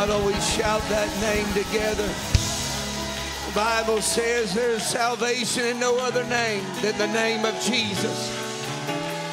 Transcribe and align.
Why 0.00 0.06
oh, 0.06 0.08
don't 0.08 0.24
we 0.24 0.32
shout 0.40 0.80
that 0.88 1.10
name 1.20 1.46
together? 1.52 2.08
The 3.46 3.54
Bible 3.54 4.00
says 4.00 4.54
there's 4.54 4.82
salvation 4.82 5.66
in 5.66 5.78
no 5.78 5.98
other 5.98 6.24
name 6.24 6.64
than 6.80 6.96
the 6.96 7.06
name 7.08 7.44
of 7.44 7.52
Jesus. 7.60 8.32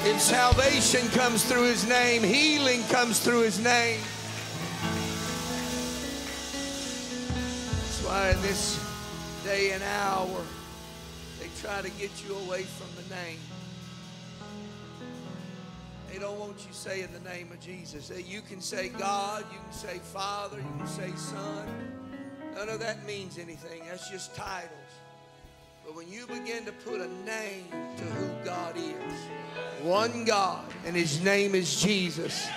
And 0.03 0.19
salvation 0.19 1.07
comes 1.11 1.45
through 1.45 1.69
his 1.69 1.87
name, 1.87 2.21
healing 2.21 2.83
comes 2.89 3.21
through 3.21 3.43
his 3.43 3.63
name. 3.63 4.01
That's 7.71 8.03
why 8.03 8.31
in 8.31 8.41
this 8.41 8.77
day 9.45 9.71
and 9.71 9.81
hour, 9.81 10.41
they 11.39 11.47
try 11.61 11.81
to 11.81 11.89
get 11.91 12.11
you 12.27 12.35
away 12.35 12.63
from 12.63 12.89
the 13.01 13.15
name. 13.15 13.39
They 16.17 16.23
don't 16.23 16.39
want 16.39 16.65
you 16.65 16.73
saying 16.73 17.09
the 17.13 17.29
name 17.29 17.51
of 17.51 17.59
Jesus. 17.59 18.11
You 18.25 18.41
can 18.41 18.59
say 18.59 18.89
God, 18.89 19.45
you 19.53 19.59
can 19.59 19.71
say 19.71 19.99
Father, 19.99 20.57
you 20.57 20.79
can 20.79 20.87
say 20.87 21.11
Son. 21.15 21.67
None 22.55 22.69
of 22.69 22.79
that 22.79 23.05
means 23.05 23.37
anything. 23.37 23.83
That's 23.87 24.09
just 24.09 24.33
titles. 24.33 24.71
But 25.85 25.95
when 25.95 26.11
you 26.11 26.25
begin 26.25 26.65
to 26.65 26.71
put 26.71 27.01
a 27.01 27.07
name 27.23 27.67
to 27.97 28.03
who 28.03 28.43
God 28.43 28.75
is, 28.77 29.13
one 29.83 30.25
God, 30.25 30.65
and 30.87 30.95
His 30.95 31.23
name 31.23 31.53
is 31.53 31.79
Jesus. 31.79 32.47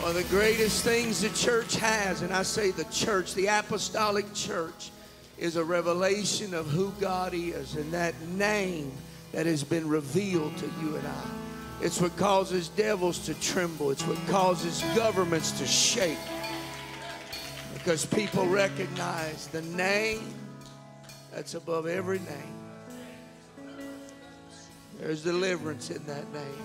One 0.00 0.10
of 0.10 0.14
the 0.14 0.24
greatest 0.24 0.84
things 0.84 1.22
the 1.22 1.30
church 1.30 1.76
has, 1.76 2.20
and 2.20 2.34
I 2.34 2.42
say 2.42 2.70
the 2.70 2.84
church, 2.84 3.32
the 3.32 3.46
apostolic 3.46 4.34
church, 4.34 4.90
is 5.38 5.56
a 5.56 5.64
revelation 5.64 6.52
of 6.52 6.66
who 6.66 6.92
God 7.00 7.32
is, 7.32 7.76
and 7.76 7.90
that 7.94 8.20
name 8.28 8.92
that 9.32 9.46
has 9.46 9.64
been 9.64 9.88
revealed 9.88 10.56
to 10.58 10.66
you 10.80 10.96
and 10.96 11.06
I. 11.06 11.30
It's 11.80 12.00
what 12.00 12.16
causes 12.16 12.68
devils 12.68 13.18
to 13.26 13.34
tremble. 13.34 13.90
It's 13.90 14.06
what 14.06 14.18
causes 14.28 14.82
governments 14.94 15.50
to 15.52 15.66
shake. 15.66 16.18
Because 17.74 18.06
people 18.06 18.46
recognize 18.46 19.48
the 19.48 19.62
name 19.62 20.22
that's 21.32 21.54
above 21.54 21.86
every 21.86 22.20
name. 22.20 22.62
There's 25.00 25.24
deliverance 25.24 25.90
in 25.90 26.04
that 26.06 26.32
name. 26.32 26.62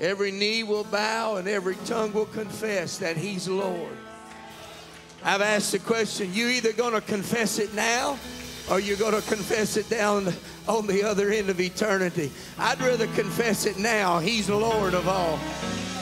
Every 0.00 0.30
knee 0.30 0.62
will 0.62 0.84
bow 0.84 1.36
and 1.36 1.46
every 1.46 1.76
tongue 1.84 2.12
will 2.12 2.26
confess 2.26 2.98
that 2.98 3.16
He's 3.16 3.48
Lord. 3.48 3.96
I've 5.22 5.42
asked 5.42 5.72
the 5.72 5.78
question 5.78 6.32
you 6.32 6.48
either 6.48 6.72
going 6.72 6.94
to 6.94 7.00
confess 7.00 7.58
it 7.58 7.74
now 7.74 8.18
or 8.70 8.80
you're 8.80 8.96
going 8.96 9.20
to 9.20 9.28
confess 9.28 9.76
it 9.76 9.88
down 9.90 10.32
on 10.66 10.86
the 10.86 11.02
other 11.02 11.30
end 11.30 11.50
of 11.50 11.60
eternity. 11.60 12.30
I'd 12.58 12.80
rather 12.80 13.06
confess 13.08 13.66
it 13.66 13.78
now. 13.78 14.18
He's 14.18 14.48
Lord 14.48 14.94
of 14.94 15.06
all. 15.08 15.38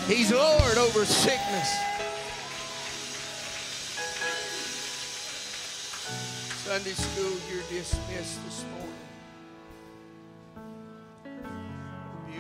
He's 0.06 0.32
Lord 0.32 0.78
over 0.78 1.04
sickness. 1.04 1.68
Sunday 6.64 6.92
school, 6.92 7.36
you're 7.50 7.62
dismissed 7.68 8.42
this 8.44 8.64
morning. 8.72 8.88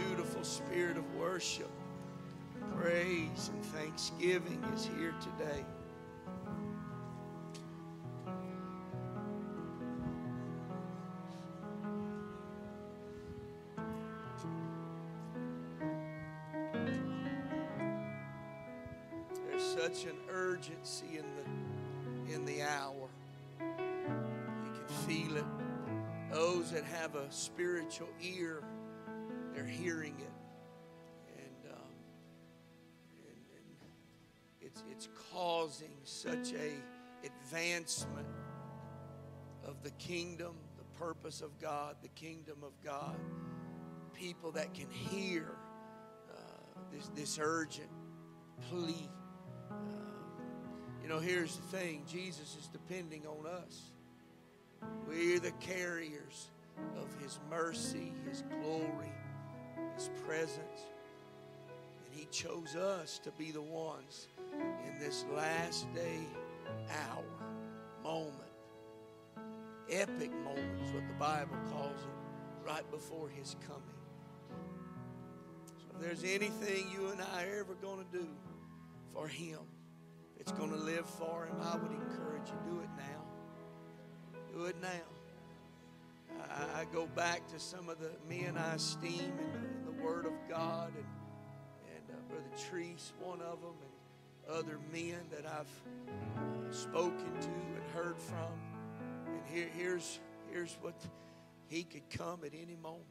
Beautiful 0.08 0.44
spirit 0.44 0.96
of 0.96 1.04
worship, 1.16 1.70
praise, 2.80 3.50
and 3.52 3.64
thanksgiving 3.66 4.62
is 4.74 4.88
here 4.96 5.14
today. 5.20 5.64
Such 19.92 20.04
an 20.04 20.16
urgency 20.30 21.18
in 21.18 21.24
the 21.36 22.34
in 22.34 22.44
the 22.44 22.62
hour. 22.62 23.08
You 23.60 24.70
can 24.74 24.86
feel 25.06 25.36
it. 25.36 25.44
Those 26.30 26.70
that 26.70 26.84
have 26.84 27.14
a 27.14 27.30
spiritual 27.30 28.08
ear, 28.22 28.62
they're 29.52 29.64
hearing 29.64 30.14
it, 30.18 30.32
and, 31.36 31.72
um, 31.72 31.94
and, 33.26 33.36
and 33.54 33.90
it's 34.60 34.82
it's 34.90 35.08
causing 35.32 35.92
such 36.04 36.52
a 36.52 36.72
advancement 37.26 38.26
of 39.64 39.82
the 39.82 39.90
kingdom, 39.92 40.54
the 40.78 40.98
purpose 40.98 41.42
of 41.42 41.58
God, 41.60 41.96
the 42.02 42.08
kingdom 42.08 42.58
of 42.62 42.72
God. 42.82 43.16
People 44.14 44.52
that 44.52 44.72
can 44.72 44.88
hear 44.88 45.56
uh, 46.30 46.80
this 46.90 47.10
this 47.14 47.38
urgent 47.40 47.90
plea 48.70 49.10
you 51.02 51.08
know, 51.08 51.18
here's 51.18 51.56
the 51.56 51.76
thing 51.76 52.04
Jesus 52.08 52.56
is 52.60 52.68
depending 52.72 53.22
on 53.26 53.46
us. 53.46 53.82
We're 55.06 55.40
the 55.40 55.52
carriers 55.52 56.48
of 56.96 57.08
His 57.22 57.38
mercy, 57.50 58.12
His 58.28 58.42
glory, 58.62 59.12
His 59.96 60.10
presence. 60.26 60.86
And 62.04 62.14
He 62.14 62.26
chose 62.30 62.76
us 62.76 63.18
to 63.20 63.30
be 63.32 63.50
the 63.50 63.62
ones 63.62 64.28
in 64.52 64.98
this 65.00 65.24
last 65.34 65.92
day 65.94 66.20
hour, 66.90 67.24
moment, 68.02 68.42
epic 69.90 70.32
moment 70.44 70.80
is 70.84 70.92
what 70.92 71.06
the 71.06 71.14
Bible 71.14 71.56
calls 71.70 72.00
it, 72.00 72.66
right 72.68 72.88
before 72.90 73.28
His 73.28 73.56
coming. 73.66 73.82
So 75.78 75.96
if 75.96 76.02
there's 76.02 76.24
anything 76.24 76.86
you 76.92 77.08
and 77.08 77.20
I 77.34 77.44
are 77.44 77.60
ever 77.60 77.74
going 77.74 77.98
to 77.98 78.18
do 78.18 78.26
for 79.12 79.28
Him, 79.28 79.60
it's 80.42 80.50
going 80.50 80.70
to 80.70 80.76
live 80.76 81.08
for 81.08 81.46
him, 81.46 81.54
I 81.62 81.76
would 81.76 81.92
encourage 81.92 82.48
you 82.48 82.72
do 82.72 82.80
it 82.80 82.88
now. 82.96 83.22
Do 84.52 84.64
it 84.64 84.74
now. 84.82 84.88
I, 86.50 86.80
I 86.80 86.84
go 86.92 87.06
back 87.06 87.46
to 87.52 87.60
some 87.60 87.88
of 87.88 88.00
the 88.00 88.10
men 88.28 88.58
I 88.58 88.74
esteem 88.74 89.32
in 89.38 89.84
the, 89.84 89.92
the 89.92 90.02
Word 90.02 90.26
of 90.26 90.32
God, 90.48 90.92
and, 90.96 91.06
and 91.94 92.10
uh, 92.10 92.20
Brother 92.28 92.50
Treese, 92.56 93.12
one 93.20 93.40
of 93.40 93.60
them, 93.60 93.76
and 93.82 94.56
other 94.58 94.80
men 94.92 95.20
that 95.30 95.46
I've 95.46 95.70
uh, 96.08 96.72
spoken 96.72 97.32
to 97.40 97.48
and 97.48 97.84
heard 97.94 98.18
from. 98.18 98.50
And 99.28 99.42
here, 99.46 99.68
here's, 99.76 100.18
here's 100.50 100.76
what 100.80 101.00
he 101.68 101.84
could 101.84 102.10
come 102.10 102.40
at 102.44 102.52
any 102.52 102.74
moment. 102.82 103.06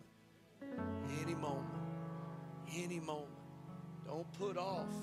Any 1.21 1.33
moment. 1.33 1.65
Any 2.75 2.99
moment. 2.99 3.29
Don't 4.05 4.29
put 4.33 4.57
off. 4.57 4.93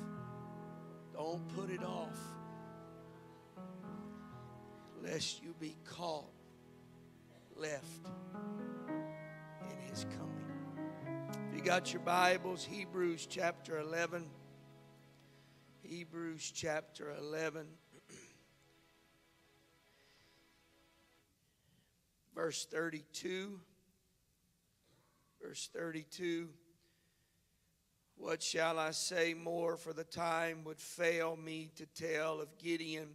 Don't 1.18 1.48
put 1.56 1.68
it 1.68 1.82
off, 1.82 2.16
lest 5.02 5.42
you 5.42 5.52
be 5.58 5.74
caught 5.84 6.30
left 7.56 8.06
in 9.68 9.76
his 9.90 10.04
coming. 10.04 10.46
If 11.50 11.56
you 11.56 11.64
got 11.64 11.92
your 11.92 12.02
Bibles, 12.02 12.64
Hebrews 12.64 13.26
chapter 13.28 13.80
11. 13.80 14.26
Hebrews 15.82 16.52
chapter 16.54 17.12
11. 17.18 17.66
Verse 22.36 22.64
32. 22.70 23.58
Verse 25.42 25.68
32. 25.74 26.48
What 28.18 28.42
shall 28.42 28.78
I 28.78 28.90
say 28.90 29.32
more? 29.32 29.76
For 29.76 29.92
the 29.92 30.04
time 30.04 30.64
would 30.64 30.80
fail 30.80 31.36
me 31.36 31.70
to 31.76 31.86
tell 31.86 32.40
of 32.40 32.58
Gideon, 32.58 33.08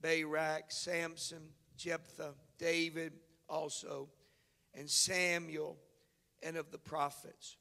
Barak, 0.00 0.70
Samson, 0.70 1.48
Jephthah, 1.76 2.34
David 2.58 3.14
also, 3.48 4.08
and 4.74 4.88
Samuel, 4.88 5.78
and 6.42 6.56
of 6.56 6.70
the 6.70 6.78
prophets, 6.78 7.56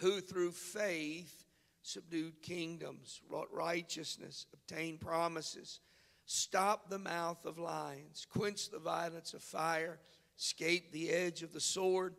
who 0.00 0.20
through 0.20 0.52
faith 0.52 1.44
subdued 1.82 2.40
kingdoms, 2.40 3.20
wrought 3.28 3.52
righteousness, 3.52 4.46
obtained 4.52 5.00
promises, 5.00 5.80
stopped 6.24 6.88
the 6.88 6.98
mouth 6.98 7.44
of 7.44 7.58
lions, 7.58 8.26
quenched 8.30 8.70
the 8.70 8.78
violence 8.78 9.34
of 9.34 9.42
fire, 9.42 10.00
escaped 10.38 10.92
the 10.92 11.10
edge 11.10 11.42
of 11.42 11.52
the 11.52 11.60
sword. 11.60 12.14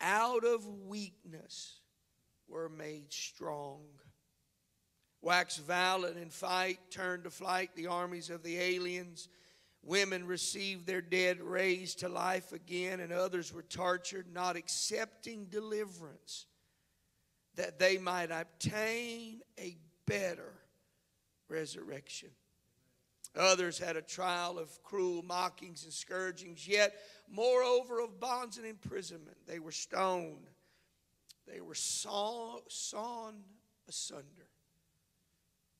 Out 0.00 0.44
of 0.44 0.66
weakness, 0.66 1.77
were 2.48 2.68
made 2.68 3.12
strong. 3.12 3.82
Wax 5.20 5.56
valiant 5.56 6.16
in 6.16 6.30
fight, 6.30 6.78
turned 6.90 7.24
to 7.24 7.30
flight 7.30 7.70
the 7.74 7.88
armies 7.88 8.30
of 8.30 8.42
the 8.42 8.58
aliens. 8.58 9.28
Women 9.82 10.26
received 10.26 10.86
their 10.86 11.00
dead 11.00 11.40
raised 11.40 12.00
to 12.00 12.08
life 12.08 12.52
again, 12.52 13.00
and 13.00 13.12
others 13.12 13.52
were 13.52 13.62
tortured, 13.62 14.26
not 14.32 14.56
accepting 14.56 15.46
deliverance, 15.46 16.46
that 17.56 17.78
they 17.78 17.98
might 17.98 18.30
obtain 18.30 19.40
a 19.58 19.76
better 20.06 20.52
resurrection. 21.48 22.30
Others 23.36 23.78
had 23.78 23.96
a 23.96 24.02
trial 24.02 24.58
of 24.58 24.82
cruel 24.82 25.22
mockings 25.22 25.84
and 25.84 25.92
scourgings, 25.92 26.66
yet, 26.66 26.94
moreover, 27.30 28.00
of 28.00 28.18
bonds 28.20 28.56
and 28.56 28.66
imprisonment. 28.66 29.36
They 29.46 29.58
were 29.58 29.72
stoned 29.72 30.48
they 31.50 31.60
were 31.60 31.74
sawn, 31.74 32.60
sawn 32.68 33.34
asunder, 33.88 34.48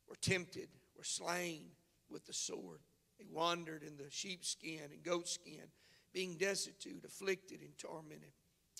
were 0.08 0.16
tempted, 0.16 0.68
were 0.96 1.04
slain 1.04 1.66
with 2.08 2.26
the 2.26 2.32
sword. 2.32 2.80
They 3.18 3.26
wandered 3.30 3.82
in 3.82 3.96
the 3.96 4.10
sheepskin 4.10 4.90
and 4.92 5.02
goatskin, 5.02 5.68
being 6.12 6.36
destitute, 6.36 7.04
afflicted, 7.04 7.60
and 7.60 7.76
tormented, 7.76 8.32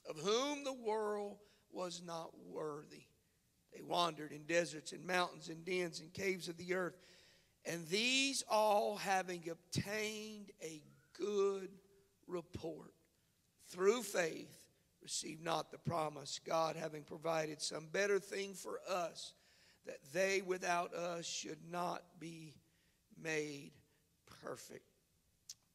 of 0.09 0.17
whom 0.17 0.65
the 0.65 0.73
world 0.73 1.39
was 1.71 2.03
not 2.05 2.31
worthy. 2.47 3.05
They 3.75 3.83
wandered 3.83 4.33
in 4.33 4.45
deserts 4.45 4.93
and 4.93 5.05
mountains 5.05 5.49
and 5.49 5.65
dens 5.65 6.01
and 6.01 6.13
caves 6.13 6.49
of 6.49 6.57
the 6.57 6.75
earth. 6.75 6.97
And 7.65 7.87
these 7.89 8.43
all, 8.49 8.97
having 8.97 9.49
obtained 9.51 10.53
a 10.63 10.81
good 11.13 11.69
report 12.27 12.95
through 13.69 14.03
faith, 14.05 14.58
received 15.09 15.43
not 15.43 15.71
the 15.71 15.79
promise, 15.79 16.39
God 16.47 16.77
having 16.77 17.03
provided 17.03 17.63
some 17.63 17.87
better 17.91 18.19
thing 18.19 18.53
for 18.53 18.79
us, 18.87 19.33
that 19.87 20.01
they 20.13 20.43
without 20.43 20.93
us 20.93 21.25
should 21.25 21.57
not 21.73 22.03
be 22.21 22.55
made 23.19 23.71
perfect. 24.43 24.85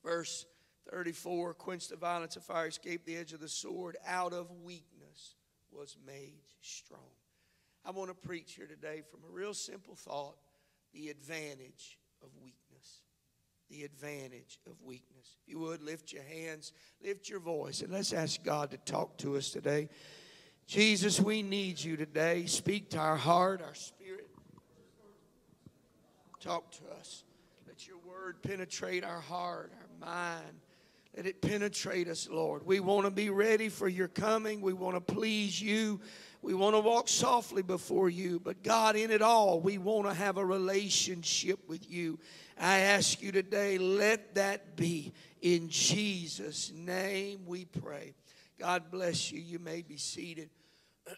Verse 0.05 0.45
34 0.91 1.55
quench 1.55 1.87
the 1.87 1.95
violence 1.95 2.35
of 2.35 2.43
fire, 2.43 2.67
escape 2.67 3.05
the 3.05 3.15
edge 3.15 3.33
of 3.33 3.39
the 3.39 3.49
sword, 3.49 3.97
out 4.05 4.33
of 4.33 4.51
weakness 4.63 5.33
was 5.71 5.97
made 6.05 6.43
strong. 6.61 6.99
I 7.83 7.89
want 7.89 8.11
to 8.11 8.27
preach 8.27 8.53
here 8.53 8.67
today 8.67 9.01
from 9.09 9.21
a 9.27 9.33
real 9.33 9.55
simple 9.55 9.95
thought 9.95 10.35
the 10.93 11.09
advantage 11.09 11.97
of 12.21 12.29
weakness. 12.35 12.62
The 13.73 13.85
advantage 13.85 14.59
of 14.67 14.73
weakness. 14.83 15.35
If 15.41 15.51
you 15.51 15.57
would, 15.57 15.81
lift 15.81 16.13
your 16.13 16.21
hands, 16.21 16.73
lift 17.03 17.27
your 17.27 17.39
voice, 17.39 17.81
and 17.81 17.91
let's 17.91 18.13
ask 18.13 18.43
God 18.43 18.69
to 18.69 18.77
talk 18.77 19.17
to 19.17 19.35
us 19.35 19.49
today. 19.49 19.89
Jesus, 20.67 21.19
we 21.19 21.41
need 21.41 21.83
you 21.83 21.97
today. 21.97 22.45
Speak 22.45 22.91
to 22.91 22.99
our 22.99 23.15
heart, 23.15 23.63
our 23.63 23.73
spirit. 23.73 24.29
Talk 26.39 26.69
to 26.73 26.81
us. 26.99 27.23
Let 27.65 27.87
your 27.87 27.97
word 28.07 28.43
penetrate 28.43 29.03
our 29.03 29.21
heart, 29.21 29.71
our 29.73 30.07
mind. 30.07 30.59
Let 31.17 31.25
it 31.25 31.41
penetrate 31.41 32.07
us, 32.07 32.29
Lord. 32.29 32.63
We 32.67 32.79
want 32.79 33.05
to 33.05 33.11
be 33.11 33.31
ready 33.31 33.69
for 33.69 33.87
your 33.87 34.07
coming. 34.07 34.61
We 34.61 34.73
want 34.73 34.95
to 34.95 35.13
please 35.13 35.59
you. 35.59 35.99
We 36.43 36.53
want 36.53 36.75
to 36.75 36.81
walk 36.81 37.07
softly 37.07 37.61
before 37.61 38.09
you. 38.09 38.37
But 38.37 38.63
God, 38.63 38.97
in 38.97 39.11
it 39.11 39.21
all, 39.21 39.61
we 39.61 39.77
want 39.77 40.07
to 40.07 40.13
have 40.13 40.37
a 40.37 40.45
relationship 40.45 41.69
with 41.69 41.89
you. 41.89 42.19
I 42.59 42.79
ask 42.79 43.21
you 43.21 43.31
today, 43.31 43.77
let 43.77 44.35
that 44.35 44.75
be. 44.75 45.13
In 45.41 45.69
Jesus' 45.69 46.71
name 46.75 47.45
we 47.45 47.63
pray. 47.63 48.13
God 48.59 48.91
bless 48.91 49.31
you. 49.31 49.39
You 49.39 49.57
may 49.57 49.83
be 49.83 49.95
seated. 49.95 50.49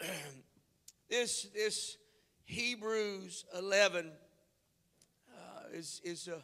this, 1.10 1.48
this 1.56 1.98
Hebrews 2.46 3.46
11 3.58 4.12
uh, 5.34 5.40
is, 5.74 6.02
is 6.04 6.28
a 6.28 6.44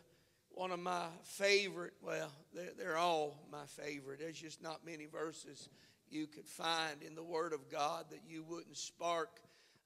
one 0.53 0.71
of 0.71 0.79
my 0.79 1.05
favorite, 1.23 1.93
well, 2.01 2.31
they're, 2.53 2.71
they're 2.77 2.97
all 2.97 3.37
my 3.51 3.65
favorite. 3.65 4.19
There's 4.19 4.39
just 4.39 4.61
not 4.61 4.85
many 4.85 5.05
verses 5.05 5.69
you 6.11 6.27
could 6.27 6.47
find 6.47 7.01
in 7.01 7.15
the 7.15 7.23
Word 7.23 7.53
of 7.53 7.69
God 7.69 8.05
that 8.09 8.21
you 8.27 8.43
wouldn't 8.43 8.77
spark 8.77 9.39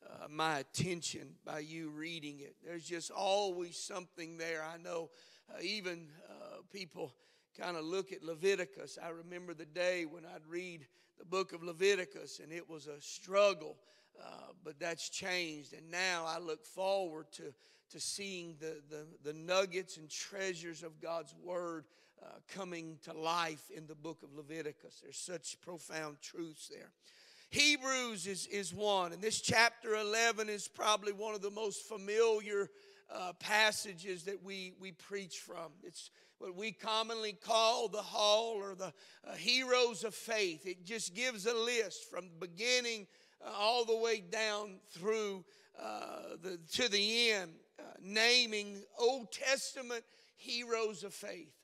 uh, 0.05 0.27
my 0.29 0.59
attention 0.59 1.35
by 1.45 1.59
you 1.59 1.89
reading 1.89 2.39
it. 2.39 2.55
There's 2.63 2.85
just 2.85 3.11
always 3.11 3.77
something 3.77 4.37
there. 4.37 4.63
I 4.63 4.77
know 4.77 5.09
uh, 5.49 5.61
even 5.61 6.07
uh, 6.29 6.57
people 6.71 7.13
kind 7.59 7.77
of 7.77 7.85
look 7.85 8.11
at 8.11 8.23
Leviticus. 8.23 8.97
I 9.03 9.09
remember 9.09 9.53
the 9.53 9.65
day 9.65 10.05
when 10.05 10.25
I'd 10.25 10.45
read 10.47 10.85
the 11.17 11.25
book 11.25 11.53
of 11.53 11.63
Leviticus 11.63 12.39
and 12.43 12.51
it 12.51 12.69
was 12.69 12.87
a 12.87 13.01
struggle, 13.01 13.77
uh, 14.21 14.51
but 14.63 14.79
that's 14.79 15.09
changed. 15.09 15.73
And 15.73 15.89
now 15.89 16.25
I 16.27 16.39
look 16.39 16.65
forward 16.65 17.27
to 17.33 17.53
to 17.91 17.99
seeing 17.99 18.55
the, 18.59 18.81
the, 18.89 19.05
the 19.23 19.33
nuggets 19.33 19.97
and 19.97 20.09
treasures 20.09 20.83
of 20.83 20.99
God's 20.99 21.35
Word 21.43 21.85
uh, 22.21 22.27
coming 22.53 22.97
to 23.03 23.13
life 23.13 23.69
in 23.75 23.87
the 23.87 23.95
book 23.95 24.23
of 24.23 24.33
Leviticus. 24.35 24.99
There's 25.01 25.17
such 25.17 25.59
profound 25.61 26.17
truths 26.21 26.69
there. 26.69 26.91
Hebrews 27.49 28.27
is, 28.27 28.47
is 28.47 28.73
one, 28.73 29.13
and 29.13 29.21
this 29.21 29.39
chapter 29.39 29.95
11 29.95 30.49
is 30.49 30.67
probably 30.67 31.13
one 31.13 31.35
of 31.35 31.41
the 31.41 31.51
most 31.51 31.83
familiar 31.83 32.69
uh, 33.13 33.33
passages 33.39 34.23
that 34.23 34.43
we, 34.43 34.73
we 34.79 34.91
preach 34.91 35.39
from. 35.39 35.71
It's 35.83 36.09
what 36.39 36.55
we 36.55 36.71
commonly 36.71 37.33
call 37.33 37.87
the 37.87 38.01
hall 38.01 38.55
or 38.55 38.75
the 38.75 38.93
uh, 39.27 39.33
heroes 39.35 40.03
of 40.03 40.13
faith. 40.13 40.65
It 40.65 40.85
just 40.85 41.15
gives 41.15 41.45
a 41.45 41.53
list 41.53 42.09
from 42.09 42.25
the 42.25 42.47
beginning 42.47 43.07
uh, 43.45 43.51
all 43.57 43.85
the 43.85 43.97
way 43.97 44.21
down 44.21 44.79
through 44.91 45.45
uh, 45.81 46.35
the, 46.41 46.59
to 46.73 46.89
the 46.89 47.31
end 47.31 47.51
uh, 47.79 47.83
naming 48.01 48.81
Old 48.97 49.31
Testament 49.31 50.03
heroes 50.35 51.03
of 51.03 51.13
faith. 51.13 51.54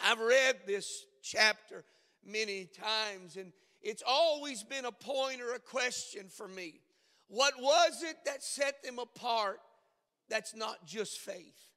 I've 0.00 0.20
read 0.20 0.56
this 0.66 1.04
chapter 1.22 1.84
many 2.24 2.66
times, 2.66 3.36
and 3.36 3.52
it's 3.82 4.02
always 4.06 4.62
been 4.62 4.84
a 4.84 4.92
point 4.92 5.40
or 5.40 5.54
a 5.54 5.58
question 5.58 6.28
for 6.28 6.48
me. 6.48 6.80
What 7.28 7.54
was 7.58 8.02
it 8.02 8.16
that 8.26 8.42
set 8.42 8.82
them 8.82 8.98
apart 8.98 9.60
that's 10.28 10.54
not 10.54 10.86
just 10.86 11.18
faith? 11.18 11.70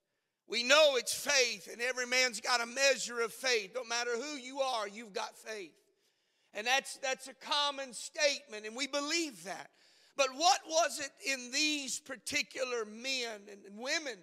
We 0.48 0.64
know 0.64 0.96
it's 0.96 1.14
faith, 1.14 1.70
and 1.72 1.82
every 1.82 2.08
man's 2.08 2.40
got 2.40 2.62
a 2.62 2.66
measure 2.66 3.20
of 3.20 3.34
faith. 3.34 3.72
No 3.76 3.84
matter 3.84 4.12
who 4.16 4.38
you 4.38 4.62
are, 4.62 4.88
you've 4.88 5.14
got 5.14 5.38
faith. 5.38 5.74
And 6.54 6.66
that's, 6.66 6.98
that's 6.98 7.28
a 7.28 7.34
common 7.34 7.94
statement, 7.94 8.66
and 8.66 8.76
we 8.76 8.88
believe 8.88 9.44
that. 9.44 9.70
But 10.16 10.30
what 10.36 10.60
was 10.68 11.00
it 11.00 11.12
in 11.32 11.52
these 11.52 12.00
particular 12.00 12.86
men 12.86 13.42
and 13.52 13.78
women 13.78 14.18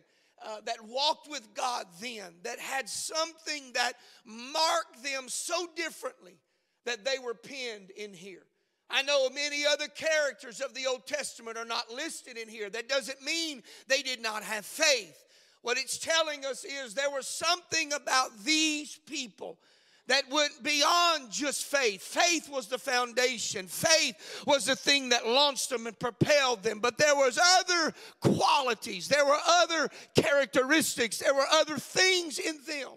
uh, 0.45 0.57
that 0.65 0.85
walked 0.85 1.29
with 1.31 1.55
God 1.55 1.87
then 2.01 2.35
that 2.43 2.59
had 2.59 2.89
something 2.89 3.73
that 3.75 3.95
marked 4.25 5.03
them 5.03 5.29
so 5.29 5.67
differently 5.75 6.39
that 6.85 7.05
they 7.05 7.19
were 7.19 7.35
pinned 7.35 7.91
in 7.97 8.13
here? 8.13 8.45
I 8.91 9.03
know 9.03 9.29
many 9.31 9.65
other 9.67 9.89
characters 9.89 10.61
of 10.61 10.75
the 10.75 10.87
Old 10.87 11.07
Testament 11.07 11.57
are 11.57 11.65
not 11.65 11.91
listed 11.91 12.37
in 12.37 12.49
here. 12.49 12.69
That 12.69 12.89
doesn't 12.89 13.23
mean 13.23 13.63
they 13.89 14.03
did 14.03 14.23
not 14.23 14.43
have 14.43 14.67
faith. 14.67 15.25
What 15.63 15.79
it's 15.79 15.99
telling 15.99 16.45
us 16.45 16.65
is 16.65 16.93
there 16.93 17.11
was 17.11 17.27
something 17.27 17.93
about 17.95 18.45
these 18.45 19.01
people 19.07 19.59
that 20.07 20.29
went 20.31 20.63
beyond 20.63 21.31
just 21.31 21.65
faith. 21.65 22.03
Faith 22.03 22.51
was 22.51 22.67
the 22.67 22.79
foundation. 22.79 23.67
Faith 23.67 24.45
was 24.47 24.67
the 24.67 24.77
thing 24.77 25.09
that 25.09 25.27
launched 25.27 25.71
them 25.71 25.87
and 25.87 25.99
propelled 25.99 26.63
them. 26.63 26.81
But 26.81 26.99
there 26.99 27.15
was 27.15 27.39
other 27.39 27.95
qualities. 28.21 29.09
There 29.09 29.25
were 29.25 29.39
other 29.49 29.89
characteristics. 30.15 31.19
There 31.19 31.35
were 31.35 31.47
other 31.51 31.79
things 31.79 32.39
in 32.39 32.57
them 32.67 32.91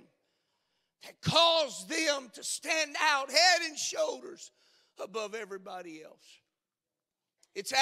that 1.04 1.22
caused 1.22 1.90
them 1.90 2.30
to 2.34 2.44
stand 2.44 2.96
out 3.02 3.32
head 3.32 3.62
and 3.68 3.78
shoulders 3.78 4.52
above 5.02 5.34
everybody 5.34 6.04
else. 6.04 6.42
It's, 7.56 7.74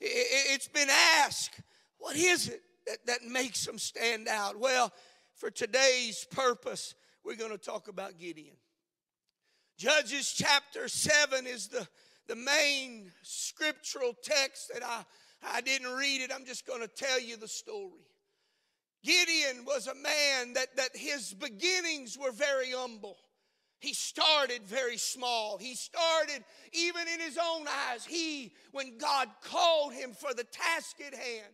it's 0.00 0.68
been 0.68 0.90
asked, 1.18 1.60
what 1.98 2.16
is 2.16 2.48
it 2.48 2.62
that, 2.86 3.06
that 3.06 3.22
makes 3.22 3.64
them 3.64 3.78
stand 3.78 4.26
out? 4.28 4.58
Well, 4.58 4.92
for 5.36 5.50
today's 5.50 6.26
purpose, 6.30 6.94
we're 7.24 7.36
going 7.36 7.52
to 7.52 7.58
talk 7.58 7.88
about 7.88 8.18
Gideon. 8.18 8.56
Judges 9.76 10.32
chapter 10.32 10.88
7 10.88 11.46
is 11.46 11.68
the, 11.68 11.86
the 12.28 12.36
main 12.36 13.10
scriptural 13.22 14.14
text 14.22 14.70
that 14.72 14.84
I, 14.84 15.04
I 15.42 15.60
didn't 15.60 15.92
read 15.92 16.20
it. 16.20 16.30
I'm 16.34 16.44
just 16.44 16.66
going 16.66 16.80
to 16.80 16.88
tell 16.88 17.20
you 17.20 17.36
the 17.36 17.48
story. 17.48 18.06
Gideon 19.02 19.64
was 19.66 19.86
a 19.86 19.94
man 19.94 20.54
that, 20.54 20.76
that 20.76 20.96
his 20.96 21.34
beginnings 21.34 22.16
were 22.16 22.32
very 22.32 22.70
humble. 22.70 23.16
He 23.80 23.92
started 23.92 24.62
very 24.64 24.96
small. 24.96 25.58
He 25.58 25.74
started, 25.74 26.42
even 26.72 27.02
in 27.12 27.20
his 27.20 27.36
own 27.36 27.66
eyes, 27.68 28.04
he, 28.04 28.54
when 28.72 28.96
God 28.96 29.28
called 29.42 29.92
him 29.92 30.12
for 30.12 30.32
the 30.32 30.44
task 30.44 30.96
at 31.06 31.12
hand, 31.12 31.52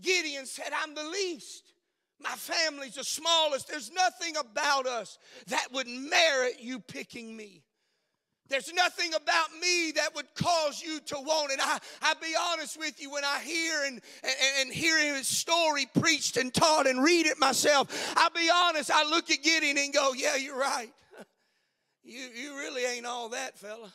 Gideon 0.00 0.46
said, 0.46 0.70
I'm 0.72 0.94
the 0.94 1.02
least. 1.02 1.73
My 2.20 2.30
family's 2.30 2.94
the 2.94 3.04
smallest. 3.04 3.68
There's 3.68 3.90
nothing 3.92 4.36
about 4.36 4.86
us 4.86 5.18
that 5.48 5.68
would 5.72 5.88
merit 5.88 6.56
you 6.60 6.80
picking 6.80 7.36
me. 7.36 7.62
There's 8.48 8.72
nothing 8.74 9.14
about 9.14 9.48
me 9.60 9.92
that 9.92 10.14
would 10.14 10.32
cause 10.34 10.82
you 10.82 11.00
to 11.06 11.16
want 11.16 11.52
it. 11.52 11.58
I, 11.62 11.78
I'll 12.02 12.14
be 12.16 12.34
honest 12.52 12.78
with 12.78 13.00
you, 13.00 13.10
when 13.10 13.24
I 13.24 13.40
hear 13.40 13.84
and, 13.84 14.00
and, 14.22 14.34
and 14.60 14.72
hear 14.72 14.98
his 15.14 15.26
story 15.26 15.86
preached 15.98 16.36
and 16.36 16.52
taught 16.52 16.86
and 16.86 17.02
read 17.02 17.26
it 17.26 17.38
myself, 17.38 18.14
I'll 18.16 18.30
be 18.30 18.50
honest, 18.54 18.90
I 18.90 19.08
look 19.08 19.30
at 19.30 19.42
Gideon 19.42 19.78
and 19.78 19.94
go, 19.94 20.12
yeah, 20.12 20.36
you're 20.36 20.58
right. 20.58 20.90
You, 22.06 22.28
you 22.36 22.58
really 22.58 22.84
ain't 22.84 23.06
all 23.06 23.30
that, 23.30 23.56
fella. 23.58 23.90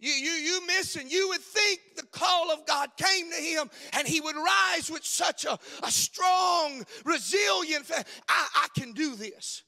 You, 0.00 0.12
you, 0.12 0.30
you 0.30 0.66
missing. 0.66 1.08
You 1.10 1.28
would 1.28 1.42
think 1.42 1.80
the 1.94 2.06
call 2.06 2.50
of 2.50 2.66
God 2.66 2.88
came 2.96 3.30
to 3.30 3.36
him 3.36 3.70
and 3.92 4.08
he 4.08 4.20
would 4.20 4.34
rise 4.34 4.90
with 4.90 5.04
such 5.04 5.44
a, 5.44 5.58
a 5.82 5.90
strong, 5.90 6.84
resilient, 7.04 7.90
I, 8.28 8.46
I 8.54 8.66
can 8.74 8.92
do 8.92 9.14
this. 9.14 9.62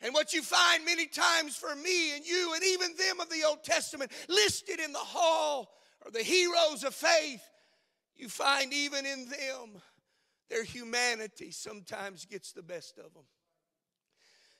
And 0.00 0.14
what 0.14 0.32
you 0.32 0.42
find 0.42 0.84
many 0.84 1.06
times 1.06 1.56
for 1.56 1.74
me 1.76 2.16
and 2.16 2.26
you 2.26 2.52
and 2.54 2.64
even 2.64 2.96
them 2.96 3.20
of 3.20 3.28
the 3.28 3.44
Old 3.46 3.62
Testament 3.62 4.10
listed 4.28 4.80
in 4.80 4.92
the 4.92 4.98
hall 4.98 5.70
or 6.04 6.10
the 6.10 6.22
heroes 6.22 6.82
of 6.84 6.94
faith, 6.94 7.42
you 8.16 8.28
find 8.28 8.72
even 8.72 9.04
in 9.04 9.28
them, 9.28 9.80
their 10.48 10.64
humanity 10.64 11.50
sometimes 11.50 12.24
gets 12.26 12.52
the 12.52 12.62
best 12.62 12.98
of 12.98 13.12
them. 13.14 13.24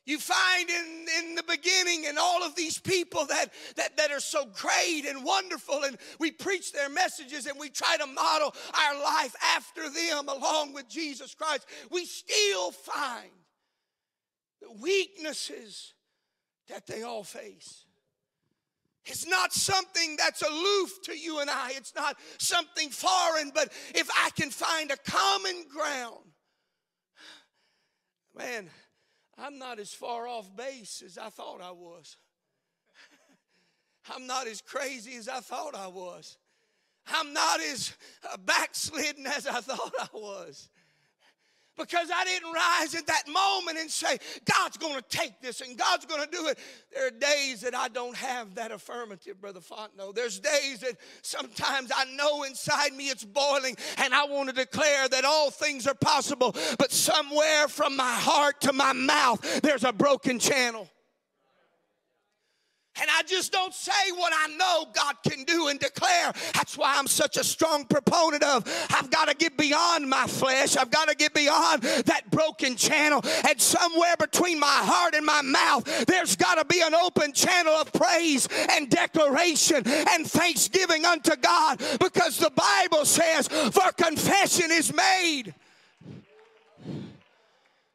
You 0.06 0.18
find 0.18 0.68
in, 0.68 1.06
in 1.18 1.34
the 1.34 1.42
beginning 1.44 2.06
and 2.06 2.18
all 2.18 2.42
of 2.42 2.54
these 2.54 2.78
people 2.78 3.24
that, 3.26 3.46
that, 3.76 3.96
that 3.96 4.10
are 4.10 4.20
so 4.20 4.44
great 4.46 5.04
and 5.08 5.24
wonderful, 5.24 5.84
and 5.84 5.96
we 6.18 6.30
preach 6.30 6.72
their 6.72 6.90
messages 6.90 7.46
and 7.46 7.58
we 7.58 7.70
try 7.70 7.96
to 7.96 8.06
model 8.06 8.54
our 8.74 9.02
life 9.02 9.34
after 9.56 9.88
them 9.88 10.28
along 10.28 10.74
with 10.74 10.88
Jesus 10.88 11.34
Christ. 11.34 11.66
We 11.90 12.04
still 12.04 12.70
find 12.70 13.30
the 14.60 14.72
weaknesses 14.72 15.94
that 16.68 16.86
they 16.86 17.02
all 17.02 17.24
face. 17.24 17.86
It's 19.06 19.26
not 19.26 19.52
something 19.52 20.16
that's 20.16 20.42
aloof 20.42 21.02
to 21.04 21.16
you 21.16 21.40
and 21.40 21.50
I. 21.50 21.72
It's 21.76 21.94
not 21.94 22.16
something 22.38 22.88
foreign, 22.88 23.52
but 23.54 23.70
if 23.94 24.08
I 24.22 24.30
can 24.30 24.50
find 24.50 24.90
a 24.90 24.96
common 24.96 25.64
ground, 25.68 26.24
man, 28.36 28.70
I'm 29.38 29.58
not 29.58 29.78
as 29.78 29.92
far 29.92 30.26
off 30.26 30.54
base 30.56 31.02
as 31.04 31.18
I 31.18 31.30
thought 31.30 31.60
I 31.62 31.72
was. 31.72 32.16
I'm 34.14 34.26
not 34.26 34.46
as 34.46 34.60
crazy 34.60 35.16
as 35.16 35.28
I 35.28 35.40
thought 35.40 35.74
I 35.74 35.88
was. 35.88 36.36
I'm 37.06 37.32
not 37.32 37.60
as 37.60 37.94
backslidden 38.44 39.26
as 39.26 39.46
I 39.46 39.60
thought 39.60 39.92
I 39.98 40.08
was 40.12 40.68
because 41.76 42.08
I 42.14 42.24
didn't 42.24 42.52
rise 42.52 42.94
at 42.94 43.06
that 43.06 43.24
moment 43.26 43.78
and 43.78 43.90
say, 43.90 44.18
God's 44.44 44.76
going 44.76 44.94
to 44.94 45.02
take 45.08 45.40
this 45.40 45.60
and 45.60 45.76
God's 45.76 46.06
going 46.06 46.22
to 46.22 46.30
do 46.30 46.48
it. 46.48 46.58
There 46.94 47.06
are 47.06 47.10
days 47.10 47.60
that 47.62 47.74
I 47.74 47.88
don't 47.88 48.16
have 48.16 48.54
that 48.54 48.72
affirmative, 48.72 49.40
Brother 49.40 49.60
Fontenot. 49.60 50.14
There's 50.14 50.38
days 50.38 50.80
that 50.80 50.96
sometimes 51.22 51.90
I 51.94 52.04
know 52.16 52.44
inside 52.44 52.92
me 52.92 53.10
it's 53.10 53.24
boiling 53.24 53.76
and 53.98 54.14
I 54.14 54.24
want 54.26 54.48
to 54.48 54.54
declare 54.54 55.08
that 55.08 55.24
all 55.24 55.50
things 55.50 55.86
are 55.86 55.94
possible, 55.94 56.54
but 56.78 56.92
somewhere 56.92 57.68
from 57.68 57.96
my 57.96 58.14
heart 58.14 58.60
to 58.62 58.72
my 58.72 58.92
mouth, 58.92 59.62
there's 59.62 59.84
a 59.84 59.92
broken 59.92 60.38
channel. 60.38 60.88
And 63.00 63.10
I 63.10 63.22
just 63.26 63.50
don't 63.50 63.74
say 63.74 64.12
what 64.14 64.32
I 64.32 64.54
know 64.56 64.86
God 64.94 65.16
can 65.28 65.42
do 65.44 65.66
and 65.66 65.80
declare. 65.80 66.32
That's 66.52 66.78
why 66.78 66.94
I'm 66.96 67.08
such 67.08 67.36
a 67.36 67.42
strong 67.42 67.84
proponent 67.86 68.44
of 68.44 68.64
I've 68.90 69.10
got 69.10 69.28
to 69.28 69.34
get 69.34 69.56
beyond 69.56 70.08
my 70.08 70.28
flesh. 70.28 70.76
I've 70.76 70.92
got 70.92 71.08
to 71.08 71.16
get 71.16 71.34
beyond 71.34 71.82
that 71.82 72.30
broken 72.30 72.76
channel. 72.76 73.20
And 73.48 73.60
somewhere 73.60 74.14
between 74.16 74.60
my 74.60 74.66
heart 74.66 75.16
and 75.16 75.26
my 75.26 75.42
mouth, 75.42 76.06
there's 76.06 76.36
got 76.36 76.54
to 76.54 76.64
be 76.64 76.82
an 76.82 76.94
open 76.94 77.32
channel 77.32 77.72
of 77.72 77.92
praise 77.92 78.48
and 78.70 78.88
declaration 78.88 79.82
and 79.86 80.24
thanksgiving 80.30 81.04
unto 81.04 81.34
God 81.34 81.82
because 81.98 82.38
the 82.38 82.50
Bible 82.50 83.04
says, 83.04 83.48
For 83.48 83.90
confession 83.96 84.70
is 84.70 84.94
made. 84.94 85.52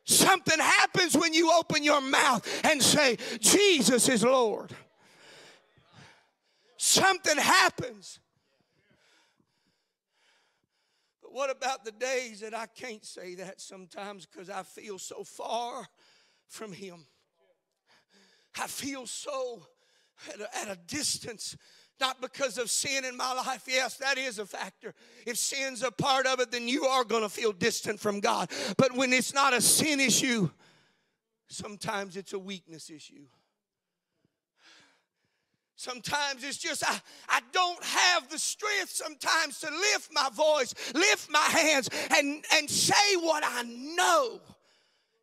Something 0.03 0.59
happens 0.59 1.15
when 1.15 1.33
you 1.33 1.53
open 1.53 1.83
your 1.83 2.01
mouth 2.01 2.45
and 2.65 2.81
say, 2.83 3.17
Jesus 3.39 4.09
is 4.09 4.23
Lord 4.23 4.73
something 6.79 7.37
happens. 7.37 8.19
But 11.21 11.33
what 11.33 11.51
about 11.51 11.83
the 11.83 11.91
days 11.91 12.39
that 12.39 12.55
I 12.55 12.65
can't 12.67 13.05
say 13.05 13.35
that 13.35 13.59
sometimes 13.59 14.25
because 14.25 14.49
I 14.49 14.63
feel 14.63 14.97
so 14.97 15.23
far 15.23 15.85
from 16.47 16.71
Him? 16.71 17.05
I 18.59 18.67
feel 18.67 19.05
so 19.05 19.61
at 20.33 20.39
a, 20.39 20.57
at 20.57 20.67
a 20.69 20.79
distance 20.87 21.55
not 21.99 22.21
because 22.21 22.57
of 22.57 22.69
sin 22.71 23.03
in 23.03 23.17
my 23.17 23.33
life. 23.33 23.65
Yes, 23.67 23.97
that 23.97 24.17
is 24.17 24.39
a 24.39 24.45
factor. 24.45 24.93
If 25.25 25.37
sin's 25.37 25.83
a 25.83 25.91
part 25.91 26.25
of 26.27 26.39
it, 26.39 26.49
then 26.49 26.65
you 26.65 26.85
are 26.85 27.03
going 27.03 27.23
to 27.23 27.29
feel 27.29 27.51
distant 27.51 27.99
from 27.99 28.21
God. 28.21 28.49
But 28.77 28.95
when 28.95 29.11
it's 29.11 29.33
not 29.33 29.53
a 29.53 29.59
sin 29.59 29.99
issue, 29.99 30.49
sometimes 31.49 32.15
it's 32.15 32.31
a 32.31 32.39
weakness 32.39 32.89
issue. 32.89 33.25
Sometimes 35.79 36.43
it's 36.43 36.57
just 36.57 36.83
I, 36.85 36.99
I 37.29 37.39
don't 37.53 37.81
have 37.81 38.27
the 38.27 38.37
strength 38.37 38.89
sometimes 38.89 39.61
to 39.61 39.69
lift 39.69 40.09
my 40.11 40.27
voice, 40.33 40.75
lift 40.93 41.31
my 41.31 41.39
hands, 41.39 41.89
and, 42.17 42.43
and 42.53 42.69
say 42.69 43.15
what 43.15 43.45
I 43.47 43.63
know 43.63 44.41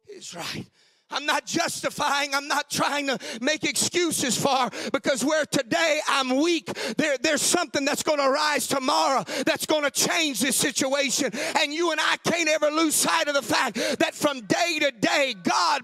is 0.09 0.35
right. 0.35 0.65
I'm 1.11 1.27
not 1.27 1.45
justifying, 1.45 2.35
I'm 2.35 2.49
not 2.49 2.71
trying 2.71 3.09
to 3.09 3.19
make 3.43 3.65
excuses 3.65 4.41
for 4.41 4.71
because 4.95 5.23
where 5.23 5.45
today 5.45 6.01
I'm 6.09 6.41
weak, 6.41 6.73
there, 6.97 7.19
there's 7.19 7.43
something 7.43 7.85
that's 7.85 8.03
going 8.03 8.21
to 8.21 8.31
rise 8.31 8.67
tomorrow 8.67 9.25
that's 9.45 9.67
going 9.67 9.85
to 9.85 9.91
change 9.91 10.41
this 10.41 10.57
situation. 10.57 11.33
And 11.59 11.75
you 11.75 11.91
and 11.91 12.01
I 12.01 12.17
can't 12.25 12.49
ever 12.49 12.71
lose 12.71 12.95
sight 12.95 13.29
of 13.29 13.35
the 13.35 13.43
fact 13.43 13.77
that 13.99 14.15
from 14.15 14.41
day 14.41 14.79
to 14.81 14.91
day, 14.91 15.35
God 15.43 15.83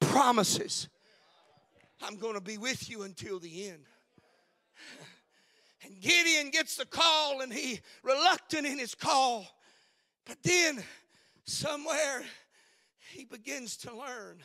promises 0.00 0.88
I'm 2.06 2.16
going 2.16 2.34
to 2.34 2.40
be 2.40 2.58
with 2.58 2.90
you 2.90 3.02
until 3.02 3.38
the 3.38 3.68
end. 3.68 3.84
And 5.86 6.00
Gideon 6.00 6.48
gets 6.48 6.76
the 6.76 6.86
call 6.86 7.42
and 7.42 7.52
he 7.52 7.78
reluctant 8.02 8.66
in 8.66 8.78
his 8.78 8.94
call. 8.94 9.46
But 10.24 10.38
then 10.42 10.82
somewhere 11.44 12.22
he 13.12 13.26
begins 13.26 13.76
to 13.78 13.94
learn. 13.94 14.38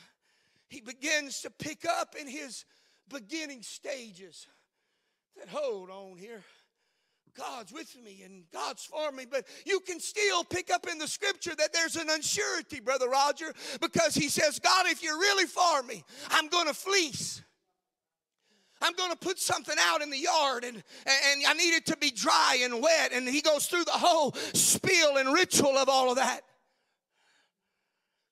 He 0.67 0.81
begins 0.81 1.39
to 1.43 1.49
pick 1.49 1.85
up 1.85 2.15
in 2.19 2.27
his 2.27 2.65
beginning 3.07 3.61
stages 3.61 4.47
that 5.37 5.47
hold 5.47 5.89
on 5.89 6.17
here. 6.17 6.43
God's 7.37 7.71
with 7.71 7.95
me 8.03 8.23
and 8.25 8.43
God's 8.51 8.83
for 8.83 9.11
me, 9.11 9.25
but 9.29 9.45
you 9.65 9.79
can 9.79 9.99
still 10.01 10.43
pick 10.43 10.69
up 10.69 10.87
in 10.89 10.97
the 10.97 11.07
scripture 11.07 11.55
that 11.55 11.71
there's 11.71 11.95
an 11.95 12.07
unsurety, 12.07 12.83
Brother 12.83 13.07
Roger, 13.07 13.53
because 13.79 14.13
he 14.13 14.27
says, 14.27 14.59
God, 14.59 14.87
if 14.87 15.01
you're 15.01 15.17
really 15.17 15.45
for 15.45 15.83
me, 15.83 16.03
I'm 16.31 16.49
going 16.49 16.67
to 16.67 16.73
fleece. 16.73 17.41
I'm 18.81 18.93
going 18.93 19.12
to 19.12 19.17
put 19.17 19.39
something 19.39 19.75
out 19.79 20.01
in 20.01 20.09
the 20.09 20.17
yard 20.17 20.63
and, 20.63 20.77
and 21.05 21.41
I 21.48 21.53
need 21.53 21.75
it 21.75 21.86
to 21.88 21.98
be 21.98 22.12
dry 22.12 22.59
and 22.63 22.81
wet. 22.81 23.12
And 23.13 23.27
he 23.27 23.41
goes 23.41 23.67
through 23.67 23.83
the 23.83 23.91
whole 23.91 24.33
spiel 24.53 25.17
and 25.17 25.33
ritual 25.33 25.77
of 25.77 25.89
all 25.89 26.09
of 26.09 26.15
that. 26.15 26.41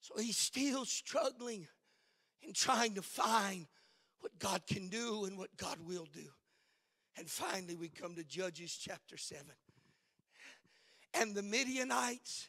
So 0.01 0.21
he's 0.21 0.37
still 0.37 0.85
struggling 0.85 1.67
and 2.43 2.55
trying 2.55 2.95
to 2.95 3.01
find 3.01 3.67
what 4.21 4.39
God 4.39 4.61
can 4.65 4.87
do 4.87 5.25
and 5.25 5.37
what 5.37 5.55
God 5.57 5.77
will 5.85 6.07
do. 6.13 6.29
And 7.17 7.29
finally, 7.29 7.75
we 7.75 7.89
come 7.89 8.15
to 8.15 8.23
Judges 8.23 8.77
chapter 8.79 9.17
7. 9.17 9.43
And 11.13 11.35
the 11.35 11.43
Midianites 11.43 12.47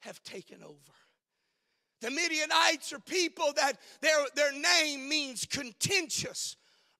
have 0.00 0.22
taken 0.22 0.62
over. 0.62 0.76
The 2.00 2.10
Midianites 2.10 2.92
are 2.92 3.00
people 3.00 3.52
that 3.56 3.74
their, 4.00 4.18
their 4.34 4.52
name 4.52 5.08
means 5.08 5.46
contentious 5.46 6.56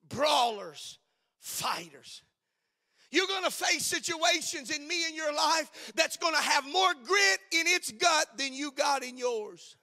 brawlers, 0.09 0.99
fighters. 1.41 2.23
You're 3.11 3.27
going 3.27 3.45
to 3.45 3.51
face 3.51 3.85
situations 3.85 4.71
in 4.71 4.87
me 4.87 5.07
in 5.09 5.17
your 5.17 5.35
life 5.35 5.93
that's 5.97 6.17
going 6.17 6.35
to 6.35 6.41
have 6.41 6.65
more 6.71 6.93
grit 7.05 7.39
in 7.53 7.67
its 7.67 7.91
gut 7.91 8.27
than 8.39 8.55
you 8.55 8.71
got 8.71 9.03
in 9.03 9.19
yours. 9.19 9.77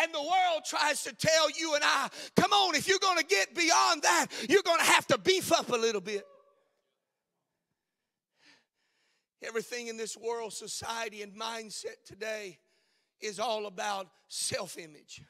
And 0.00 0.12
the 0.14 0.20
world 0.20 0.64
tries 0.64 1.02
to 1.04 1.14
tell 1.14 1.50
you 1.50 1.74
and 1.74 1.82
I, 1.84 2.08
come 2.36 2.52
on, 2.52 2.74
if 2.74 2.86
you're 2.86 2.98
going 3.00 3.18
to 3.18 3.24
get 3.24 3.54
beyond 3.54 4.02
that, 4.02 4.26
you're 4.48 4.62
going 4.62 4.78
to 4.78 4.84
have 4.84 5.06
to 5.08 5.18
beef 5.18 5.52
up 5.52 5.70
a 5.70 5.76
little 5.76 6.00
bit. 6.00 6.24
Everything 9.42 9.88
in 9.88 9.96
this 9.96 10.16
world, 10.16 10.52
society, 10.52 11.22
and 11.22 11.32
mindset 11.32 12.04
today 12.04 12.58
is 13.20 13.40
all 13.40 13.66
about 13.66 14.06
self 14.28 14.76
image. 14.76 15.22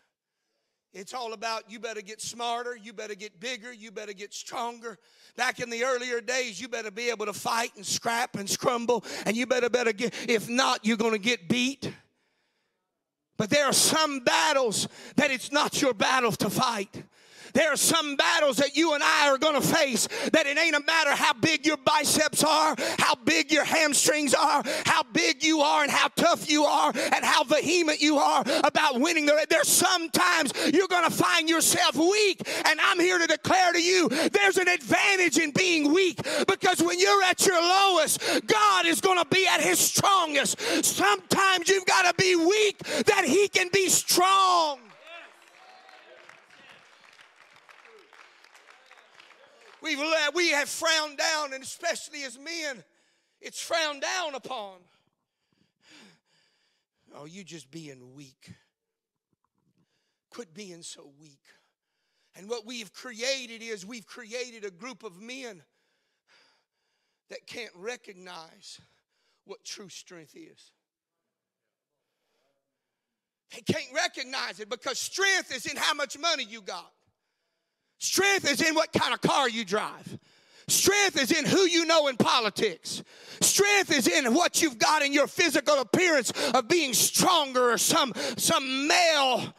It's 0.92 1.14
all 1.14 1.32
about 1.34 1.70
you 1.70 1.78
better 1.78 2.02
get 2.02 2.20
smarter, 2.20 2.76
you 2.76 2.92
better 2.92 3.14
get 3.14 3.38
bigger, 3.38 3.72
you 3.72 3.92
better 3.92 4.12
get 4.12 4.34
stronger. 4.34 4.98
Back 5.36 5.60
in 5.60 5.70
the 5.70 5.84
earlier 5.84 6.20
days, 6.20 6.60
you 6.60 6.66
better 6.66 6.90
be 6.90 7.10
able 7.10 7.26
to 7.26 7.32
fight 7.32 7.70
and 7.76 7.86
scrap 7.86 8.36
and 8.36 8.48
scrumble, 8.48 9.04
and 9.24 9.36
you 9.36 9.46
better 9.46 9.70
better 9.70 9.92
get, 9.92 10.12
if 10.28 10.48
not, 10.48 10.84
you're 10.84 10.96
gonna 10.96 11.18
get 11.18 11.48
beat. 11.48 11.92
But 13.36 13.50
there 13.50 13.66
are 13.66 13.72
some 13.72 14.20
battles 14.20 14.88
that 15.14 15.30
it's 15.30 15.52
not 15.52 15.80
your 15.80 15.94
battle 15.94 16.32
to 16.32 16.50
fight. 16.50 17.04
There 17.52 17.72
are 17.72 17.76
some 17.76 18.16
battles 18.16 18.56
that 18.58 18.76
you 18.76 18.94
and 18.94 19.02
I 19.02 19.28
are 19.28 19.38
going 19.38 19.60
to 19.60 19.66
face 19.66 20.08
that 20.32 20.46
it 20.46 20.58
ain't 20.58 20.76
a 20.76 20.80
matter 20.80 21.10
how 21.10 21.32
big 21.32 21.66
your 21.66 21.76
biceps 21.78 22.44
are, 22.44 22.74
how 22.98 23.14
big 23.14 23.52
your 23.52 23.64
hamstrings 23.64 24.34
are, 24.34 24.62
how 24.86 25.02
big 25.12 25.42
you 25.42 25.60
are, 25.60 25.82
and 25.82 25.90
how 25.90 26.08
tough 26.16 26.50
you 26.50 26.64
are, 26.64 26.92
and 26.94 27.24
how 27.24 27.44
vehement 27.44 28.00
you 28.00 28.18
are 28.18 28.44
about 28.64 29.00
winning. 29.00 29.28
There's 29.48 29.68
sometimes 29.68 30.52
you're 30.72 30.88
going 30.88 31.08
to 31.08 31.14
find 31.14 31.48
yourself 31.48 31.96
weak, 31.96 32.42
and 32.64 32.80
I'm 32.80 33.00
here 33.00 33.18
to 33.18 33.26
declare 33.26 33.72
to 33.72 33.82
you 33.82 34.08
there's 34.08 34.56
an 34.56 34.68
advantage 34.68 35.38
in 35.38 35.50
being 35.52 35.92
weak 35.92 36.20
because 36.46 36.82
when 36.82 36.98
you're 36.98 37.22
at 37.24 37.46
your 37.46 37.60
lowest, 37.60 38.20
God 38.46 38.86
is 38.86 39.00
going 39.00 39.18
to 39.18 39.28
be 39.28 39.46
at 39.46 39.60
his 39.60 39.78
strongest. 39.78 40.60
Sometimes 40.84 41.68
you've 41.68 41.86
got 41.86 42.02
to 42.02 42.14
be 42.22 42.36
weak 42.36 42.78
that 43.06 43.24
he 43.24 43.48
can 43.48 43.68
be 43.72 43.88
strong. 43.88 44.78
We've, 49.82 49.98
we 50.34 50.50
have 50.50 50.68
frowned 50.68 51.18
down, 51.18 51.52
and 51.52 51.62
especially 51.62 52.22
as 52.24 52.38
men, 52.38 52.84
it's 53.40 53.60
frowned 53.60 54.02
down 54.02 54.34
upon. 54.34 54.76
Oh, 57.14 57.24
you 57.24 57.44
just 57.44 57.70
being 57.70 58.14
weak. 58.14 58.52
Quit 60.30 60.54
being 60.54 60.82
so 60.82 61.10
weak. 61.20 61.42
And 62.36 62.48
what 62.48 62.64
we've 62.64 62.92
created 62.92 63.62
is 63.62 63.84
we've 63.84 64.06
created 64.06 64.64
a 64.64 64.70
group 64.70 65.02
of 65.02 65.20
men 65.20 65.62
that 67.30 67.46
can't 67.46 67.72
recognize 67.74 68.80
what 69.44 69.64
true 69.64 69.88
strength 69.88 70.36
is. 70.36 70.70
They 73.52 73.62
can't 73.62 73.92
recognize 73.92 74.60
it 74.60 74.68
because 74.68 74.98
strength 74.98 75.54
is 75.54 75.66
in 75.66 75.76
how 75.76 75.94
much 75.94 76.16
money 76.16 76.44
you 76.48 76.60
got. 76.62 76.92
Strength 78.00 78.50
is 78.50 78.60
in 78.60 78.74
what 78.74 78.92
kind 78.92 79.14
of 79.14 79.20
car 79.20 79.48
you 79.48 79.64
drive. 79.64 80.18
Strength 80.66 81.20
is 81.20 81.32
in 81.32 81.44
who 81.44 81.60
you 81.60 81.84
know 81.84 82.08
in 82.08 82.16
politics. 82.16 83.02
Strength 83.40 83.92
is 83.92 84.08
in 84.08 84.34
what 84.34 84.60
you've 84.60 84.78
got 84.78 85.02
in 85.02 85.12
your 85.12 85.26
physical 85.26 85.78
appearance 85.80 86.32
of 86.54 86.66
being 86.66 86.92
stronger 86.92 87.70
or 87.70 87.78
some, 87.78 88.12
some 88.36 88.88
male 88.88 89.54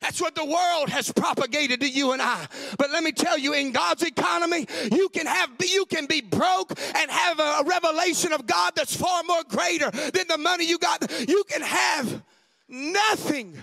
that's 0.00 0.20
what 0.20 0.34
the 0.34 0.44
world 0.44 0.88
has 0.90 1.12
propagated 1.12 1.80
to 1.80 1.88
you 1.88 2.12
and 2.12 2.22
I. 2.22 2.46
But 2.78 2.90
let 2.90 3.02
me 3.02 3.10
tell 3.10 3.36
you, 3.36 3.52
in 3.52 3.72
God's 3.72 4.04
economy, 4.04 4.66
you 4.92 5.08
can 5.08 5.26
have 5.26 5.50
you 5.60 5.86
can 5.86 6.06
be 6.06 6.20
broke 6.20 6.70
and 6.94 7.10
have 7.10 7.40
a, 7.40 7.64
revelation 7.64 8.32
of 8.32 8.46
God 8.46 8.72
that's 8.76 8.94
far 8.94 9.22
more 9.24 9.42
greater 9.48 9.90
than 9.90 10.28
the 10.28 10.38
money 10.38 10.66
you 10.66 10.78
got. 10.78 11.04
You 11.28 11.44
can 11.48 11.62
have 11.62 12.22
nothing 12.68 13.58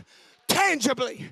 tangibly. 0.48 1.30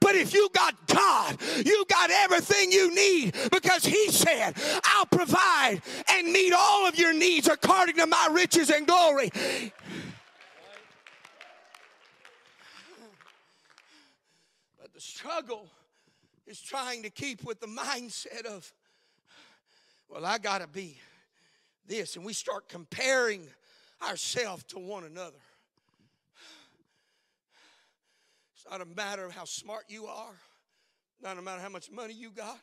But 0.00 0.16
if 0.16 0.32
you 0.32 0.48
got 0.54 0.74
God, 0.86 1.36
you 1.64 1.84
got 1.88 2.10
everything 2.10 2.72
you 2.72 2.94
need 2.94 3.34
because 3.52 3.84
He 3.84 4.10
said, 4.10 4.54
I'll 4.84 5.06
provide 5.06 5.82
and 6.12 6.32
meet 6.32 6.52
all 6.52 6.86
of 6.86 6.98
your 6.98 7.12
needs 7.12 7.48
according 7.48 7.96
to 7.96 8.06
my 8.06 8.28
riches 8.32 8.70
and 8.70 8.86
glory. 8.86 9.30
But 14.80 14.92
the 14.94 15.00
struggle 15.00 15.68
is 16.46 16.60
trying 16.60 17.02
to 17.04 17.10
keep 17.10 17.44
with 17.44 17.60
the 17.60 17.68
mindset 17.68 18.46
of, 18.46 18.72
well, 20.08 20.26
I 20.26 20.38
got 20.38 20.60
to 20.62 20.66
be 20.66 20.98
this. 21.86 22.16
And 22.16 22.24
we 22.24 22.32
start 22.32 22.68
comparing 22.68 23.46
ourselves 24.02 24.64
to 24.64 24.78
one 24.78 25.04
another. 25.04 25.36
It's 28.56 28.59
not 28.70 28.80
a 28.80 28.84
matter 28.84 29.24
of 29.24 29.32
how 29.32 29.44
smart 29.44 29.84
you 29.88 30.06
are, 30.06 30.38
not 31.20 31.36
a 31.36 31.42
matter 31.42 31.60
how 31.60 31.68
much 31.68 31.90
money 31.90 32.14
you 32.14 32.30
got, 32.30 32.60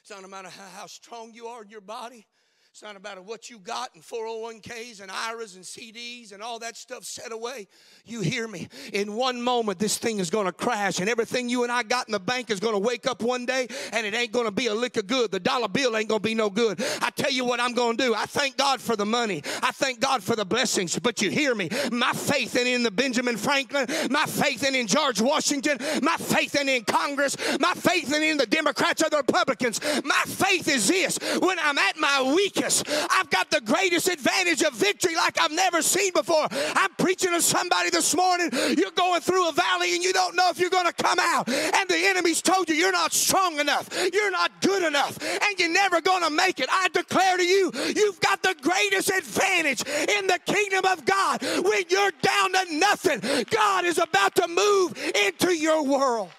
it's 0.00 0.10
not 0.10 0.24
a 0.24 0.28
matter 0.28 0.48
how, 0.48 0.80
how 0.80 0.86
strong 0.86 1.32
you 1.32 1.46
are 1.46 1.62
in 1.62 1.70
your 1.70 1.80
body. 1.80 2.26
It's 2.74 2.82
not 2.82 2.96
about 2.96 3.24
what 3.24 3.50
you 3.50 3.60
got 3.60 3.90
in 3.94 4.02
401ks 4.02 5.00
and 5.00 5.08
IRAs 5.08 5.54
oh 5.54 5.58
and 5.58 5.64
CDs 5.64 6.32
and 6.32 6.42
all 6.42 6.58
that 6.58 6.76
stuff 6.76 7.04
set 7.04 7.30
away. 7.30 7.68
You 8.04 8.20
hear 8.20 8.48
me? 8.48 8.66
In 8.92 9.14
one 9.14 9.40
moment, 9.40 9.78
this 9.78 9.96
thing 9.96 10.18
is 10.18 10.28
going 10.28 10.46
to 10.46 10.52
crash, 10.52 10.98
and 10.98 11.08
everything 11.08 11.48
you 11.48 11.62
and 11.62 11.70
I 11.70 11.84
got 11.84 12.08
in 12.08 12.12
the 12.12 12.18
bank 12.18 12.50
is 12.50 12.58
going 12.58 12.74
to 12.74 12.80
wake 12.80 13.06
up 13.06 13.22
one 13.22 13.46
day, 13.46 13.68
and 13.92 14.04
it 14.04 14.12
ain't 14.12 14.32
going 14.32 14.46
to 14.46 14.50
be 14.50 14.66
a 14.66 14.74
lick 14.74 14.96
of 14.96 15.06
good. 15.06 15.30
The 15.30 15.38
dollar 15.38 15.68
bill 15.68 15.96
ain't 15.96 16.08
going 16.08 16.20
to 16.20 16.28
be 16.28 16.34
no 16.34 16.50
good. 16.50 16.82
I 17.00 17.10
tell 17.10 17.30
you 17.30 17.44
what 17.44 17.60
I'm 17.60 17.74
going 17.74 17.96
to 17.96 18.06
do. 18.06 18.12
I 18.12 18.26
thank 18.26 18.56
God 18.56 18.80
for 18.80 18.96
the 18.96 19.06
money. 19.06 19.44
I 19.62 19.70
thank 19.70 20.00
God 20.00 20.24
for 20.24 20.34
the 20.34 20.44
blessings. 20.44 20.98
But 20.98 21.22
you 21.22 21.30
hear 21.30 21.54
me? 21.54 21.68
My 21.92 22.12
faith 22.12 22.56
ain't 22.56 22.66
in 22.66 22.82
the 22.82 22.90
Benjamin 22.90 23.36
Franklin. 23.36 23.86
My 24.10 24.26
faith 24.26 24.64
ain't 24.64 24.74
in 24.74 24.88
George 24.88 25.20
Washington. 25.20 25.78
My 26.02 26.16
faith 26.16 26.56
ain't 26.58 26.68
in 26.68 26.82
Congress. 26.82 27.36
My 27.60 27.74
faith 27.74 28.12
ain't 28.12 28.24
in 28.24 28.36
the 28.36 28.46
Democrats 28.46 29.00
or 29.00 29.10
the 29.10 29.18
Republicans. 29.18 29.80
My 30.02 30.24
faith 30.26 30.66
is 30.66 30.88
this: 30.88 31.20
when 31.38 31.56
I'm 31.60 31.78
at 31.78 31.96
my 32.00 32.34
weakest 32.34 32.63
I've 32.64 33.30
got 33.30 33.50
the 33.50 33.60
greatest 33.60 34.08
advantage 34.08 34.62
of 34.62 34.74
victory 34.74 35.14
like 35.16 35.40
I've 35.40 35.52
never 35.52 35.82
seen 35.82 36.12
before. 36.12 36.46
I'm 36.50 36.90
preaching 36.98 37.30
to 37.30 37.42
somebody 37.42 37.90
this 37.90 38.14
morning. 38.16 38.50
You're 38.76 38.90
going 38.92 39.20
through 39.20 39.48
a 39.48 39.52
valley 39.52 39.94
and 39.94 40.02
you 40.02 40.12
don't 40.12 40.34
know 40.34 40.48
if 40.50 40.58
you're 40.58 40.70
going 40.70 40.86
to 40.86 40.92
come 40.92 41.18
out. 41.20 41.48
And 41.48 41.88
the 41.88 41.96
enemy's 41.96 42.42
told 42.42 42.68
you 42.68 42.74
you're 42.74 42.92
not 42.92 43.12
strong 43.12 43.58
enough, 43.58 43.88
you're 44.12 44.30
not 44.30 44.50
good 44.62 44.82
enough, 44.82 45.18
and 45.22 45.58
you're 45.58 45.72
never 45.72 46.00
going 46.00 46.22
to 46.22 46.30
make 46.30 46.60
it. 46.60 46.68
I 46.70 46.88
declare 46.88 47.36
to 47.36 47.44
you, 47.44 47.70
you've 47.94 48.20
got 48.20 48.42
the 48.42 48.54
greatest 48.62 49.10
advantage 49.10 49.82
in 49.86 50.26
the 50.26 50.38
kingdom 50.46 50.84
of 50.86 51.04
God. 51.04 51.42
When 51.42 51.84
you're 51.88 52.12
down 52.22 52.52
to 52.52 52.78
nothing, 52.78 53.44
God 53.50 53.84
is 53.84 53.98
about 53.98 54.34
to 54.36 54.48
move 54.48 54.96
into 55.26 55.54
your 55.54 55.84
world. 55.84 56.30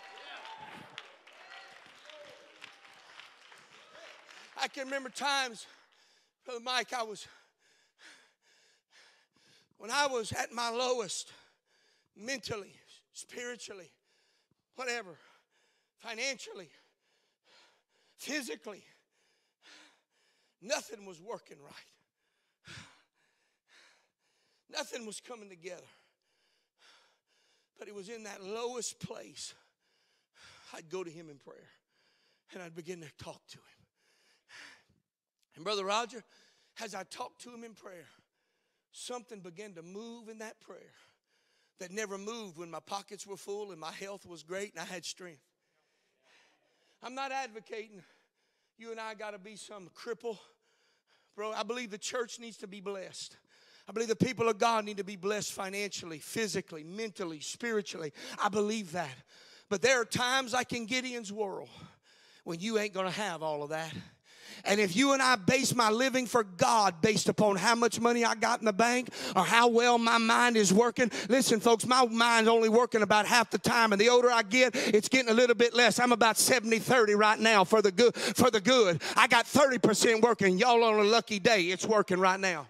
I 4.62 4.68
can 4.68 4.86
remember 4.86 5.10
times 5.10 5.68
Brother 6.46 6.62
Mike, 6.64 6.94
I 6.94 7.02
was, 7.02 7.28
when 9.78 9.90
I 9.90 10.06
was 10.06 10.32
at 10.32 10.54
my 10.54 10.70
lowest, 10.70 11.32
mentally, 12.16 12.72
spiritually, 13.14 13.90
whatever, 14.76 15.18
financially, 15.98 16.70
physically, 18.16 18.84
nothing 20.62 21.06
was 21.06 21.20
working 21.20 21.58
right. 21.64 22.76
Nothing 24.70 25.06
was 25.06 25.20
coming 25.20 25.50
together. 25.50 25.82
But 27.80 27.88
it 27.88 27.96
was 27.96 28.10
in 28.10 28.24
that 28.24 28.44
lowest 28.44 29.00
place, 29.00 29.54
I'd 30.74 30.90
go 30.90 31.04
to 31.04 31.10
him 31.10 31.30
in 31.30 31.38
prayer 31.38 31.70
and 32.54 32.62
I'd 32.62 32.76
begin 32.76 33.02
to 33.02 33.24
talk 33.24 33.42
to 33.50 33.58
him. 33.58 33.85
And 35.56 35.64
Brother 35.64 35.86
Roger, 35.86 36.24
as 36.84 36.94
I 36.94 37.04
talked 37.04 37.42
to 37.44 37.54
him 37.54 37.64
in 37.64 37.74
prayer, 37.74 38.08
something 38.92 39.40
began 39.40 39.74
to 39.74 39.82
move 39.82 40.30
in 40.30 40.40
that 40.40 40.60
prayer 40.60 40.94
that 41.80 41.92
never 41.92 42.18
moved 42.18 42.58
when 42.58 42.72
my 42.72 42.80
pockets 42.80 43.28
were 43.28 43.38
full 43.38 43.72
and 43.72 43.80
my 43.80 43.92
health 43.92 44.26
was 44.26 44.44
great 44.44 44.74
and 44.74 44.82
I 44.82 44.86
had 44.86 45.06
strength. 45.06 45.42
I'm 47.04 47.16
not 47.16 47.32
advocating 47.32 48.02
you 48.78 48.92
and 48.92 49.00
I 49.00 49.14
got 49.14 49.32
to 49.32 49.40
be 49.40 49.56
some 49.56 49.90
cripple. 49.96 50.38
Bro, 51.36 51.52
I 51.52 51.64
believe 51.64 51.92
the 51.92 51.98
church 51.98 52.40
needs 52.40 52.58
to 52.58 52.68
be 52.68 52.80
blessed. 52.80 53.38
I 53.88 53.92
believe 53.92 54.08
the 54.08 54.16
people 54.16 54.50
of 54.50 54.58
God 54.58 54.86
need 54.86 54.98
to 54.98 55.04
be 55.04 55.16
blessed 55.16 55.54
financially, 55.54 56.20
physically, 56.20 56.84
mentally, 56.84 57.40
spiritually. 57.40 58.14
I 58.42 58.50
believe 58.50 58.94
that. 58.94 59.16
But 59.70 59.82
there 59.82 60.02
are 60.02 60.06
times 60.06 60.54
like 60.54 60.74
in 60.74 60.86
Gideon's 60.86 61.32
world 61.32 61.70
when 62.44 62.60
you 62.60 62.80
ain't 62.80 62.94
going 62.94 63.06
to 63.06 63.20
have 63.20 63.44
all 63.44 63.64
of 63.64 63.70
that. 63.70 63.94
And 64.64 64.80
if 64.80 64.96
you 64.96 65.14
and 65.14 65.22
I 65.22 65.36
base 65.36 65.76
my 65.76 65.90
living 65.90 66.26
for 66.26 66.44
God 66.44 67.02
based 67.02 67.30
upon 67.30 67.58
how 67.58 67.76
much 67.76 68.00
money 68.00 68.24
I 68.24 68.36
got 68.36 68.60
in 68.60 68.66
the 68.66 68.74
bank 68.74 69.10
or 69.36 69.44
how 69.44 69.68
well 69.68 69.98
my 69.98 70.18
mind 70.18 70.58
is 70.58 70.74
working, 70.74 71.12
listen, 71.30 71.60
folks, 71.60 71.86
my 71.86 72.06
mind's 72.06 72.50
only 72.50 72.70
working 72.70 73.02
about 73.02 73.26
half 73.26 73.50
the 73.50 73.58
time. 73.58 73.92
And 73.92 74.00
the 74.00 74.10
older 74.10 74.32
I 74.32 74.44
get, 74.44 74.76
it's 74.76 75.10
getting 75.10 75.30
a 75.30 75.34
little 75.34 75.56
bit 75.56 75.74
less. 75.74 76.00
I'm 76.00 76.12
about 76.12 76.38
70 76.38 76.80
30 76.80 77.16
right 77.16 77.40
now 77.40 77.64
for 77.64 77.82
the 77.82 77.92
good. 77.92 78.16
For 78.16 78.50
the 78.50 78.62
good. 78.62 79.02
I 79.16 79.28
got 79.28 79.46
30% 79.46 80.22
working. 80.22 80.58
Y'all 80.58 80.84
on 80.84 81.00
a 81.00 81.04
lucky 81.04 81.40
day, 81.40 81.64
it's 81.64 81.86
working 81.86 82.20
right 82.20 82.40
now. 82.40 82.68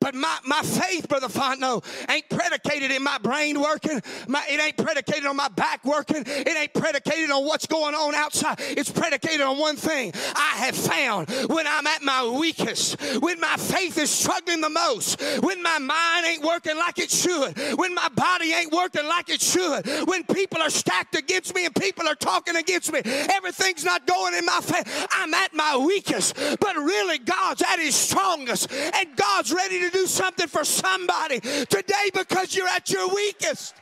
But 0.00 0.14
my, 0.14 0.38
my 0.44 0.62
faith, 0.62 1.08
Brother 1.08 1.28
Fontenot, 1.28 1.84
ain't 2.10 2.28
predicated 2.28 2.90
in 2.90 3.02
my 3.02 3.18
brain 3.18 3.60
working. 3.60 4.00
My, 4.28 4.44
it 4.48 4.60
ain't 4.60 4.76
predicated 4.76 5.26
on 5.26 5.36
my 5.36 5.48
back 5.48 5.84
working. 5.84 6.24
It 6.26 6.56
ain't 6.56 6.74
predicated 6.74 7.30
on 7.30 7.44
what's 7.44 7.66
going 7.66 7.94
on 7.94 8.14
outside. 8.14 8.56
It's 8.60 8.90
predicated 8.90 9.40
on 9.40 9.58
one 9.58 9.76
thing. 9.76 10.12
I 10.34 10.56
have 10.58 10.76
found 10.76 11.28
when 11.48 11.66
I'm 11.66 11.86
at 11.86 12.02
my 12.02 12.28
weakest, 12.38 13.00
when 13.20 13.40
my 13.40 13.56
faith 13.56 13.98
is 13.98 14.10
struggling 14.10 14.60
the 14.60 14.70
most, 14.70 15.20
when 15.42 15.62
my 15.62 15.78
mind 15.78 16.26
ain't 16.26 16.44
working 16.44 16.76
like 16.76 16.98
it 16.98 17.10
should, 17.10 17.56
when 17.78 17.94
my 17.94 18.08
body 18.10 18.52
ain't 18.52 18.72
working 18.72 19.06
like 19.06 19.28
it 19.28 19.40
should, 19.40 19.86
when 20.06 20.24
people 20.24 20.60
are 20.62 20.70
stacked 20.70 21.16
against 21.16 21.54
me 21.54 21.64
and 21.64 21.74
people 21.74 22.06
are 22.06 22.14
talking 22.14 22.56
against 22.56 22.92
me, 22.92 23.00
everything's 23.04 23.84
not 23.84 24.06
going 24.06 24.34
in 24.34 24.44
my 24.44 24.60
favor. 24.60 24.88
I'm 25.12 25.32
at 25.34 25.54
my 25.54 25.76
weakest, 25.76 26.34
but 26.60 26.76
really 26.76 27.18
God's 27.18 27.62
at 27.62 27.78
his 27.78 27.94
strongest, 27.94 28.70
and 28.72 29.16
God's 29.16 29.52
ready 29.52 29.80
to 29.80 29.85
to 29.90 29.98
do 29.98 30.06
something 30.06 30.46
for 30.46 30.64
somebody 30.64 31.40
today 31.40 32.10
because 32.12 32.54
you're 32.56 32.68
at 32.68 32.90
your 32.90 33.08
weakest. 33.14 33.74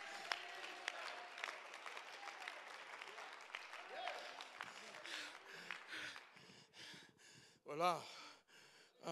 Well, 7.66 7.82
I, 7.82 9.10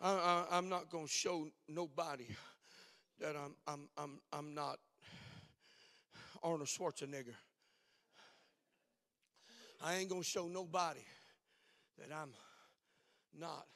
uh, 0.00 0.46
I, 0.50 0.58
am 0.58 0.68
not 0.68 0.90
going 0.90 1.06
to 1.06 1.12
show 1.12 1.48
nobody 1.68 2.26
that 3.20 3.36
I'm, 3.36 3.54
I'm, 3.66 3.88
I'm, 3.96 4.20
I'm 4.32 4.54
not 4.54 4.78
Arnold 6.42 6.68
Schwarzenegger. 6.68 7.34
I 9.82 9.96
ain't 9.96 10.08
going 10.08 10.22
to 10.22 10.28
show 10.28 10.48
nobody 10.48 11.00
that 11.98 12.14
I'm 12.14 12.30
not 13.38 13.66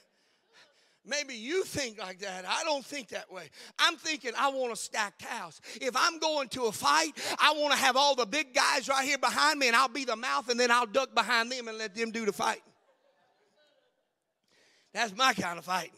Maybe 1.07 1.35
you 1.35 1.64
think 1.64 2.01
like 2.01 2.19
that. 2.21 2.45
I 2.49 2.64
don't 2.64 2.85
think 2.85 3.09
that 3.09 3.33
way. 3.33 3.49
I'm 3.79 3.97
thinking 3.97 4.33
I 4.37 4.49
want 4.49 4.73
a 4.73 4.77
stacked 4.77 5.23
house. 5.23 5.61
If 5.81 5.97
I'm 5.97 6.19
going 6.19 6.49
to 6.51 6.64
a 6.64 6.73
fight, 6.73 7.12
I 7.38 7.55
want 7.57 7.73
to 7.73 7.79
have 7.79 7.97
all 7.97 8.16
the 8.16 8.27
big 8.27 8.53
guys 8.53 8.88
right 8.88 9.05
here 9.05 9.19
behind 9.19 9.61
me 9.61 9.69
and 9.69 9.77
I'll 9.77 9.88
be 9.88 10.05
the 10.05 10.16
mouth 10.16 10.49
and 10.49 10.59
then 10.59 10.71
I'll 10.71 10.87
duck 10.87 11.14
behind 11.14 11.53
them 11.53 11.69
and 11.69 11.79
let 11.79 11.95
them 11.95 12.11
do 12.11 12.27
the 12.27 12.33
fighting. 12.33 12.62
That's 14.92 15.16
my 15.16 15.33
kind 15.35 15.59
of 15.59 15.64
fighting. 15.64 15.92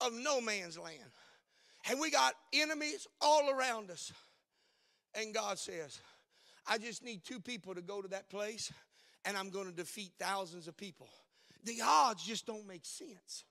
of 0.00 0.12
no 0.12 0.40
man's 0.40 0.78
land. 0.78 0.98
And 1.88 1.98
we 1.98 2.10
got 2.10 2.34
enemies 2.52 3.06
all 3.20 3.50
around 3.50 3.90
us. 3.90 4.12
And 5.14 5.34
God 5.34 5.58
says, 5.58 6.00
I 6.66 6.78
just 6.78 7.04
need 7.04 7.24
two 7.24 7.40
people 7.40 7.74
to 7.74 7.82
go 7.82 8.00
to 8.00 8.08
that 8.08 8.30
place, 8.30 8.72
and 9.24 9.36
I'm 9.36 9.50
going 9.50 9.66
to 9.66 9.72
defeat 9.72 10.12
thousands 10.18 10.68
of 10.68 10.76
people. 10.76 11.08
The 11.64 11.80
odds 11.82 12.24
just 12.24 12.46
don't 12.46 12.66
make 12.66 12.84
sense. 12.84 13.44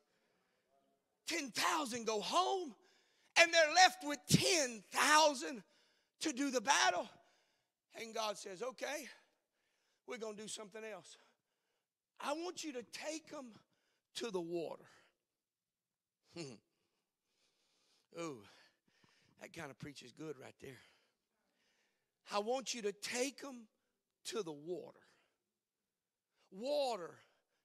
10,000 1.27 2.05
go 2.05 2.19
home, 2.19 2.73
and 3.41 3.53
they're 3.53 3.73
left 3.75 4.03
with 4.03 4.19
10,000 4.29 5.63
to 6.21 6.33
do 6.33 6.51
the 6.51 6.61
battle. 6.61 7.09
And 7.99 8.13
God 8.13 8.37
says, 8.37 8.61
okay, 8.61 9.07
we're 10.07 10.17
going 10.17 10.35
to 10.35 10.41
do 10.41 10.47
something 10.47 10.81
else. 10.83 11.17
I 12.19 12.33
want 12.33 12.63
you 12.63 12.73
to 12.73 12.83
take 12.91 13.29
them 13.29 13.47
to 14.15 14.29
the 14.31 14.41
water. 14.41 14.85
oh, 18.17 18.37
that 19.41 19.53
kind 19.53 19.71
of 19.71 19.79
preaches 19.79 20.11
good 20.11 20.35
right 20.41 20.55
there. 20.61 20.77
I 22.33 22.39
want 22.39 22.73
you 22.73 22.83
to 22.83 22.91
take 22.91 23.41
them 23.41 23.67
to 24.25 24.43
the 24.43 24.51
water. 24.51 24.99
Water 26.51 27.15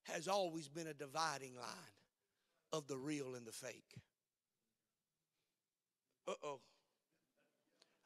has 0.04 0.28
always 0.28 0.68
been 0.68 0.86
a 0.86 0.94
dividing 0.94 1.54
line 1.56 1.66
of 2.72 2.86
the 2.86 2.96
real 2.96 3.34
and 3.34 3.46
the 3.46 3.52
fake. 3.52 3.94
Uh 6.28 6.32
oh. 6.44 6.60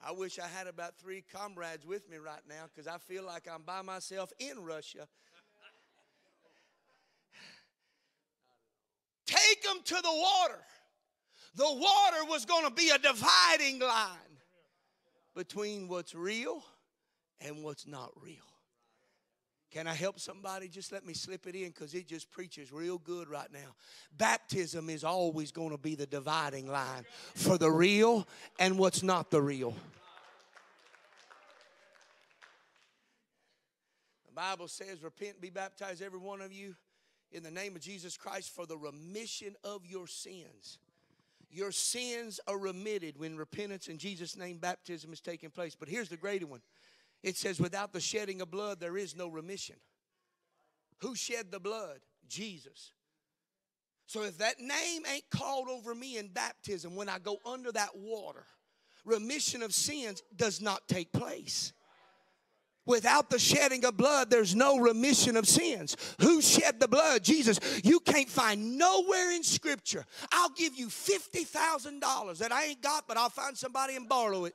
I 0.03 0.13
wish 0.13 0.39
I 0.39 0.47
had 0.47 0.67
about 0.67 0.99
three 0.99 1.23
comrades 1.33 1.87
with 1.87 2.09
me 2.09 2.17
right 2.17 2.41
now 2.49 2.65
because 2.75 2.87
I 2.87 2.99
feel 2.99 3.25
like 3.25 3.47
I'm 3.53 3.63
by 3.63 3.83
myself 3.83 4.33
in 4.39 4.65
Russia. 4.65 5.07
Take 9.27 9.63
them 9.63 9.79
to 9.85 9.95
the 9.95 10.13
water. 10.13 10.61
The 11.55 11.65
water 11.65 12.25
was 12.29 12.45
going 12.47 12.65
to 12.65 12.71
be 12.71 12.91
a 12.91 12.99
dividing 12.99 13.81
line 13.81 14.17
between 15.35 15.89
what's 15.89 16.15
real 16.15 16.63
and 17.41 17.63
what's 17.63 17.87
not 17.87 18.11
real. 18.23 18.50
Can 19.71 19.87
I 19.87 19.95
help 19.95 20.19
somebody? 20.19 20.67
Just 20.67 20.91
let 20.91 21.07
me 21.07 21.15
slip 21.15 21.47
it 21.47 21.55
in 21.55 21.69
because 21.69 21.95
it 21.95 22.09
just 22.09 22.31
preaches 22.31 22.73
real 22.73 22.99
good 22.99 23.29
right 23.29 23.53
now. 23.53 23.75
Baptism 24.19 24.91
is 24.91 25.05
always 25.05 25.53
going 25.53 25.71
to 25.71 25.79
be 25.79 25.95
the 25.95 26.07
dividing 26.07 26.67
line 26.67 27.05
for 27.35 27.57
the 27.57 27.71
real 27.71 28.27
and 28.59 28.79
what's 28.79 29.05
not 29.05 29.31
the 29.31 29.41
real. 29.41 29.75
The 34.27 34.35
Bible 34.35 34.67
says, 34.67 35.03
Repent, 35.05 35.41
be 35.41 35.51
baptized, 35.51 36.03
every 36.03 36.19
one 36.19 36.41
of 36.41 36.53
you, 36.53 36.75
in 37.31 37.45
the 37.45 37.51
name 37.51 37.77
of 37.77 37.83
Jesus 37.83 38.17
Christ 38.17 38.53
for 38.53 38.67
the 38.67 38.77
remission 38.77 39.55
of 39.63 39.87
your 39.87 40.09
sins. 40.09 40.79
Your 41.49 41.73
sins 41.73 42.41
are 42.47 42.59
remitted 42.59 43.19
when 43.19 43.37
repentance 43.37 43.89
in 43.89 43.99
Jesus' 43.99 44.37
name 44.37 44.59
baptism 44.59 45.13
is 45.13 45.21
taking 45.21 45.51
place. 45.51 45.77
But 45.79 45.89
here's 45.89 46.09
the 46.09 46.17
greater 46.17 46.47
one 46.47 46.61
it 47.23 47.37
says, 47.37 47.61
without 47.61 47.93
the 47.93 48.01
shedding 48.01 48.41
of 48.41 48.51
blood, 48.51 48.81
there 48.81 48.97
is 48.97 49.17
no 49.17 49.29
remission. 49.29 49.77
Who 50.99 51.15
shed 51.15 51.51
the 51.51 51.61
blood? 51.61 51.99
Jesus. 52.29 52.93
So 54.07 54.23
if 54.25 54.39
that 54.39 54.59
name 54.59 55.03
ain't 55.13 55.29
called 55.31 55.69
over 55.69 55.95
me 55.95 56.19
in 56.19 56.29
baptism 56.29 56.97
when 56.97 57.09
I 57.09 57.19
go 57.19 57.39
under 57.47 57.71
that 57.73 57.97
water, 57.97 58.45
remission 59.05 59.63
of 59.63 59.73
sins 59.73 60.23
does 60.37 60.61
not 60.61 60.89
take 60.89 61.13
place. 61.13 61.73
Without 62.87 63.31
the 63.31 63.39
shedding 63.39 63.85
of 63.85 63.97
blood, 63.97 64.31
there's 64.31 64.55
no 64.55 64.79
remission 64.79 65.37
of 65.37 65.47
sins. 65.47 65.97
Who 66.21 66.41
shed 66.41 66.81
the 66.81 66.89
blood? 66.89 67.23
Jesus. 67.23 67.61
You 67.85 68.01
can't 68.01 68.29
find 68.29 68.79
nowhere 68.79 69.33
in 69.33 69.45
Scripture. 69.45 70.05
I'll 70.33 70.51
give 70.51 70.75
you 70.77 70.89
$50,000 70.89 72.39
that 72.39 72.51
I 72.51 72.65
ain't 72.65 72.83
got, 72.83 73.07
but 73.07 73.17
I'll 73.17 73.31
find 73.31 73.57
somebody 73.57 73.97
and 73.97 74.09
borrow 74.09 74.47
it 74.47 74.55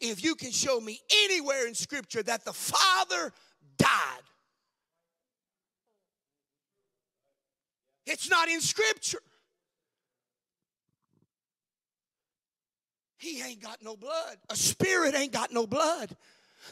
if 0.00 0.22
you 0.22 0.34
can 0.34 0.50
show 0.50 0.80
me 0.80 1.00
anywhere 1.24 1.66
in 1.66 1.74
Scripture 1.74 2.22
that 2.22 2.44
the 2.44 2.52
Father 2.52 3.32
died. 3.78 4.22
It's 8.06 8.28
not 8.28 8.48
in 8.48 8.60
Scripture. 8.60 9.22
He 13.18 13.40
ain't 13.40 13.62
got 13.62 13.78
no 13.82 13.96
blood. 13.96 14.38
A 14.50 14.56
spirit 14.56 15.14
ain't 15.14 15.32
got 15.32 15.52
no 15.52 15.64
blood. 15.64 16.16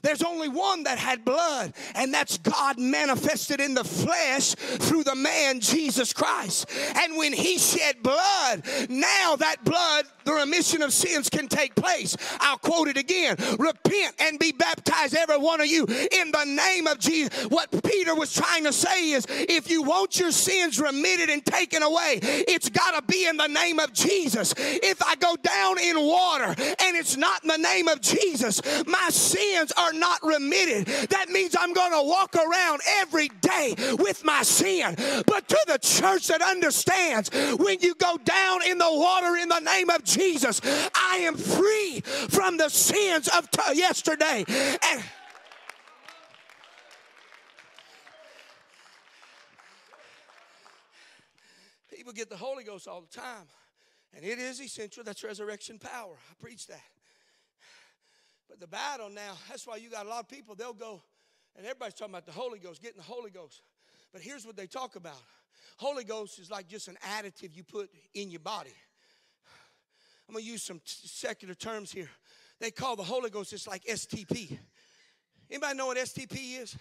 There's 0.02 0.22
only 0.22 0.48
one 0.48 0.84
that 0.84 0.98
had 0.98 1.24
blood, 1.24 1.74
and 1.94 2.12
that's 2.12 2.38
God 2.38 2.78
manifested 2.78 3.60
in 3.60 3.74
the 3.74 3.84
flesh 3.84 4.54
through 4.54 5.04
the 5.04 5.14
man 5.14 5.60
Jesus 5.60 6.12
Christ. 6.12 6.70
And 6.96 7.16
when 7.16 7.32
he 7.32 7.58
shed 7.58 8.02
blood, 8.02 8.62
now 8.88 9.36
that 9.36 9.64
blood, 9.64 10.06
the 10.24 10.32
remission 10.32 10.82
of 10.82 10.92
sins 10.92 11.28
can 11.28 11.48
take 11.48 11.74
place. 11.74 12.16
I'll 12.40 12.58
quote 12.58 12.88
it 12.88 12.96
again 12.96 13.36
Repent 13.58 14.14
and 14.20 14.38
be 14.38 14.52
baptized, 14.52 15.14
every 15.14 15.38
one 15.38 15.60
of 15.60 15.66
you, 15.66 15.84
in 15.84 16.30
the 16.30 16.44
name 16.44 16.86
of 16.86 16.98
Jesus. 16.98 17.46
What 17.46 17.70
Peter 17.84 18.14
was 18.14 18.32
trying 18.32 18.64
to 18.64 18.72
say 18.72 19.10
is 19.10 19.26
if 19.28 19.70
you 19.70 19.82
want 19.82 20.18
your 20.18 20.32
sins 20.32 20.80
remitted 20.80 21.30
and 21.30 21.44
taken 21.44 21.82
away, 21.82 22.20
it's 22.22 22.68
got 22.68 22.94
to 22.94 23.02
be 23.02 23.26
in 23.26 23.36
the 23.36 23.48
name 23.48 23.78
of 23.78 23.92
Jesus. 23.92 24.54
If 24.56 25.02
I 25.02 25.16
go 25.16 25.36
down 25.36 25.78
in 25.78 25.96
water 25.98 26.46
and 26.46 26.96
it's 26.96 27.16
not 27.16 27.42
in 27.42 27.48
the 27.48 27.58
name 27.58 27.88
of 27.88 28.00
Jesus, 28.00 28.60
my 28.86 29.08
sins 29.10 29.72
are 29.80 29.92
not 29.92 30.20
remitted. 30.22 30.86
That 31.08 31.30
means 31.30 31.56
I'm 31.58 31.72
going 31.72 31.92
to 31.92 32.02
walk 32.06 32.36
around 32.36 32.80
every 32.98 33.28
day 33.40 33.74
with 33.98 34.24
my 34.24 34.42
sin. 34.42 34.94
But 35.26 35.48
to 35.48 35.58
the 35.66 35.78
church 35.78 36.28
that 36.28 36.42
understands, 36.42 37.30
when 37.56 37.80
you 37.80 37.94
go 37.94 38.18
down 38.18 38.62
in 38.66 38.78
the 38.78 38.90
water 38.90 39.36
in 39.36 39.48
the 39.48 39.60
name 39.60 39.90
of 39.90 40.04
Jesus, 40.04 40.60
I 40.94 41.18
am 41.22 41.36
free 41.36 42.00
from 42.00 42.56
the 42.56 42.68
sins 42.68 43.28
of 43.28 43.50
t- 43.50 43.60
yesterday. 43.74 44.44
And 44.48 45.02
people 51.90 52.12
get 52.12 52.28
the 52.28 52.36
Holy 52.36 52.64
Ghost 52.64 52.86
all 52.88 53.00
the 53.00 53.20
time. 53.20 53.46
And 54.14 54.24
it 54.24 54.38
is 54.38 54.60
essential. 54.60 55.04
That's 55.04 55.22
resurrection 55.22 55.78
power. 55.78 56.14
I 56.14 56.34
preach 56.42 56.66
that. 56.66 56.82
But 58.50 58.58
the 58.58 58.66
battle 58.66 59.08
now, 59.08 59.34
that's 59.48 59.64
why 59.64 59.76
you 59.76 59.88
got 59.88 60.06
a 60.06 60.08
lot 60.08 60.20
of 60.20 60.28
people, 60.28 60.56
they'll 60.56 60.72
go, 60.72 61.00
and 61.56 61.64
everybody's 61.64 61.94
talking 61.94 62.12
about 62.12 62.26
the 62.26 62.32
Holy 62.32 62.58
Ghost, 62.58 62.82
getting 62.82 62.96
the 62.96 63.04
Holy 63.04 63.30
Ghost. 63.30 63.62
But 64.12 64.22
here's 64.22 64.44
what 64.44 64.56
they 64.56 64.66
talk 64.66 64.96
about 64.96 65.22
Holy 65.76 66.02
Ghost 66.02 66.40
is 66.40 66.50
like 66.50 66.66
just 66.66 66.88
an 66.88 66.98
additive 67.16 67.56
you 67.56 67.62
put 67.62 67.88
in 68.12 68.30
your 68.30 68.40
body. 68.40 68.74
I'm 70.28 70.34
to 70.34 70.42
use 70.42 70.62
some 70.62 70.80
secular 70.84 71.54
terms 71.54 71.92
here. 71.92 72.10
They 72.60 72.70
call 72.70 72.96
the 72.96 73.04
Holy 73.04 73.30
Ghost, 73.30 73.52
it's 73.52 73.68
like 73.68 73.84
STP. 73.84 74.58
Anybody 75.48 75.76
know 75.76 75.86
what 75.86 75.96
STP 75.96 76.60
is? 76.60 76.76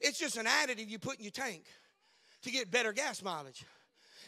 It's 0.00 0.18
just 0.18 0.38
an 0.38 0.46
additive 0.46 0.88
you 0.88 0.98
put 0.98 1.18
in 1.18 1.24
your 1.24 1.30
tank 1.30 1.64
to 2.42 2.50
get 2.50 2.70
better 2.70 2.92
gas 2.92 3.22
mileage. 3.22 3.64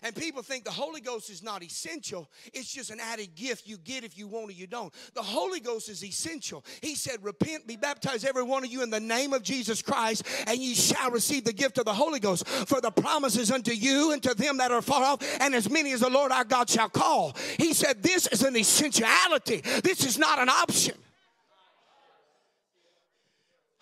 And 0.02 0.14
people 0.14 0.42
think 0.42 0.64
the 0.64 0.70
Holy 0.70 1.00
Ghost 1.00 1.30
is 1.30 1.42
not 1.42 1.62
essential. 1.62 2.28
It's 2.52 2.72
just 2.72 2.90
an 2.90 3.00
added 3.00 3.34
gift 3.34 3.66
you 3.66 3.78
get 3.78 4.04
if 4.04 4.18
you 4.18 4.26
want 4.26 4.50
or 4.50 4.52
you 4.52 4.66
don't. 4.66 4.92
The 5.14 5.22
Holy 5.22 5.60
Ghost 5.60 5.88
is 5.88 6.04
essential. 6.04 6.64
He 6.80 6.94
said, 6.94 7.22
Repent, 7.22 7.66
be 7.66 7.76
baptized, 7.76 8.26
every 8.26 8.42
one 8.42 8.64
of 8.64 8.70
you, 8.70 8.82
in 8.82 8.90
the 8.90 9.00
name 9.00 9.32
of 9.32 9.42
Jesus 9.42 9.82
Christ, 9.82 10.24
and 10.46 10.58
ye 10.58 10.74
shall 10.74 11.10
receive 11.10 11.44
the 11.44 11.52
gift 11.52 11.78
of 11.78 11.84
the 11.84 11.94
Holy 11.94 12.20
Ghost. 12.20 12.46
For 12.48 12.80
the 12.80 12.90
promises 12.90 13.50
unto 13.50 13.72
you 13.72 14.12
and 14.12 14.22
to 14.22 14.34
them 14.34 14.58
that 14.58 14.72
are 14.72 14.82
far 14.82 15.04
off, 15.04 15.22
and 15.40 15.54
as 15.54 15.70
many 15.70 15.92
as 15.92 16.00
the 16.00 16.10
Lord 16.10 16.32
our 16.32 16.44
God 16.44 16.68
shall 16.68 16.88
call. 16.88 17.36
He 17.58 17.72
said, 17.72 18.02
This 18.02 18.26
is 18.26 18.42
an 18.42 18.56
essentiality. 18.56 19.60
This 19.82 20.04
is 20.04 20.18
not 20.18 20.38
an 20.38 20.48
option. 20.48 20.94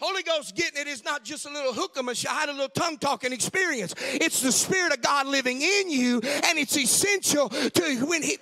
Holy 0.00 0.22
Ghost 0.22 0.56
getting 0.56 0.80
it 0.80 0.88
is 0.88 1.04
not 1.04 1.24
just 1.24 1.46
a 1.46 1.50
little 1.50 1.74
hookah 1.74 2.00
mashahada, 2.00 2.48
a 2.48 2.52
little 2.52 2.68
tongue 2.68 2.96
talking 2.98 3.32
experience. 3.32 3.94
It's 4.14 4.40
the 4.40 4.52
Spirit 4.52 4.92
of 4.94 5.02
God 5.02 5.26
living 5.26 5.60
in 5.60 5.90
you, 5.90 6.20
and 6.22 6.58
it's 6.58 6.76
essential 6.76 7.50
to 7.50 8.06
when 8.06 8.22
He. 8.22 8.38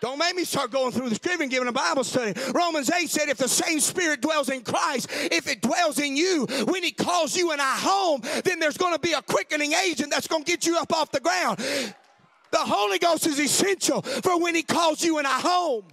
Don't 0.00 0.18
make 0.18 0.36
me 0.36 0.44
start 0.44 0.70
going 0.70 0.92
through 0.92 1.08
the 1.08 1.16
scripture 1.16 1.42
and 1.42 1.50
giving 1.50 1.66
a 1.66 1.72
Bible 1.72 2.04
study. 2.04 2.32
Romans 2.52 2.88
8 2.88 3.08
said, 3.10 3.28
if 3.28 3.36
the 3.36 3.48
same 3.48 3.80
Spirit 3.80 4.20
dwells 4.20 4.48
in 4.48 4.62
Christ, 4.62 5.08
if 5.10 5.48
it 5.48 5.60
dwells 5.60 5.98
in 5.98 6.16
you, 6.16 6.46
when 6.68 6.84
He 6.84 6.92
calls 6.92 7.36
you 7.36 7.52
in 7.52 7.58
our 7.58 7.76
home, 7.76 8.20
then 8.44 8.60
there's 8.60 8.76
going 8.76 8.94
to 8.94 9.00
be 9.00 9.12
a 9.12 9.22
quickening 9.22 9.72
agent 9.72 10.10
that's 10.12 10.28
going 10.28 10.44
to 10.44 10.50
get 10.50 10.66
you 10.66 10.78
up 10.78 10.92
off 10.92 11.10
the 11.10 11.20
ground. 11.20 11.58
The 11.58 12.58
Holy 12.58 12.98
Ghost 12.98 13.26
is 13.26 13.40
essential 13.40 14.02
for 14.02 14.40
when 14.40 14.54
He 14.54 14.62
calls 14.62 15.02
you 15.02 15.18
in 15.18 15.26
our 15.26 15.40
home. 15.40 15.84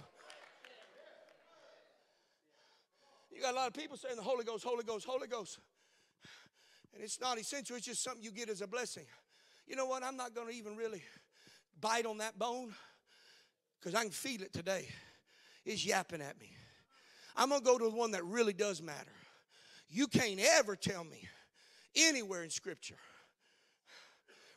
You 3.36 3.42
got 3.42 3.52
a 3.52 3.56
lot 3.56 3.66
of 3.66 3.74
people 3.74 3.98
saying 3.98 4.16
the 4.16 4.22
Holy 4.22 4.44
Ghost, 4.44 4.64
Holy 4.64 4.82
Ghost, 4.82 5.04
Holy 5.06 5.28
Ghost. 5.28 5.58
And 6.94 7.04
it's 7.04 7.20
not 7.20 7.38
essential, 7.38 7.76
it's 7.76 7.84
just 7.84 8.02
something 8.02 8.22
you 8.22 8.30
get 8.30 8.48
as 8.48 8.62
a 8.62 8.66
blessing. 8.66 9.04
You 9.66 9.76
know 9.76 9.84
what? 9.84 10.02
I'm 10.02 10.16
not 10.16 10.34
going 10.34 10.48
to 10.48 10.54
even 10.54 10.74
really 10.74 11.02
bite 11.78 12.06
on 12.06 12.16
that 12.18 12.38
bone 12.38 12.72
because 13.78 13.94
I 13.94 14.02
can 14.02 14.10
feel 14.10 14.40
it 14.40 14.54
today. 14.54 14.88
It's 15.66 15.84
yapping 15.84 16.22
at 16.22 16.40
me. 16.40 16.56
I'm 17.36 17.50
going 17.50 17.60
to 17.60 17.66
go 17.66 17.76
to 17.76 17.84
the 17.84 17.90
one 17.90 18.12
that 18.12 18.24
really 18.24 18.54
does 18.54 18.80
matter. 18.80 19.12
You 19.90 20.06
can't 20.06 20.40
ever 20.40 20.74
tell 20.74 21.04
me 21.04 21.28
anywhere 21.94 22.42
in 22.42 22.48
Scripture 22.48 22.96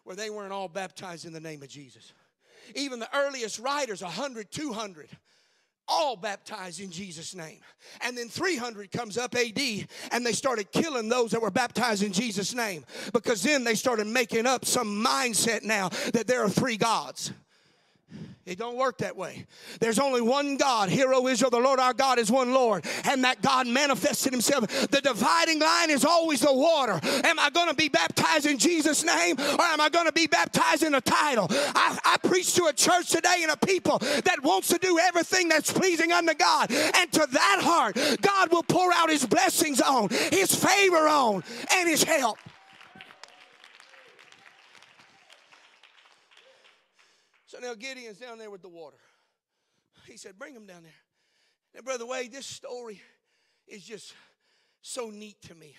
where 0.05 0.15
they 0.15 0.29
weren't 0.29 0.53
all 0.53 0.69
baptized 0.69 1.25
in 1.25 1.33
the 1.33 1.41
name 1.41 1.63
of 1.63 1.67
Jesus. 1.67 2.13
Even 2.75 2.99
the 2.99 3.13
earliest 3.13 3.59
writers, 3.59 4.01
100, 4.01 4.49
200, 4.49 5.09
all 5.89 6.15
baptized 6.15 6.79
in 6.79 6.91
Jesus' 6.91 7.35
name. 7.35 7.59
And 8.01 8.17
then 8.17 8.29
300 8.29 8.91
comes 8.91 9.17
up 9.17 9.35
AD, 9.35 9.59
and 10.11 10.25
they 10.25 10.33
started 10.33 10.71
killing 10.71 11.09
those 11.09 11.31
that 11.31 11.41
were 11.41 11.51
baptized 11.51 12.03
in 12.03 12.13
Jesus' 12.13 12.53
name 12.53 12.85
because 13.13 13.41
then 13.41 13.63
they 13.63 13.75
started 13.75 14.07
making 14.07 14.45
up 14.45 14.65
some 14.65 15.03
mindset 15.03 15.63
now 15.63 15.89
that 16.13 16.27
there 16.27 16.43
are 16.43 16.49
three 16.49 16.77
gods. 16.77 17.33
It 18.49 18.57
don't 18.57 18.77
work 18.77 18.97
that 18.97 19.15
way. 19.15 19.45
There's 19.79 19.99
only 19.99 20.21
one 20.21 20.57
God. 20.57 20.89
Hear, 20.89 21.13
O 21.13 21.27
Israel, 21.27 21.51
the 21.51 21.59
Lord 21.59 21.79
our 21.79 21.93
God 21.93 22.17
is 22.17 22.31
one 22.31 22.51
Lord. 22.51 22.83
And 23.05 23.23
that 23.23 23.43
God 23.43 23.67
manifested 23.67 24.33
himself. 24.33 24.67
The 24.89 25.01
dividing 25.01 25.59
line 25.59 25.91
is 25.91 26.03
always 26.03 26.41
the 26.41 26.51
water. 26.51 26.99
Am 27.03 27.37
I 27.37 27.51
going 27.51 27.69
to 27.69 27.75
be 27.75 27.89
baptized 27.89 28.47
in 28.47 28.57
Jesus' 28.57 29.03
name 29.03 29.35
or 29.39 29.61
am 29.61 29.79
I 29.79 29.89
going 29.89 30.07
to 30.07 30.11
be 30.11 30.25
baptized 30.25 30.81
in 30.81 30.95
a 30.95 31.01
title? 31.01 31.45
I, 31.51 31.99
I 32.03 32.17
preach 32.27 32.55
to 32.55 32.65
a 32.65 32.73
church 32.73 33.11
today 33.11 33.41
and 33.43 33.51
a 33.51 33.57
people 33.57 33.99
that 33.99 34.39
wants 34.41 34.69
to 34.69 34.79
do 34.79 34.97
everything 34.97 35.47
that's 35.47 35.71
pleasing 35.71 36.11
unto 36.11 36.33
God. 36.33 36.71
And 36.71 37.11
to 37.11 37.27
that 37.31 37.59
heart, 37.61 37.97
God 38.21 38.51
will 38.51 38.63
pour 38.63 38.91
out 38.91 39.11
his 39.11 39.27
blessings 39.27 39.79
on, 39.79 40.09
his 40.09 40.55
favor 40.55 41.07
on, 41.07 41.43
and 41.71 41.87
his 41.87 42.01
help. 42.01 42.39
Now 47.61 47.73
Gideon's 47.73 48.19
down 48.19 48.37
there 48.37 48.49
with 48.49 48.61
the 48.61 48.69
water. 48.69 48.97
He 50.05 50.17
said, 50.17 50.37
Bring 50.37 50.53
him 50.53 50.65
down 50.65 50.83
there. 50.83 50.91
Now, 51.75 51.81
Brother 51.81 52.05
Wade, 52.05 52.31
this 52.31 52.45
story 52.45 53.01
is 53.67 53.83
just 53.83 54.13
so 54.81 55.09
neat 55.09 55.41
to 55.43 55.55
me. 55.55 55.75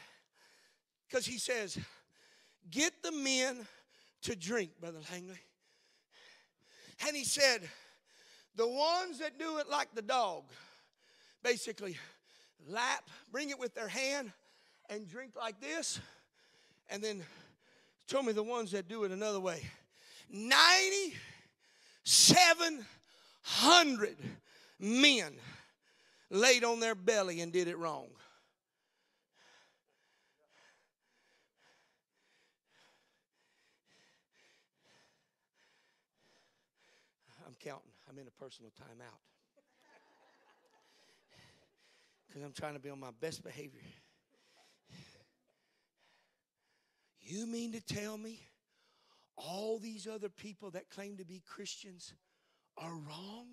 Because 1.08 1.26
he 1.26 1.38
says, 1.38 1.78
Get 2.70 2.92
the 3.02 3.12
men 3.12 3.66
to 4.22 4.36
drink, 4.36 4.70
Brother 4.80 5.00
Langley. 5.10 5.40
And 7.06 7.16
he 7.16 7.24
said, 7.24 7.68
The 8.56 8.68
ones 8.68 9.18
that 9.18 9.38
do 9.38 9.58
it 9.58 9.68
like 9.68 9.94
the 9.94 10.02
dog, 10.02 10.44
basically 11.42 11.96
lap, 12.68 13.08
bring 13.32 13.50
it 13.50 13.58
with 13.58 13.74
their 13.74 13.88
hand, 13.88 14.32
and 14.88 15.08
drink 15.08 15.32
like 15.36 15.60
this. 15.60 16.00
And 16.88 17.02
then 17.02 17.22
told 18.06 18.26
me 18.26 18.32
the 18.32 18.42
ones 18.42 18.72
that 18.72 18.88
do 18.88 19.04
it 19.04 19.12
another 19.12 19.40
way. 19.40 19.62
90 20.28 21.14
700 22.10 24.16
men 24.80 25.32
laid 26.28 26.64
on 26.64 26.80
their 26.80 26.96
belly 26.96 27.40
and 27.40 27.52
did 27.52 27.68
it 27.68 27.78
wrong. 27.78 28.08
I'm 37.46 37.54
counting. 37.60 37.92
I'm 38.08 38.18
in 38.18 38.26
a 38.26 38.32
personal 38.42 38.72
timeout. 38.72 39.20
Because 42.26 42.42
I'm 42.42 42.52
trying 42.52 42.74
to 42.74 42.80
be 42.80 42.90
on 42.90 42.98
my 42.98 43.12
best 43.20 43.44
behavior. 43.44 43.82
You 47.20 47.46
mean 47.46 47.70
to 47.70 47.80
tell 47.80 48.18
me 48.18 48.40
all 49.36 49.78
these 49.78 50.06
other 50.06 50.28
people 50.28 50.70
that 50.72 50.90
claim 50.90 51.16
to 51.16 51.24
be 51.24 51.42
Christians 51.46 52.14
are 52.76 52.92
wrong? 52.92 53.46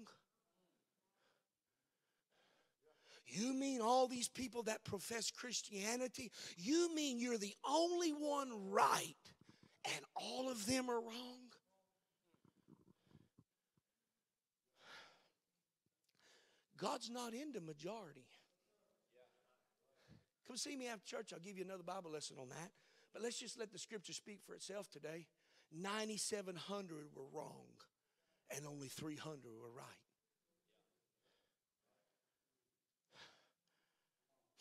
You 3.28 3.54
mean 3.54 3.82
all 3.82 4.08
these 4.08 4.30
people 4.30 4.64
that 4.64 4.86
profess 4.86 5.32
Christianity? 5.32 6.32
You 6.56 6.94
mean 6.96 7.20
you're 7.20 7.38
the 7.38 7.56
only 7.68 8.12
one 8.12 8.50
right 8.70 9.16
and 9.86 10.06
all 10.16 10.50
of 10.50 10.66
them 10.66 10.90
are 10.90 11.00
wrong? 11.00 11.40
God's 16.78 17.10
not 17.10 17.34
into 17.34 17.60
majority. 17.60 18.28
Come 20.48 20.58
see 20.58 20.78
me 20.78 20.88
after 20.88 21.06
church. 21.06 21.34
I'll 21.34 21.40
give 21.40 21.58
you 21.58 21.66
another 21.66 21.84
Bible 21.84 22.12
lesson 22.12 22.38
on 22.40 22.50
that. 22.50 22.72
But 23.14 23.24
let's 23.24 23.40
just 23.40 23.60
let 23.60 23.72
the 23.74 23.80
scripture 23.80 24.14
speak 24.14 24.40
for 24.46 24.54
itself 24.54 24.90
today. 24.90 25.26
9,700 25.72 27.08
were 27.16 27.24
wrong, 27.34 27.68
and 28.56 28.66
only 28.66 28.88
300 28.88 29.40
were 29.62 29.70
right. 29.76 29.86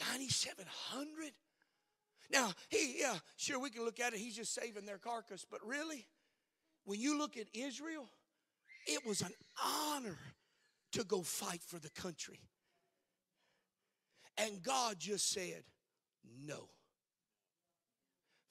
9,700? 0.01 1.33
Now, 2.31 2.53
he, 2.69 2.97
yeah, 2.99 3.15
sure, 3.37 3.59
we 3.59 3.71
can 3.71 3.85
look 3.85 4.01
at 4.01 4.13
it. 4.13 4.19
He's 4.19 4.37
just 4.37 4.55
saving 4.55 4.85
their 4.85 4.99
carcass. 4.99 5.47
But 5.49 5.61
really, 5.65 6.07
when 6.85 7.01
you 7.01 7.19
look 7.19 7.37
at 7.37 7.47
Israel, 7.55 8.09
it 8.87 9.07
was 9.07 9.21
an 9.21 9.33
honor 9.65 10.19
to 10.93 11.05
go 11.05 11.23
fight 11.23 11.63
for 11.63 11.79
the 11.79 11.91
country. 11.91 12.41
And 14.39 14.63
God 14.63 14.99
just 14.99 15.31
said, 15.31 15.63
no. 16.45 16.69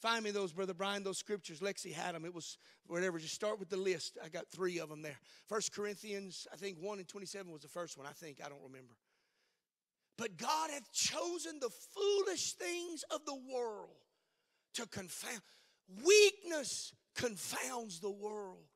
Find 0.05 0.23
me 0.23 0.29
those, 0.29 0.53
Brother 0.53 0.75
Brian, 0.75 1.03
those 1.03 1.17
scriptures. 1.17 1.61
Lexi 1.61 1.91
had 1.91 2.13
them. 2.13 2.25
It 2.25 2.35
was 2.35 2.59
whatever. 2.85 3.17
Just 3.17 3.33
start 3.33 3.57
with 3.59 3.69
the 3.69 3.77
list. 3.77 4.19
I 4.23 4.29
got 4.29 4.47
three 4.51 4.77
of 4.77 4.87
them 4.87 5.01
there. 5.01 5.17
First 5.47 5.73
Corinthians, 5.73 6.45
I 6.53 6.57
think 6.57 6.77
1 6.79 6.99
and 6.99 7.07
27 7.07 7.51
was 7.51 7.63
the 7.63 7.67
first 7.67 7.97
one. 7.97 8.05
I 8.05 8.11
think. 8.11 8.37
I 8.45 8.47
don't 8.47 8.61
remember. 8.61 8.93
But 10.15 10.37
God 10.37 10.69
hath 10.69 10.91
chosen 10.91 11.59
the 11.59 11.71
foolish 11.71 12.53
things 12.53 13.03
of 13.09 13.25
the 13.25 13.33
world 13.51 13.97
to 14.75 14.85
confound. 14.89 15.41
Weakness 16.05 16.93
confounds 17.15 17.99
the 17.99 18.11
world. 18.11 18.67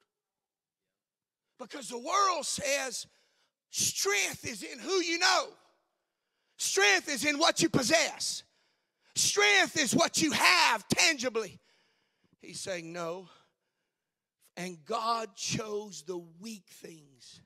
Because 1.60 1.90
the 1.90 2.00
world 2.00 2.44
says 2.44 3.06
strength 3.70 4.48
is 4.48 4.64
in 4.64 4.80
who 4.80 5.00
you 5.04 5.20
know, 5.20 5.46
strength 6.58 7.08
is 7.08 7.24
in 7.24 7.38
what 7.38 7.62
you 7.62 7.70
possess, 7.70 8.42
strength 9.20 9.78
is 9.78 9.96
what 9.96 10.22
you 10.22 10.32
have 10.32 10.88
tangibly. 10.88 11.60
He's 12.42 12.60
saying 12.60 12.92
no. 12.92 13.28
And 14.58 14.78
God 14.86 15.36
chose 15.36 16.04
the 16.06 16.18
weak 16.42 16.66
things 16.68 17.42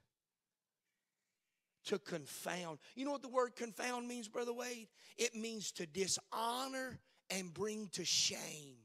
to 1.86 2.00
confound. 2.00 2.80
You 2.96 3.06
know 3.06 3.12
what 3.12 3.22
the 3.22 3.30
word 3.30 3.56
confound 3.56 4.08
means, 4.08 4.28
Brother 4.28 4.54
Wade? 4.54 4.88
It 5.18 5.36
means 5.36 5.72
to 5.74 5.86
dishonor 5.86 7.00
and 7.30 7.54
bring 7.54 7.90
to 7.94 8.06
shame. 8.06 8.78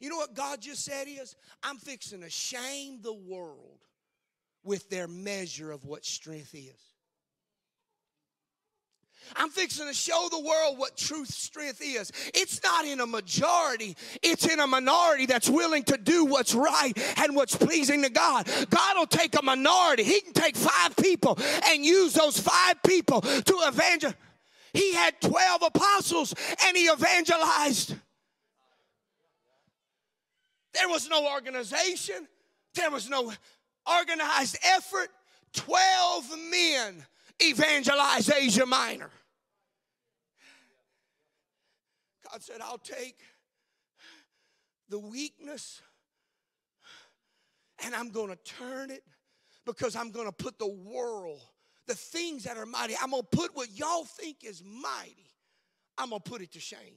You 0.00 0.10
know 0.10 0.16
what 0.16 0.34
God 0.34 0.60
just 0.60 0.84
said 0.84 1.06
is? 1.08 1.36
I'm 1.62 1.76
fixing 1.76 2.22
to 2.22 2.30
shame 2.30 3.00
the 3.02 3.14
world 3.14 3.80
with 4.64 4.90
their 4.90 5.06
measure 5.06 5.70
of 5.70 5.84
what 5.84 6.04
strength 6.04 6.54
is. 6.54 6.95
I'm 9.34 9.50
fixing 9.50 9.86
to 9.86 9.94
show 9.94 10.28
the 10.30 10.40
world 10.40 10.78
what 10.78 10.96
truth 10.96 11.28
strength 11.28 11.80
is. 11.82 12.12
It's 12.34 12.62
not 12.62 12.84
in 12.84 13.00
a 13.00 13.06
majority, 13.06 13.96
it's 14.22 14.46
in 14.46 14.60
a 14.60 14.66
minority 14.66 15.26
that's 15.26 15.48
willing 15.48 15.82
to 15.84 15.96
do 15.96 16.24
what's 16.24 16.54
right 16.54 16.92
and 17.18 17.34
what's 17.34 17.56
pleasing 17.56 18.02
to 18.02 18.10
God. 18.10 18.48
God 18.70 18.96
will 18.96 19.06
take 19.06 19.38
a 19.38 19.42
minority, 19.42 20.04
He 20.04 20.20
can 20.20 20.32
take 20.32 20.56
five 20.56 20.96
people 20.96 21.38
and 21.68 21.84
use 21.84 22.14
those 22.14 22.38
five 22.38 22.82
people 22.82 23.20
to 23.22 23.54
evangelize. 23.66 24.14
He 24.76 24.92
had 24.92 25.18
12 25.22 25.62
apostles 25.62 26.34
and 26.66 26.76
he 26.76 26.90
evangelized. 26.90 27.94
There 30.74 30.88
was 30.88 31.08
no 31.08 31.32
organization, 31.32 32.28
there 32.74 32.90
was 32.90 33.08
no 33.08 33.32
organized 33.86 34.58
effort. 34.62 35.08
12 35.54 36.38
men 36.50 37.06
evangelize 37.40 38.30
Asia 38.30 38.66
Minor. 38.66 39.10
God 42.30 42.42
said, 42.42 42.60
I'll 42.60 42.78
take 42.78 43.18
the 44.88 44.98
weakness 44.98 45.80
and 47.84 47.94
I'm 47.94 48.10
going 48.10 48.28
to 48.28 48.36
turn 48.36 48.90
it 48.90 49.02
because 49.64 49.96
I'm 49.96 50.10
going 50.10 50.26
to 50.26 50.32
put 50.32 50.58
the 50.58 50.68
world, 50.68 51.40
the 51.86 51.94
things 51.94 52.44
that 52.44 52.56
are 52.56 52.66
mighty, 52.66 52.94
I'm 53.00 53.10
going 53.10 53.22
to 53.22 53.36
put 53.36 53.54
what 53.54 53.70
y'all 53.76 54.04
think 54.04 54.44
is 54.44 54.62
mighty, 54.64 55.30
I'm 55.98 56.10
going 56.10 56.22
to 56.22 56.30
put 56.30 56.40
it 56.40 56.52
to 56.52 56.60
shame. 56.60 56.96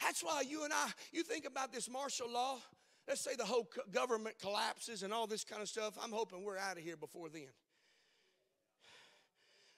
That's 0.00 0.22
why 0.22 0.42
you 0.48 0.64
and 0.64 0.72
I, 0.72 0.88
you 1.12 1.22
think 1.22 1.46
about 1.46 1.72
this 1.72 1.88
martial 1.88 2.30
law. 2.30 2.58
Let's 3.06 3.20
say 3.20 3.34
the 3.36 3.44
whole 3.44 3.68
government 3.90 4.36
collapses 4.40 5.02
and 5.02 5.12
all 5.12 5.26
this 5.26 5.44
kind 5.44 5.60
of 5.60 5.68
stuff. 5.68 5.94
I'm 6.02 6.12
hoping 6.12 6.44
we're 6.44 6.56
out 6.56 6.76
of 6.76 6.82
here 6.82 6.96
before 6.96 7.28
then. 7.28 7.48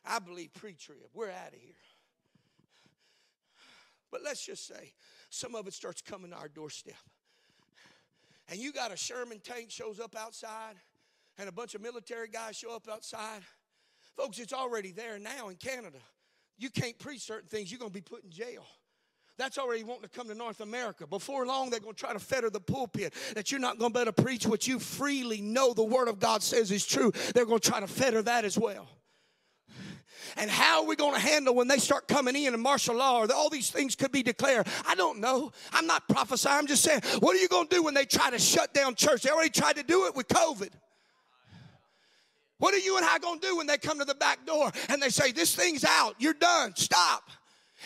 I 0.04 0.18
believe 0.18 0.52
pre 0.54 0.74
trib. 0.74 0.98
We're 1.12 1.30
out 1.30 1.52
of 1.52 1.60
here. 1.60 1.74
But 4.10 4.22
let's 4.22 4.44
just 4.44 4.66
say 4.66 4.92
some 5.30 5.54
of 5.54 5.66
it 5.66 5.74
starts 5.74 6.00
coming 6.00 6.30
to 6.30 6.36
our 6.36 6.48
doorstep. 6.48 6.94
And 8.48 8.60
you 8.60 8.72
got 8.72 8.92
a 8.92 8.96
Sherman 8.96 9.40
tank 9.40 9.70
shows 9.70 9.98
up 9.98 10.14
outside, 10.16 10.76
and 11.38 11.48
a 11.48 11.52
bunch 11.52 11.74
of 11.74 11.80
military 11.80 12.28
guys 12.28 12.56
show 12.56 12.76
up 12.76 12.86
outside. 12.88 13.40
Folks, 14.16 14.38
it's 14.38 14.52
already 14.52 14.92
there 14.92 15.18
now 15.18 15.48
in 15.48 15.56
Canada. 15.56 15.98
You 16.58 16.70
can't 16.70 16.96
preach 16.98 17.22
certain 17.22 17.48
things, 17.48 17.72
you're 17.72 17.80
going 17.80 17.90
to 17.90 17.94
be 17.94 18.02
put 18.02 18.22
in 18.22 18.30
jail. 18.30 18.64
That's 19.36 19.58
already 19.58 19.82
wanting 19.82 20.04
to 20.04 20.08
come 20.08 20.28
to 20.28 20.34
North 20.34 20.60
America. 20.60 21.08
Before 21.08 21.44
long, 21.44 21.70
they're 21.70 21.80
going 21.80 21.94
to 21.94 22.00
try 22.00 22.12
to 22.12 22.20
fetter 22.20 22.50
the 22.50 22.60
pulpit 22.60 23.14
that 23.34 23.50
you're 23.50 23.60
not 23.60 23.78
going 23.78 23.92
to 23.92 23.98
be 23.98 24.02
able 24.02 24.12
to 24.12 24.22
preach 24.22 24.46
what 24.46 24.68
you 24.68 24.78
freely 24.78 25.40
know 25.40 25.74
the 25.74 25.82
Word 25.82 26.06
of 26.06 26.20
God 26.20 26.42
says 26.42 26.70
is 26.70 26.86
true. 26.86 27.10
They're 27.34 27.46
going 27.46 27.58
to 27.58 27.68
try 27.68 27.80
to 27.80 27.88
fetter 27.88 28.22
that 28.22 28.44
as 28.44 28.56
well. 28.56 28.88
And 30.36 30.50
how 30.50 30.82
are 30.82 30.86
we 30.86 30.96
going 30.96 31.14
to 31.14 31.20
handle 31.20 31.54
when 31.54 31.68
they 31.68 31.78
start 31.78 32.08
coming 32.08 32.36
in 32.36 32.54
and 32.54 32.62
martial 32.62 32.96
law 32.96 33.22
or 33.22 33.32
all 33.32 33.50
these 33.50 33.70
things 33.70 33.94
could 33.94 34.12
be 34.12 34.22
declared? 34.22 34.66
I 34.86 34.94
don't 34.94 35.20
know. 35.20 35.52
I'm 35.72 35.86
not 35.86 36.08
prophesying. 36.08 36.56
I'm 36.56 36.66
just 36.66 36.82
saying, 36.82 37.00
what 37.20 37.36
are 37.36 37.38
you 37.38 37.48
going 37.48 37.68
to 37.68 37.74
do 37.74 37.82
when 37.82 37.94
they 37.94 38.04
try 38.04 38.30
to 38.30 38.38
shut 38.38 38.74
down 38.74 38.94
church? 38.94 39.22
They 39.22 39.30
already 39.30 39.50
tried 39.50 39.76
to 39.76 39.82
do 39.82 40.06
it 40.06 40.14
with 40.14 40.28
COVID. 40.28 40.70
What 42.58 42.74
are 42.74 42.78
you 42.78 42.96
and 42.96 43.04
I 43.04 43.18
going 43.18 43.40
to 43.40 43.46
do 43.46 43.56
when 43.56 43.66
they 43.66 43.76
come 43.76 43.98
to 43.98 44.04
the 44.04 44.14
back 44.14 44.46
door 44.46 44.70
and 44.88 45.02
they 45.02 45.10
say, 45.10 45.32
This 45.32 45.54
thing's 45.54 45.84
out, 45.84 46.14
you're 46.18 46.34
done, 46.34 46.72
stop? 46.76 47.30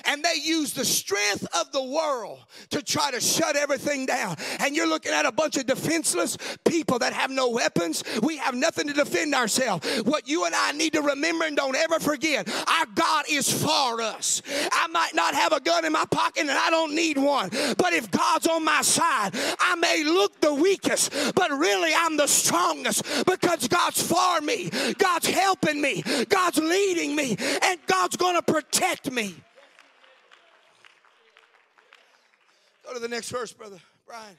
And 0.04 0.22
they 0.22 0.34
use 0.42 0.72
the 0.72 0.84
strength 0.84 1.46
of 1.54 1.70
the 1.72 1.82
world 1.82 2.40
to 2.70 2.82
try 2.82 3.10
to 3.10 3.20
shut 3.20 3.56
everything 3.56 4.06
down. 4.06 4.36
And 4.60 4.76
you're 4.76 4.86
looking 4.86 5.12
at 5.12 5.26
a 5.26 5.32
bunch 5.32 5.56
of 5.56 5.66
defenseless 5.66 6.36
people 6.64 6.98
that 7.00 7.12
have 7.12 7.30
no 7.30 7.50
weapons. 7.50 8.04
We 8.22 8.36
have 8.38 8.54
nothing 8.54 8.86
to 8.88 8.92
defend 8.92 9.34
ourselves. 9.34 10.02
What 10.02 10.28
you 10.28 10.44
and 10.44 10.54
I 10.54 10.72
need 10.72 10.92
to 10.94 11.02
remember 11.02 11.44
and 11.44 11.56
don't 11.56 11.76
ever 11.76 11.98
forget 11.98 12.48
our 12.68 12.86
God 12.94 13.24
is 13.30 13.50
for 13.50 14.00
us. 14.00 14.42
I 14.72 14.86
might 14.88 15.14
not 15.14 15.34
have 15.34 15.52
a 15.52 15.60
gun 15.60 15.84
in 15.84 15.92
my 15.92 16.04
pocket 16.10 16.42
and 16.42 16.50
I 16.50 16.70
don't 16.70 16.94
need 16.94 17.18
one, 17.18 17.50
but 17.50 17.92
if 17.92 18.10
God's 18.10 18.46
on 18.46 18.64
my 18.64 18.82
side, 18.82 19.32
I 19.58 19.74
may 19.76 20.04
look 20.04 20.40
the 20.40 20.54
weakest, 20.54 21.12
but 21.34 21.50
really 21.50 21.92
I'm 21.94 22.16
the 22.16 22.26
strongest 22.26 23.04
because 23.26 23.68
God's 23.68 24.02
for 24.02 24.40
me, 24.40 24.70
God's 24.98 25.28
helping 25.28 25.80
me, 25.80 26.02
God's 26.28 26.58
leading 26.58 27.16
me, 27.16 27.36
and 27.62 27.78
God's 27.86 28.16
going 28.16 28.36
to 28.36 28.42
protect 28.42 29.10
me. 29.10 29.34
Go 32.88 32.94
to 32.94 33.00
the 33.00 33.08
next 33.08 33.28
verse, 33.28 33.52
Brother 33.52 33.76
Brian. 34.06 34.34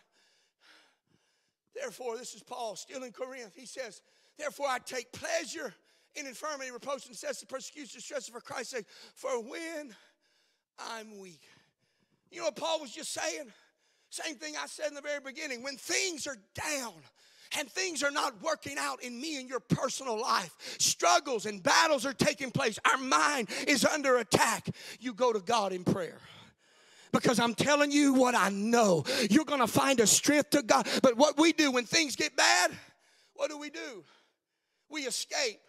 Therefore, 1.76 2.18
this 2.18 2.34
is 2.34 2.42
Paul 2.42 2.76
still 2.76 3.04
in 3.04 3.12
Corinth. 3.12 3.54
He 3.56 3.68
says, 3.68 4.02
Therefore, 4.40 4.66
I 4.68 4.80
take 4.80 5.12
pleasure 5.12 5.72
in 6.16 6.26
infirmity, 6.26 6.72
reproach, 6.72 7.08
necessity, 7.08 7.46
persecution, 7.48 8.00
distress 8.00 8.28
for 8.28 8.42
Christ's 8.42 8.72
sake. 8.72 8.86
For 9.14 9.40
when 9.44 9.96
I'm 10.80 11.20
weak. 11.20 11.42
You 12.32 12.40
know 12.40 12.46
what 12.46 12.56
Paul 12.56 12.82
was 12.82 12.92
just 12.92 13.14
saying? 13.14 13.52
Same 14.10 14.36
thing 14.36 14.56
I 14.60 14.66
said 14.66 14.88
in 14.88 14.96
the 14.96 15.02
very 15.02 15.20
beginning. 15.20 15.62
When 15.62 15.78
things 15.78 16.26
are 16.26 16.38
down, 16.56 16.94
and 17.58 17.68
things 17.68 18.04
are 18.04 18.12
not 18.12 18.42
working 18.44 18.78
out 18.80 19.02
in 19.04 19.20
me 19.20 19.40
and 19.40 19.50
your 19.50 19.60
personal 19.60 20.22
life. 20.22 20.56
Struggles 20.78 21.48
and 21.48 21.64
battles 21.64 22.06
are 22.06 22.14
taking 22.14 22.52
place. 22.52 22.78
Our 22.86 23.00
mind 23.00 23.50
is 23.68 23.84
under 23.84 24.18
attack. 24.18 24.70
You 25.00 25.14
go 25.14 25.34
to 25.34 25.40
God 25.40 25.72
in 25.72 25.84
prayer 25.84 26.20
because 27.12 27.40
I'm 27.40 27.56
telling 27.56 27.92
you 27.92 28.14
what 28.14 28.36
I 28.36 28.50
know. 28.50 29.04
You're 29.30 29.46
going 29.46 29.62
to 29.62 29.68
find 29.68 30.00
a 30.00 30.08
strength 30.08 30.52
to 30.52 30.62
God. 30.62 30.88
But 31.02 31.18
what 31.18 31.38
we 31.38 31.54
do 31.54 31.72
when 31.72 31.86
things 31.86 32.16
get 32.16 32.36
bad, 32.36 32.72
what 33.34 33.50
do 33.50 33.58
we 33.58 33.70
do? 33.70 34.04
We 34.90 35.02
escape. 35.02 35.60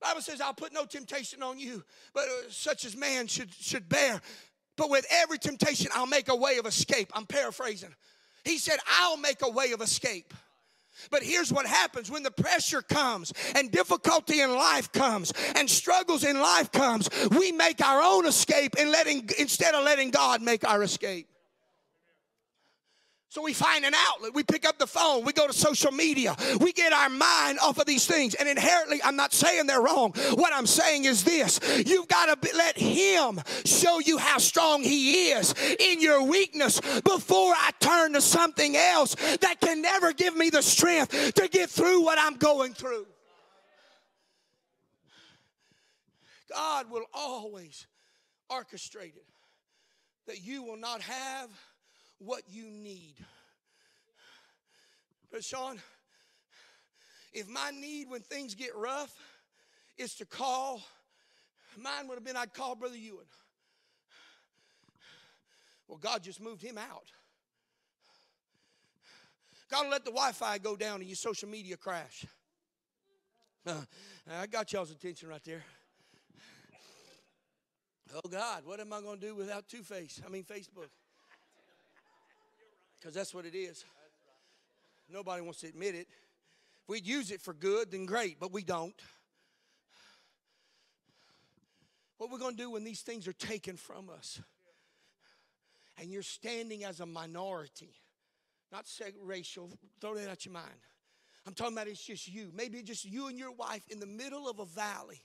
Bible 0.00 0.20
says, 0.20 0.40
I'll 0.40 0.54
put 0.54 0.72
no 0.72 0.84
temptation 0.84 1.42
on 1.42 1.58
you, 1.58 1.82
but 2.14 2.24
uh, 2.24 2.50
such 2.50 2.84
as 2.84 2.96
man 2.96 3.26
should, 3.26 3.52
should 3.52 3.88
bear. 3.88 4.20
But 4.76 4.90
with 4.90 5.04
every 5.10 5.38
temptation, 5.38 5.90
I'll 5.92 6.06
make 6.06 6.28
a 6.28 6.36
way 6.36 6.58
of 6.58 6.66
escape. 6.66 7.10
I'm 7.14 7.26
paraphrasing. 7.26 7.94
He 8.44 8.58
said, 8.58 8.78
I'll 9.00 9.16
make 9.16 9.42
a 9.42 9.50
way 9.50 9.72
of 9.72 9.80
escape. 9.80 10.32
But 11.10 11.22
here's 11.22 11.52
what 11.52 11.66
happens 11.66 12.10
when 12.10 12.22
the 12.22 12.30
pressure 12.30 12.82
comes 12.82 13.32
and 13.54 13.70
difficulty 13.70 14.40
in 14.40 14.54
life 14.54 14.92
comes 14.92 15.32
and 15.54 15.68
struggles 15.68 16.24
in 16.24 16.40
life 16.40 16.72
comes, 16.72 17.08
we 17.30 17.52
make 17.52 17.84
our 17.84 18.02
own 18.02 18.26
escape 18.26 18.74
and 18.78 18.90
letting 18.90 19.28
instead 19.38 19.74
of 19.74 19.84
letting 19.84 20.10
God 20.10 20.42
make 20.42 20.68
our 20.68 20.82
escape. 20.82 21.28
So 23.30 23.42
we 23.42 23.52
find 23.52 23.84
an 23.84 23.92
outlet. 23.94 24.32
We 24.32 24.42
pick 24.42 24.66
up 24.66 24.78
the 24.78 24.86
phone. 24.86 25.22
We 25.22 25.34
go 25.34 25.46
to 25.46 25.52
social 25.52 25.92
media. 25.92 26.34
We 26.60 26.72
get 26.72 26.94
our 26.94 27.10
mind 27.10 27.58
off 27.62 27.78
of 27.78 27.84
these 27.84 28.06
things. 28.06 28.34
And 28.34 28.48
inherently, 28.48 29.00
I'm 29.04 29.16
not 29.16 29.34
saying 29.34 29.66
they're 29.66 29.82
wrong. 29.82 30.12
What 30.34 30.54
I'm 30.54 30.66
saying 30.66 31.04
is 31.04 31.24
this 31.24 31.60
you've 31.86 32.08
got 32.08 32.42
to 32.42 32.56
let 32.56 32.78
Him 32.78 33.40
show 33.66 33.98
you 33.98 34.16
how 34.16 34.38
strong 34.38 34.82
He 34.82 35.28
is 35.30 35.54
in 35.78 36.00
your 36.00 36.22
weakness 36.22 36.80
before 36.80 37.52
I 37.54 37.70
turn 37.80 38.14
to 38.14 38.22
something 38.22 38.76
else 38.76 39.14
that 39.40 39.60
can 39.60 39.82
never 39.82 40.14
give 40.14 40.34
me 40.34 40.48
the 40.48 40.62
strength 40.62 41.34
to 41.34 41.48
get 41.48 41.68
through 41.68 42.02
what 42.02 42.18
I'm 42.18 42.36
going 42.36 42.72
through. 42.72 43.06
God 46.50 46.90
will 46.90 47.04
always 47.12 47.86
orchestrate 48.50 49.16
it 49.16 49.26
that 50.26 50.42
you 50.42 50.62
will 50.62 50.78
not 50.78 51.02
have 51.02 51.50
what 52.18 52.42
you 52.48 52.64
need. 52.70 53.14
But 55.30 55.44
Sean, 55.44 55.78
if 57.32 57.48
my 57.48 57.70
need 57.70 58.08
when 58.08 58.20
things 58.20 58.54
get 58.54 58.74
rough 58.74 59.14
is 59.96 60.14
to 60.16 60.26
call, 60.26 60.82
mine 61.76 62.08
would 62.08 62.14
have 62.14 62.24
been 62.24 62.36
I'd 62.36 62.54
call 62.54 62.74
Brother 62.74 62.96
Ewan. 62.96 63.26
Well, 65.86 65.98
God 65.98 66.22
just 66.22 66.40
moved 66.40 66.62
him 66.62 66.78
out. 66.78 67.10
God 69.70 69.84
will 69.84 69.90
let 69.90 70.04
the 70.04 70.10
Wi 70.10 70.32
Fi 70.32 70.58
go 70.58 70.76
down 70.76 71.00
and 71.00 71.08
your 71.08 71.16
social 71.16 71.48
media 71.48 71.76
crash. 71.76 72.24
Uh, 73.66 73.82
I 74.30 74.46
got 74.46 74.72
y'all's 74.72 74.90
attention 74.90 75.28
right 75.28 75.44
there. 75.44 75.62
Oh 78.14 78.28
God, 78.28 78.62
what 78.64 78.80
am 78.80 78.92
I 78.92 79.02
going 79.02 79.20
to 79.20 79.26
do 79.26 79.34
without 79.34 79.68
Two 79.68 79.82
Face? 79.82 80.22
I 80.24 80.30
mean, 80.30 80.44
Facebook. 80.44 80.88
Because 82.98 83.14
that's 83.14 83.34
what 83.34 83.46
it 83.46 83.54
is. 83.54 83.84
Nobody 85.08 85.42
wants 85.42 85.60
to 85.60 85.68
admit 85.68 85.94
it. 85.94 86.08
If 86.82 86.88
we'd 86.88 87.06
use 87.06 87.30
it 87.30 87.40
for 87.40 87.54
good, 87.54 87.90
then 87.90 88.06
great, 88.06 88.38
but 88.40 88.52
we 88.52 88.62
don't. 88.62 89.00
What 92.18 92.30
we're 92.30 92.38
going 92.38 92.56
to 92.56 92.62
do 92.62 92.70
when 92.70 92.84
these 92.84 93.02
things 93.02 93.28
are 93.28 93.32
taken 93.32 93.76
from 93.76 94.10
us, 94.10 94.40
and 96.00 96.10
you're 96.10 96.22
standing 96.22 96.84
as 96.84 97.00
a 97.00 97.06
minority, 97.06 97.94
not 98.72 98.86
racial, 99.22 99.70
throw 100.00 100.14
that 100.16 100.28
out 100.28 100.44
your 100.44 100.52
mind. 100.52 100.66
I'm 101.46 101.54
talking 101.54 101.74
about 101.74 101.86
it's 101.86 102.04
just 102.04 102.28
you. 102.28 102.50
Maybe 102.54 102.82
just 102.82 103.04
you 103.04 103.28
and 103.28 103.38
your 103.38 103.52
wife 103.52 103.82
in 103.88 104.00
the 104.00 104.06
middle 104.06 104.48
of 104.48 104.58
a 104.58 104.66
valley 104.66 105.22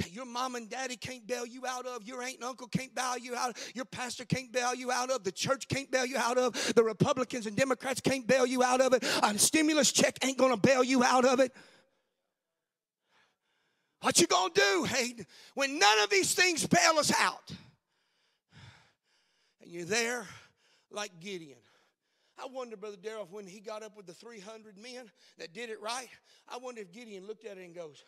that 0.00 0.12
your 0.12 0.24
mom 0.24 0.54
and 0.54 0.68
daddy 0.68 0.96
can't 0.96 1.26
bail 1.26 1.46
you 1.46 1.66
out 1.66 1.86
of, 1.86 2.02
your 2.04 2.22
aunt 2.22 2.36
and 2.36 2.44
uncle 2.44 2.66
can't 2.66 2.94
bail 2.94 3.18
you 3.18 3.36
out 3.36 3.50
of, 3.50 3.56
your 3.74 3.84
pastor 3.84 4.24
can't 4.24 4.50
bail 4.50 4.74
you 4.74 4.90
out 4.90 5.10
of, 5.10 5.24
the 5.24 5.32
church 5.32 5.68
can't 5.68 5.90
bail 5.90 6.06
you 6.06 6.16
out 6.16 6.38
of, 6.38 6.74
the 6.74 6.82
Republicans 6.82 7.46
and 7.46 7.56
Democrats 7.56 8.00
can't 8.00 8.26
bail 8.26 8.46
you 8.46 8.62
out 8.62 8.80
of 8.80 8.94
it, 8.94 9.04
a 9.22 9.38
stimulus 9.38 9.92
check 9.92 10.18
ain't 10.24 10.38
gonna 10.38 10.56
bail 10.56 10.82
you 10.82 11.04
out 11.04 11.24
of 11.24 11.40
it. 11.40 11.54
What 14.00 14.18
you 14.18 14.26
gonna 14.26 14.54
do, 14.54 14.84
Hayden, 14.84 15.26
when 15.54 15.78
none 15.78 15.98
of 16.00 16.08
these 16.08 16.34
things 16.34 16.66
bail 16.66 16.98
us 16.98 17.12
out? 17.20 17.52
And 19.60 19.70
you're 19.70 19.84
there 19.84 20.26
like 20.90 21.12
Gideon. 21.20 21.58
I 22.42 22.46
wonder, 22.46 22.78
Brother 22.78 22.96
Darrell, 22.96 23.28
when 23.30 23.46
he 23.46 23.60
got 23.60 23.82
up 23.82 23.94
with 23.98 24.06
the 24.06 24.14
300 24.14 24.78
men 24.78 25.10
that 25.36 25.52
did 25.52 25.68
it 25.68 25.82
right, 25.82 26.08
I 26.48 26.56
wonder 26.56 26.80
if 26.80 26.90
Gideon 26.90 27.26
looked 27.26 27.44
at 27.44 27.58
it 27.58 27.64
and 27.66 27.74
goes, 27.74 28.02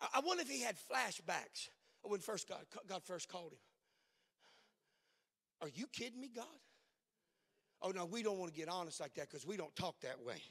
I 0.00 0.20
wonder 0.20 0.42
if 0.42 0.50
he 0.50 0.60
had 0.60 0.76
flashbacks 0.76 1.68
when 2.02 2.20
first 2.20 2.48
God, 2.48 2.64
God 2.86 3.02
first 3.04 3.28
called 3.28 3.52
him. 3.52 3.58
Are 5.62 5.68
you 5.68 5.86
kidding 5.86 6.20
me, 6.20 6.30
God? 6.34 6.44
Oh, 7.82 7.90
no, 7.90 8.04
we 8.04 8.22
don't 8.22 8.38
want 8.38 8.52
to 8.52 8.58
get 8.58 8.68
honest 8.68 9.00
like 9.00 9.14
that 9.14 9.30
because 9.30 9.46
we 9.46 9.56
don't 9.56 9.74
talk 9.76 10.00
that 10.00 10.22
way. 10.24 10.42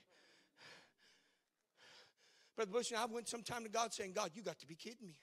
Brother 2.55 2.71
Bush 2.71 2.93
I 2.95 3.05
went 3.05 3.27
sometime 3.27 3.63
to 3.63 3.69
God 3.69 3.93
saying, 3.93 4.13
God, 4.13 4.31
you 4.33 4.41
got 4.41 4.59
to 4.59 4.67
be 4.67 4.75
kidding 4.75 5.05
me. 5.05 5.15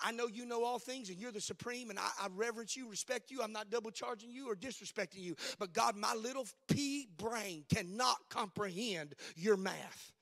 I 0.00 0.10
know 0.12 0.26
you 0.26 0.46
know 0.46 0.64
all 0.64 0.78
things 0.78 1.10
and 1.10 1.18
you're 1.18 1.32
the 1.32 1.40
supreme, 1.40 1.90
and 1.90 1.98
I, 1.98 2.08
I, 2.20 2.26
reverence 2.34 2.76
you, 2.76 2.88
respect 2.88 3.30
you. 3.30 3.40
I'm 3.42 3.52
not 3.52 3.70
double 3.70 3.90
charging 3.90 4.32
you 4.32 4.50
or 4.50 4.56
disrespecting 4.56 5.20
you. 5.20 5.36
But 5.58 5.72
God, 5.72 5.96
my 5.96 6.14
little 6.14 6.46
pea 6.68 7.08
brain 7.16 7.64
cannot 7.72 8.16
comprehend 8.28 9.14
your 9.36 9.56
math. 9.56 10.12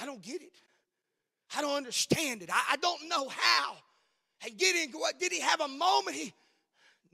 I 0.00 0.06
don't 0.06 0.22
get 0.22 0.42
it. 0.42 0.52
I 1.56 1.62
don't 1.62 1.76
understand 1.76 2.42
it. 2.42 2.50
I, 2.52 2.72
I 2.72 2.76
don't 2.76 3.08
know 3.08 3.28
how. 3.28 3.76
And 4.44 4.56
Gideon, 4.56 4.90
what 4.92 5.18
did 5.18 5.32
he 5.32 5.40
have 5.40 5.60
a 5.60 5.68
moment? 5.68 6.16
He 6.16 6.32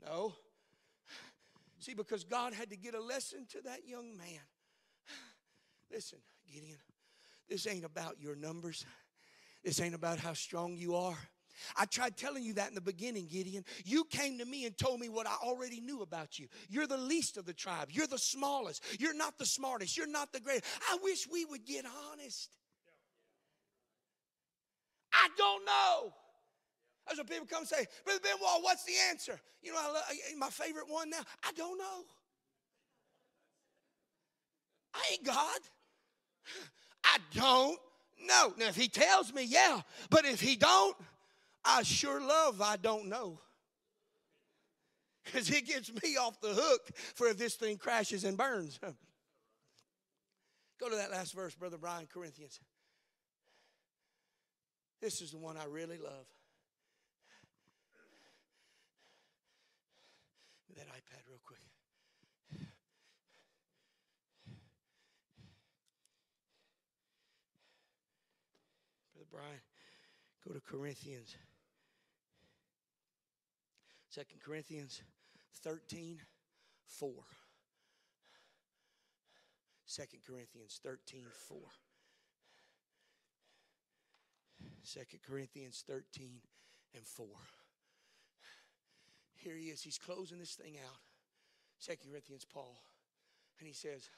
no. 0.05 0.33
See, 1.79 1.93
because 1.93 2.23
God 2.23 2.53
had 2.53 2.69
to 2.69 2.77
get 2.77 2.93
a 2.95 3.01
lesson 3.01 3.45
to 3.51 3.61
that 3.61 3.87
young 3.87 4.17
man. 4.17 4.41
Listen, 5.91 6.19
Gideon, 6.51 6.77
this 7.49 7.67
ain't 7.67 7.85
about 7.85 8.19
your 8.19 8.35
numbers. 8.35 8.85
This 9.63 9.79
ain't 9.81 9.95
about 9.95 10.19
how 10.19 10.33
strong 10.33 10.75
you 10.75 10.95
are. 10.95 11.17
I 11.75 11.85
tried 11.85 12.17
telling 12.17 12.43
you 12.43 12.53
that 12.53 12.69
in 12.69 12.75
the 12.75 12.81
beginning, 12.81 13.27
Gideon. 13.27 13.65
You 13.83 14.03
came 14.05 14.37
to 14.37 14.45
me 14.45 14.65
and 14.65 14.77
told 14.77 14.99
me 14.99 15.09
what 15.09 15.27
I 15.27 15.35
already 15.43 15.81
knew 15.81 16.01
about 16.01 16.37
you. 16.37 16.47
You're 16.69 16.87
the 16.87 16.97
least 16.97 17.37
of 17.37 17.45
the 17.45 17.53
tribe. 17.53 17.89
You're 17.91 18.07
the 18.07 18.19
smallest. 18.19 18.83
You're 18.99 19.15
not 19.15 19.37
the 19.37 19.45
smartest. 19.45 19.97
You're 19.97 20.07
not 20.07 20.31
the 20.31 20.39
greatest. 20.39 20.65
I 20.91 20.97
wish 21.01 21.27
we 21.27 21.45
would 21.45 21.65
get 21.65 21.85
honest. 22.11 22.55
I 25.17 25.29
don't 25.35 25.65
know. 25.65 26.13
That's 27.05 27.17
when 27.17 27.27
people 27.27 27.47
come 27.47 27.59
and 27.59 27.67
say, 27.67 27.85
Brother 28.03 28.19
Benoit, 28.21 28.61
what's 28.61 28.83
the 28.83 28.93
answer? 29.09 29.39
You 29.63 29.71
know, 29.71 29.79
I 29.81 29.87
love, 29.91 30.03
my 30.37 30.49
favorite 30.49 30.89
one 30.89 31.09
now, 31.09 31.21
I 31.43 31.51
don't 31.53 31.77
know. 31.77 32.03
I 34.93 34.99
ain't 35.13 35.23
God. 35.23 35.59
I 37.03 37.17
don't 37.33 37.79
know. 38.25 38.53
Now, 38.57 38.67
if 38.67 38.75
he 38.75 38.87
tells 38.87 39.33
me, 39.33 39.43
yeah. 39.43 39.81
But 40.09 40.25
if 40.25 40.41
he 40.41 40.55
don't, 40.55 40.95
I 41.63 41.83
sure 41.83 42.21
love 42.21 42.61
I 42.61 42.77
don't 42.77 43.07
know. 43.07 43.39
Because 45.25 45.49
it 45.49 45.65
gets 45.65 45.91
me 46.01 46.15
off 46.17 46.39
the 46.41 46.53
hook 46.53 46.89
for 47.15 47.27
if 47.27 47.37
this 47.37 47.55
thing 47.55 47.77
crashes 47.77 48.23
and 48.23 48.37
burns. 48.37 48.79
Go 50.79 50.89
to 50.89 50.95
that 50.95 51.11
last 51.11 51.33
verse, 51.33 51.55
Brother 51.55 51.77
Brian, 51.77 52.07
Corinthians. 52.11 52.59
This 55.01 55.21
is 55.21 55.31
the 55.31 55.37
one 55.37 55.57
I 55.57 55.65
really 55.65 55.97
love. 55.97 56.25
That 60.75 60.87
iPad, 60.87 61.27
real 61.27 61.39
quick. 61.43 61.59
Brother 69.13 69.27
Brian, 69.31 69.61
go 70.47 70.53
to 70.53 70.61
Corinthians. 70.61 71.35
Second 74.09 74.39
Corinthians 74.45 75.01
13, 75.63 76.19
4. 76.85 77.11
2 79.87 80.03
Corinthians 80.27 80.79
13, 80.83 81.25
4. 81.47 81.57
2 84.93 84.99
Corinthians 85.27 85.83
13 85.87 86.41
and 86.95 87.05
4. 87.05 87.25
Here 89.35 89.55
he 89.55 89.65
is. 89.65 89.81
He's 89.81 89.97
closing 89.97 90.39
this 90.39 90.53
thing 90.53 90.75
out. 90.77 90.99
2 91.85 92.09
Corinthians, 92.09 92.45
Paul. 92.45 92.77
And 93.59 93.67
he 93.67 93.73
says, 93.73 94.09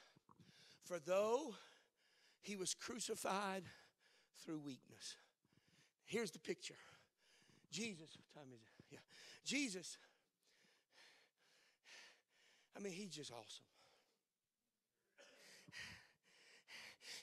For 0.84 0.98
though 0.98 1.54
he 2.40 2.56
was 2.56 2.74
crucified 2.74 3.64
through 4.44 4.58
weakness. 4.58 5.16
Here's 6.06 6.30
the 6.30 6.38
picture. 6.38 6.74
Jesus, 7.70 8.16
what 8.16 8.42
time 8.42 8.52
is 8.52 8.60
it? 8.60 8.84
Yeah. 8.90 8.98
Jesus. 9.44 9.98
I 12.76 12.80
mean, 12.80 12.92
he's 12.92 13.10
just 13.10 13.30
awesome. 13.30 13.64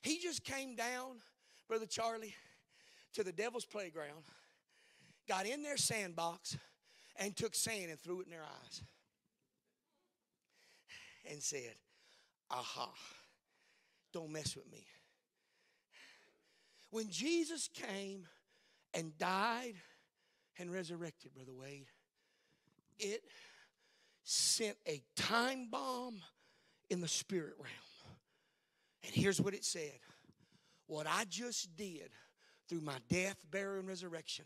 He 0.01 0.19
just 0.19 0.43
came 0.43 0.75
down, 0.75 1.17
Brother 1.67 1.85
Charlie, 1.85 2.35
to 3.17 3.23
the 3.23 3.31
devil's 3.31 3.65
playground, 3.65 4.23
got 5.27 5.47
in 5.47 5.63
their 5.63 5.75
sandbox, 5.75 6.55
and 7.17 7.35
took 7.35 7.55
sand 7.55 7.89
and 7.89 7.99
threw 7.99 8.21
it 8.21 8.25
in 8.25 8.29
their 8.29 8.43
eyes. 8.43 8.83
And 11.29 11.41
said, 11.41 11.73
Aha, 12.51 12.93
don't 14.13 14.31
mess 14.31 14.55
with 14.55 14.71
me. 14.71 14.85
When 16.91 17.09
Jesus 17.09 17.67
came 17.73 18.27
and 18.93 19.17
died 19.17 19.73
and 20.59 20.71
resurrected, 20.71 21.33
Brother 21.33 21.53
Wade, 21.59 21.87
it 22.99 23.23
sent 24.23 24.77
a 24.87 25.01
time 25.15 25.69
bomb 25.71 26.21
in 26.91 27.01
the 27.01 27.07
spirit 27.07 27.55
realm. 27.57 28.13
And 29.03 29.11
here's 29.11 29.41
what 29.41 29.55
it 29.55 29.65
said 29.65 29.97
What 30.85 31.07
I 31.07 31.25
just 31.27 31.75
did 31.75 32.11
through 32.67 32.81
my 32.81 32.97
death, 33.09 33.37
burial, 33.49 33.79
and 33.79 33.87
resurrection, 33.87 34.45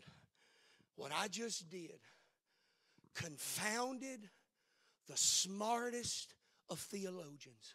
what 0.96 1.12
I 1.16 1.28
just 1.28 1.68
did 1.68 1.98
confounded 3.14 4.28
the 5.08 5.16
smartest 5.16 6.34
of 6.70 6.78
theologians 6.78 7.74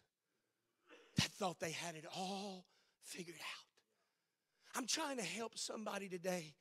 that 1.18 1.30
thought 1.32 1.60
they 1.60 1.72
had 1.72 1.96
it 1.96 2.06
all 2.16 2.66
figured 3.04 3.38
out. 3.38 4.78
I'm 4.78 4.88
trying 4.88 5.18
to 5.18 5.24
help 5.24 5.58
somebody 5.58 6.08
today 6.08 6.54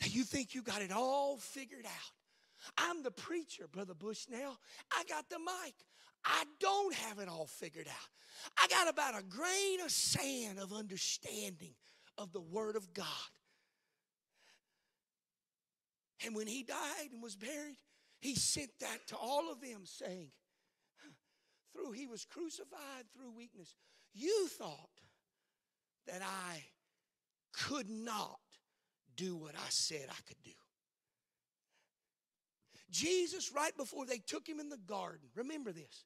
that 0.00 0.14
you 0.14 0.22
think 0.22 0.54
you 0.54 0.62
got 0.62 0.82
it 0.82 0.92
all 0.92 1.36
figured 1.38 1.84
out. 1.84 2.12
I'm 2.76 3.02
the 3.02 3.10
preacher, 3.10 3.66
Brother 3.70 3.94
Bushnell. 3.94 4.58
I 4.96 5.04
got 5.08 5.28
the 5.28 5.38
mic. 5.38 5.74
I 6.24 6.44
don't 6.60 6.94
have 6.94 7.18
it 7.18 7.28
all 7.28 7.46
figured 7.46 7.88
out. 7.88 8.08
I 8.56 8.66
got 8.68 8.88
about 8.88 9.18
a 9.18 9.22
grain 9.22 9.80
of 9.84 9.90
sand 9.90 10.58
of 10.58 10.72
understanding 10.72 11.74
of 12.18 12.32
the 12.32 12.40
Word 12.40 12.76
of 12.76 12.92
God. 12.92 13.06
And 16.26 16.34
when 16.34 16.46
he 16.46 16.64
died 16.64 17.12
and 17.12 17.22
was 17.22 17.36
buried, 17.36 17.76
he 18.20 18.34
sent 18.34 18.70
that 18.80 19.06
to 19.08 19.16
all 19.16 19.50
of 19.52 19.60
them, 19.60 19.82
saying, 19.84 20.28
Through 21.72 21.92
he 21.92 22.06
was 22.06 22.24
crucified 22.24 23.04
through 23.14 23.30
weakness. 23.36 23.76
You 24.12 24.48
thought 24.48 24.90
that 26.08 26.22
I 26.22 26.64
could 27.52 27.88
not 27.88 28.40
do 29.16 29.36
what 29.36 29.54
I 29.54 29.68
said 29.68 30.06
I 30.10 30.20
could 30.26 30.42
do. 30.44 30.50
Jesus, 32.90 33.52
right 33.54 33.76
before 33.76 34.06
they 34.06 34.18
took 34.18 34.48
him 34.48 34.60
in 34.60 34.70
the 34.70 34.78
garden, 34.78 35.28
remember 35.34 35.72
this. 35.72 36.04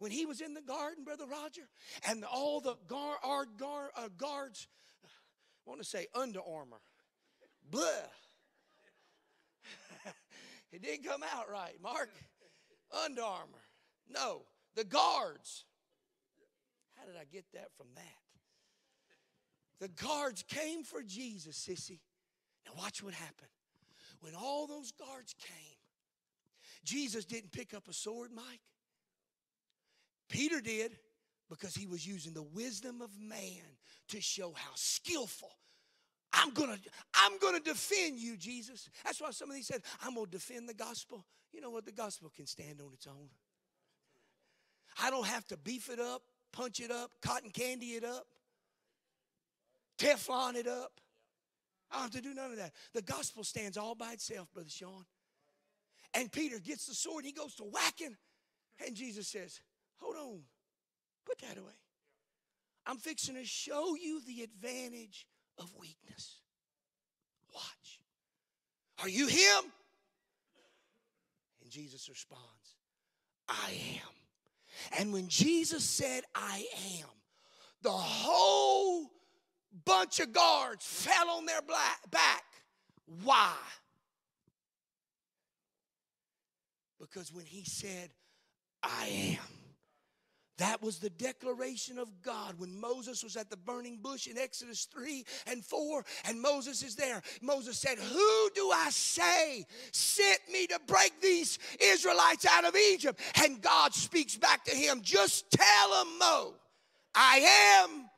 When 0.00 0.10
he 0.10 0.26
was 0.26 0.40
in 0.40 0.54
the 0.54 0.60
garden, 0.60 1.04
Brother 1.04 1.26
Roger, 1.26 1.68
and 2.08 2.24
all 2.24 2.60
the 2.60 2.74
our 2.90 3.46
uh, 3.96 4.08
guards, 4.16 4.66
want 5.66 5.80
to 5.80 5.86
say 5.86 6.06
Under 6.14 6.40
Armour, 6.40 6.80
blah. 7.70 7.82
it 10.72 10.82
didn't 10.82 11.04
come 11.04 11.22
out 11.22 11.50
right, 11.50 11.76
Mark. 11.82 12.10
Under 13.04 13.22
Armour. 13.22 13.62
No, 14.08 14.42
the 14.74 14.84
guards. 14.84 15.64
How 16.96 17.06
did 17.06 17.16
I 17.20 17.24
get 17.30 17.44
that 17.54 17.68
from 17.76 17.86
that? 17.96 18.02
The 19.80 19.88
guards 19.88 20.42
came 20.42 20.84
for 20.84 21.02
Jesus, 21.02 21.58
sissy. 21.58 22.00
Now 22.66 22.72
watch 22.78 23.02
what 23.02 23.14
happened. 23.14 23.50
When 24.20 24.34
all 24.34 24.66
those 24.66 24.92
guards 24.92 25.34
came, 25.38 25.76
Jesus 26.84 27.24
didn't 27.24 27.52
pick 27.52 27.74
up 27.74 27.88
a 27.88 27.92
sword, 27.92 28.30
Mike. 28.34 28.60
Peter 30.28 30.60
did 30.60 30.96
because 31.50 31.74
he 31.74 31.86
was 31.86 32.06
using 32.06 32.32
the 32.32 32.42
wisdom 32.42 33.02
of 33.02 33.10
man 33.18 33.73
to 34.08 34.20
show 34.20 34.52
how 34.54 34.72
skillful. 34.74 35.50
I'm 36.32 36.52
gonna, 36.52 36.78
I'm 37.14 37.38
gonna 37.38 37.60
defend 37.60 38.18
you, 38.18 38.36
Jesus. 38.36 38.88
That's 39.04 39.20
why 39.20 39.30
some 39.30 39.50
of 39.50 39.56
these 39.56 39.66
said, 39.66 39.82
I'm 40.02 40.14
gonna 40.14 40.26
defend 40.26 40.68
the 40.68 40.74
gospel. 40.74 41.24
You 41.52 41.60
know 41.60 41.70
what? 41.70 41.84
The 41.84 41.92
gospel 41.92 42.30
can 42.34 42.46
stand 42.46 42.80
on 42.80 42.92
its 42.92 43.06
own. 43.06 43.28
I 45.00 45.10
don't 45.10 45.26
have 45.26 45.46
to 45.48 45.56
beef 45.56 45.88
it 45.88 46.00
up, 46.00 46.22
punch 46.52 46.80
it 46.80 46.90
up, 46.90 47.10
cotton 47.22 47.50
candy 47.50 47.92
it 47.92 48.04
up, 48.04 48.26
Teflon 49.98 50.56
it 50.56 50.66
up. 50.66 51.00
I 51.90 51.96
don't 51.96 52.02
have 52.02 52.10
to 52.12 52.20
do 52.20 52.34
none 52.34 52.50
of 52.50 52.56
that. 52.56 52.72
The 52.92 53.02
gospel 53.02 53.44
stands 53.44 53.76
all 53.76 53.94
by 53.94 54.12
itself, 54.12 54.52
Brother 54.52 54.68
Sean. 54.68 55.04
And 56.12 56.30
Peter 56.30 56.58
gets 56.58 56.86
the 56.86 56.94
sword, 56.94 57.24
and 57.24 57.26
he 57.26 57.32
goes 57.32 57.54
to 57.56 57.64
whacking, 57.64 58.16
and 58.84 58.94
Jesus 58.94 59.28
says, 59.28 59.60
Hold 59.98 60.16
on, 60.16 60.40
put 61.24 61.38
that 61.40 61.58
away. 61.58 61.72
I'm 62.86 62.96
fixing 62.98 63.34
to 63.36 63.44
show 63.44 63.94
you 63.94 64.20
the 64.26 64.42
advantage 64.42 65.26
of 65.58 65.72
weakness. 65.78 66.40
Watch. 67.54 68.00
Are 69.00 69.08
you 69.08 69.26
him? 69.26 69.72
And 71.62 71.70
Jesus 71.70 72.08
responds, 72.08 72.42
I 73.48 73.72
am. 73.94 74.98
And 74.98 75.12
when 75.12 75.28
Jesus 75.28 75.84
said, 75.84 76.24
I 76.34 76.66
am, 77.00 77.08
the 77.82 77.90
whole 77.90 79.10
bunch 79.84 80.20
of 80.20 80.32
guards 80.32 80.84
fell 80.84 81.30
on 81.30 81.46
their 81.46 81.62
back. 82.10 82.44
Why? 83.22 83.54
Because 87.00 87.32
when 87.32 87.44
he 87.44 87.64
said, 87.64 88.10
I 88.82 89.38
am, 89.38 89.53
that 90.58 90.82
was 90.82 90.98
the 90.98 91.10
declaration 91.10 91.98
of 91.98 92.08
God 92.22 92.54
when 92.58 92.80
Moses 92.80 93.24
was 93.24 93.36
at 93.36 93.50
the 93.50 93.56
burning 93.56 93.98
bush 94.00 94.28
in 94.28 94.38
Exodus 94.38 94.86
3 94.92 95.24
and 95.48 95.64
4, 95.64 96.04
and 96.26 96.40
Moses 96.40 96.82
is 96.82 96.94
there. 96.94 97.22
Moses 97.42 97.76
said, 97.76 97.98
Who 97.98 98.50
do 98.54 98.70
I 98.70 98.88
say 98.90 99.66
sent 99.90 100.40
me 100.52 100.66
to 100.68 100.78
break 100.86 101.20
these 101.20 101.58
Israelites 101.80 102.46
out 102.46 102.64
of 102.64 102.76
Egypt? 102.76 103.20
And 103.42 103.60
God 103.60 103.94
speaks 103.94 104.36
back 104.36 104.64
to 104.64 104.76
him, 104.76 105.00
Just 105.02 105.50
tell 105.50 105.90
them, 105.90 106.18
Mo, 106.18 106.54
I 107.14 107.82
am 107.82 108.10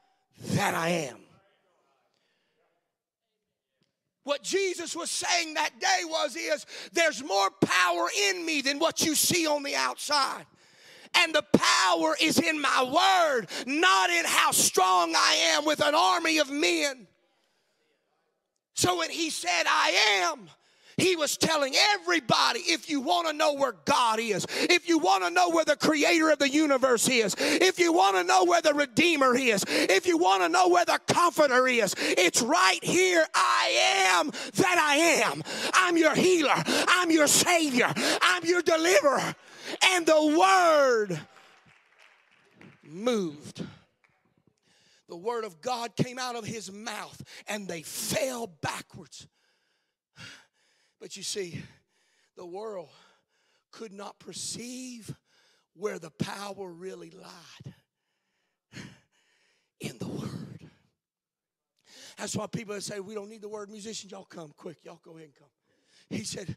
that 0.55 0.75
I 0.75 0.89
am. 0.89 1.19
What 4.25 4.43
Jesus 4.43 4.97
was 4.97 5.11
saying 5.11 5.55
that 5.55 5.79
day 5.79 6.05
was 6.05 6.35
is 6.35 6.67
there's 6.93 7.23
more 7.23 7.49
power 7.61 8.09
in 8.29 8.45
me 8.45 8.61
than 8.61 8.81
what 8.81 9.05
you 9.07 9.15
see 9.15 9.47
on 9.47 9.63
the 9.63 9.77
outside. 9.77 10.45
And 11.15 11.35
the 11.35 11.45
power 11.53 12.17
is 12.21 12.39
in 12.39 12.61
my 12.61 12.83
word, 12.83 13.49
not 13.67 14.11
in 14.11 14.25
how 14.25 14.51
strong 14.51 15.15
I 15.15 15.55
am 15.57 15.65
with 15.65 15.81
an 15.81 15.95
army 15.95 16.39
of 16.39 16.51
men. 16.51 17.07
So 18.75 18.99
when 18.99 19.11
he 19.11 19.31
said, 19.31 19.65
I 19.67 20.23
am, 20.23 20.51
he 20.99 21.15
was 21.15 21.37
telling 21.37 21.75
everybody 21.95 22.61
if 22.61 22.89
you 22.89 23.01
want 23.01 23.29
to 23.29 23.35
know 23.35 23.53
where 23.53 23.75
God 23.85 24.19
is, 24.19 24.47
if 24.51 24.89
you 24.89 24.99
want 24.99 25.25
to 25.25 25.31
know 25.31 25.51
where 25.51 25.65
the 25.65 25.77
creator 25.77 26.31
of 26.31 26.39
the 26.39 26.49
universe 26.49 27.07
is, 27.09 27.37
if 27.39 27.79
you 27.79 27.93
want 27.93 28.17
to 28.17 28.25
know 28.25 28.45
where 28.45 28.63
the 28.63 28.73
redeemer 28.73 29.37
is, 29.37 29.63
if 29.69 30.07
you 30.07 30.17
want 30.17 30.43
to 30.43 30.49
know 30.49 30.69
where 30.69 30.87
the 30.87 30.99
comforter 31.07 31.69
is, 31.69 31.95
it's 31.99 32.41
right 32.41 32.83
here. 32.83 33.27
I 33.35 34.17
am 34.19 34.31
that 34.31 34.79
I 34.79 34.97
am. 35.27 35.43
I'm 35.75 35.99
your 35.99 36.15
healer, 36.15 36.63
I'm 36.89 37.11
your 37.11 37.27
savior, 37.27 37.93
I'm 38.23 38.45
your 38.45 38.63
deliverer 38.63 39.35
and 39.83 40.07
the 40.07 40.37
word 40.39 41.21
moved. 42.83 43.65
The 45.09 45.17
word 45.17 45.45
of 45.45 45.61
God 45.61 45.95
came 45.97 46.19
out 46.19 46.37
of 46.37 46.45
his 46.45 46.73
mouth 46.73 47.23
and 47.47 47.69
they 47.69 47.83
fell 47.83 48.47
backwards. 48.47 49.29
But 51.01 51.17
you 51.17 51.23
see, 51.23 51.63
the 52.37 52.47
world 52.47 52.89
could 53.71 53.93
not 53.93 54.19
perceive 54.19 55.15
where 55.75 55.99
the 55.99 56.11
power 56.11 56.73
really 56.73 57.11
lied 57.11 57.75
in 59.81 59.99
the 59.99 60.09
word. 60.09 60.71
That's 62.17 62.35
why 62.35 62.47
people 62.47 62.81
say 62.81 63.01
we 63.01 63.15
don't 63.15 63.29
need 63.29 63.43
the 63.43 63.49
word 63.49 63.71
musicians. 63.71 64.11
Y'all 64.11 64.25
come 64.25 64.53
quick. 64.57 64.79
Y'all 64.85 65.01
go 65.05 65.13
ahead 65.13 65.27
and 65.27 65.35
come. 65.35 65.49
He 66.11 66.25
said, 66.25 66.57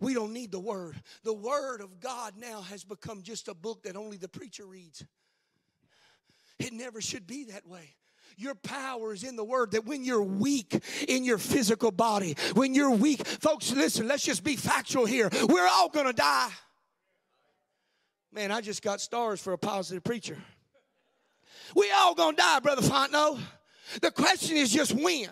We 0.00 0.14
don't 0.14 0.32
need 0.32 0.52
the 0.52 0.60
Word. 0.60 0.96
The 1.24 1.32
Word 1.32 1.80
of 1.80 2.00
God 2.00 2.34
now 2.36 2.60
has 2.62 2.84
become 2.84 3.22
just 3.22 3.48
a 3.48 3.54
book 3.54 3.84
that 3.84 3.96
only 3.96 4.16
the 4.16 4.28
preacher 4.28 4.66
reads. 4.66 5.04
It 6.58 6.72
never 6.72 7.00
should 7.00 7.26
be 7.26 7.44
that 7.44 7.66
way. 7.66 7.94
Your 8.38 8.54
power 8.54 9.14
is 9.14 9.24
in 9.24 9.36
the 9.36 9.44
word 9.44 9.70
that 9.70 9.86
when 9.86 10.04
you're 10.04 10.22
weak 10.22 10.82
in 11.08 11.24
your 11.24 11.38
physical 11.38 11.90
body, 11.90 12.36
when 12.54 12.74
you're 12.74 12.90
weak, 12.90 13.26
folks, 13.26 13.72
listen, 13.72 14.08
let's 14.08 14.24
just 14.24 14.44
be 14.44 14.56
factual 14.56 15.06
here. 15.06 15.30
We're 15.48 15.68
all 15.68 15.88
gonna 15.88 16.12
die. 16.12 16.50
Man, 18.32 18.52
I 18.52 18.60
just 18.60 18.82
got 18.82 19.00
stars 19.00 19.40
for 19.40 19.54
a 19.54 19.58
positive 19.58 20.04
preacher. 20.04 20.36
We 21.74 21.90
all 21.90 22.14
gonna 22.14 22.36
die, 22.36 22.60
Brother 22.60 22.82
Fontenot. 22.82 23.40
The 24.02 24.10
question 24.10 24.58
is 24.58 24.70
just 24.70 24.92
when. 24.92 25.30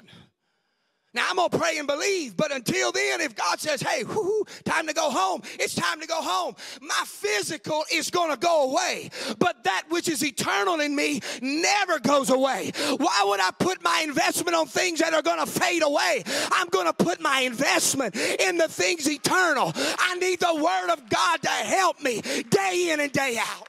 Now 1.14 1.26
I'm 1.30 1.36
gonna 1.36 1.48
pray 1.48 1.78
and 1.78 1.86
believe, 1.86 2.36
but 2.36 2.50
until 2.50 2.90
then, 2.90 3.20
if 3.20 3.36
God 3.36 3.60
says, 3.60 3.80
"Hey, 3.80 4.02
whoo, 4.02 4.44
time 4.64 4.88
to 4.88 4.92
go 4.92 5.10
home," 5.10 5.42
it's 5.60 5.74
time 5.74 6.00
to 6.00 6.06
go 6.06 6.20
home. 6.20 6.56
My 6.80 7.04
physical 7.06 7.84
is 7.92 8.10
gonna 8.10 8.36
go 8.36 8.64
away, 8.64 9.10
but 9.38 9.62
that 9.62 9.84
which 9.88 10.08
is 10.08 10.24
eternal 10.24 10.80
in 10.80 10.94
me 10.96 11.20
never 11.40 12.00
goes 12.00 12.30
away. 12.30 12.72
Why 12.96 13.22
would 13.24 13.38
I 13.38 13.52
put 13.52 13.80
my 13.82 14.00
investment 14.00 14.56
on 14.56 14.66
things 14.66 14.98
that 14.98 15.14
are 15.14 15.22
gonna 15.22 15.46
fade 15.46 15.84
away? 15.84 16.24
I'm 16.50 16.68
gonna 16.68 16.92
put 16.92 17.20
my 17.20 17.40
investment 17.40 18.16
in 18.16 18.56
the 18.56 18.68
things 18.68 19.08
eternal. 19.08 19.72
I 19.76 20.16
need 20.16 20.40
the 20.40 20.54
Word 20.54 20.90
of 20.90 21.08
God 21.08 21.42
to 21.42 21.48
help 21.48 22.00
me 22.00 22.22
day 22.22 22.90
in 22.90 22.98
and 22.98 23.12
day 23.12 23.38
out. 23.38 23.68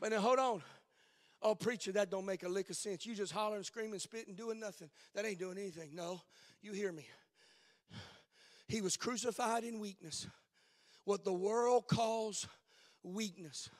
But 0.00 0.10
now, 0.10 0.20
hold 0.20 0.38
on. 0.38 0.62
Oh, 1.42 1.54
preacher, 1.54 1.92
that 1.92 2.10
don't 2.10 2.24
make 2.24 2.42
a 2.42 2.48
lick 2.48 2.70
of 2.70 2.76
sense. 2.76 3.04
You 3.04 3.14
just 3.14 3.32
hollering, 3.32 3.62
screaming, 3.62 3.98
spitting, 3.98 4.34
doing 4.34 4.58
nothing. 4.58 4.88
That 5.14 5.26
ain't 5.26 5.38
doing 5.38 5.58
anything. 5.58 5.90
No, 5.94 6.20
you 6.62 6.72
hear 6.72 6.92
me. 6.92 7.06
He 8.68 8.80
was 8.80 8.96
crucified 8.96 9.62
in 9.62 9.78
weakness. 9.78 10.26
What 11.04 11.24
the 11.24 11.32
world 11.32 11.86
calls 11.86 12.48
weakness 13.04 13.70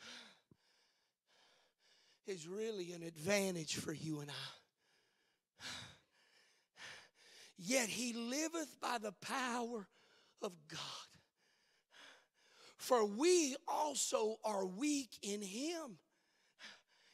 is 2.26 2.48
really 2.48 2.92
an 2.92 3.02
advantage 3.02 3.74
for 3.74 3.92
you 3.92 4.20
and 4.20 4.30
I. 4.30 5.62
Yet 7.58 7.90
he 7.90 8.14
liveth 8.14 8.80
by 8.80 8.96
the 8.96 9.12
power 9.20 9.86
of 10.40 10.52
God. 10.68 11.09
For 12.90 13.04
we 13.04 13.54
also 13.68 14.40
are 14.44 14.66
weak 14.66 15.10
in 15.22 15.40
him. 15.40 15.96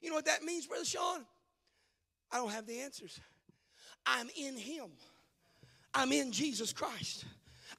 You 0.01 0.09
know 0.09 0.15
what 0.15 0.25
that 0.25 0.43
means, 0.43 0.67
Brother 0.67 0.87
Sean? 0.87 1.27
I 2.33 2.39
don't 2.39 2.51
have 2.51 2.67
the 2.67 2.81
answers. 2.81 3.21
I'm 4.07 4.31
in 4.39 4.57
him. 4.57 4.87
I'm 5.93 6.13
in 6.13 6.33
Jesus 6.33 6.73
Christ. 6.73 7.27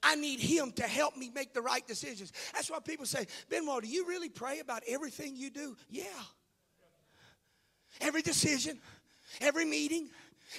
I 0.04 0.14
need 0.14 0.40
him 0.40 0.74
to 0.74 0.84
help 0.84 1.18
me 1.18 1.32
make 1.34 1.56
the 1.56 1.62
right 1.64 1.88
decisions. 1.88 2.34
That's 2.54 2.70
why 2.70 2.78
people 2.82 3.08
say, 3.08 3.26
Benoit, 3.50 3.82
do 3.82 3.90
you 3.90 4.08
really 4.08 4.30
pray 4.30 4.60
about 4.60 4.84
everything 4.88 5.36
you 5.36 5.50
do? 5.50 5.76
Yeah. 5.90 6.04
Every 8.00 8.22
decision, 8.22 8.80
every 9.42 9.66
meeting, 9.66 10.12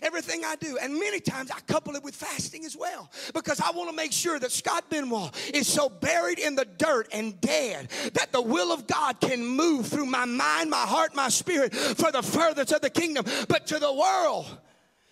Everything 0.03 0.45
I 0.45 0.57
do. 0.57 0.79
And 0.81 0.95
many 0.95 1.19
times 1.19 1.51
I 1.51 1.61
couple 1.61 1.97
it 1.97 2.05
with 2.05 2.15
fasting 2.15 2.65
as 2.65 2.77
well 2.77 3.11
because 3.35 3.61
I 3.61 3.71
want 3.71 3.91
to 3.91 3.97
make 3.97 4.13
sure 4.13 4.39
that 4.39 4.53
Scott 4.53 4.91
Benoit 4.91 5.35
is 5.53 5.67
so 5.67 5.89
buried 5.89 6.39
in 6.39 6.55
the 6.55 6.65
dirt 6.65 7.09
and 7.13 7.41
dead 7.41 7.89
that 8.15 8.31
the 8.33 8.43
will 8.43 8.73
of 8.73 8.87
God 8.87 9.21
can 9.21 9.45
move 9.45 9.87
through 9.87 10.07
my 10.07 10.25
mind, 10.25 10.71
my 10.71 10.77
heart, 10.77 11.15
my 11.15 11.29
spirit 11.29 11.75
for 11.75 12.13
the 12.13 12.23
furthest 12.23 12.73
of 12.73 12.81
the 12.81 12.91
kingdom. 12.91 13.25
But 13.49 13.67
to 13.69 13.79
the 13.79 13.93
world, 13.93 14.47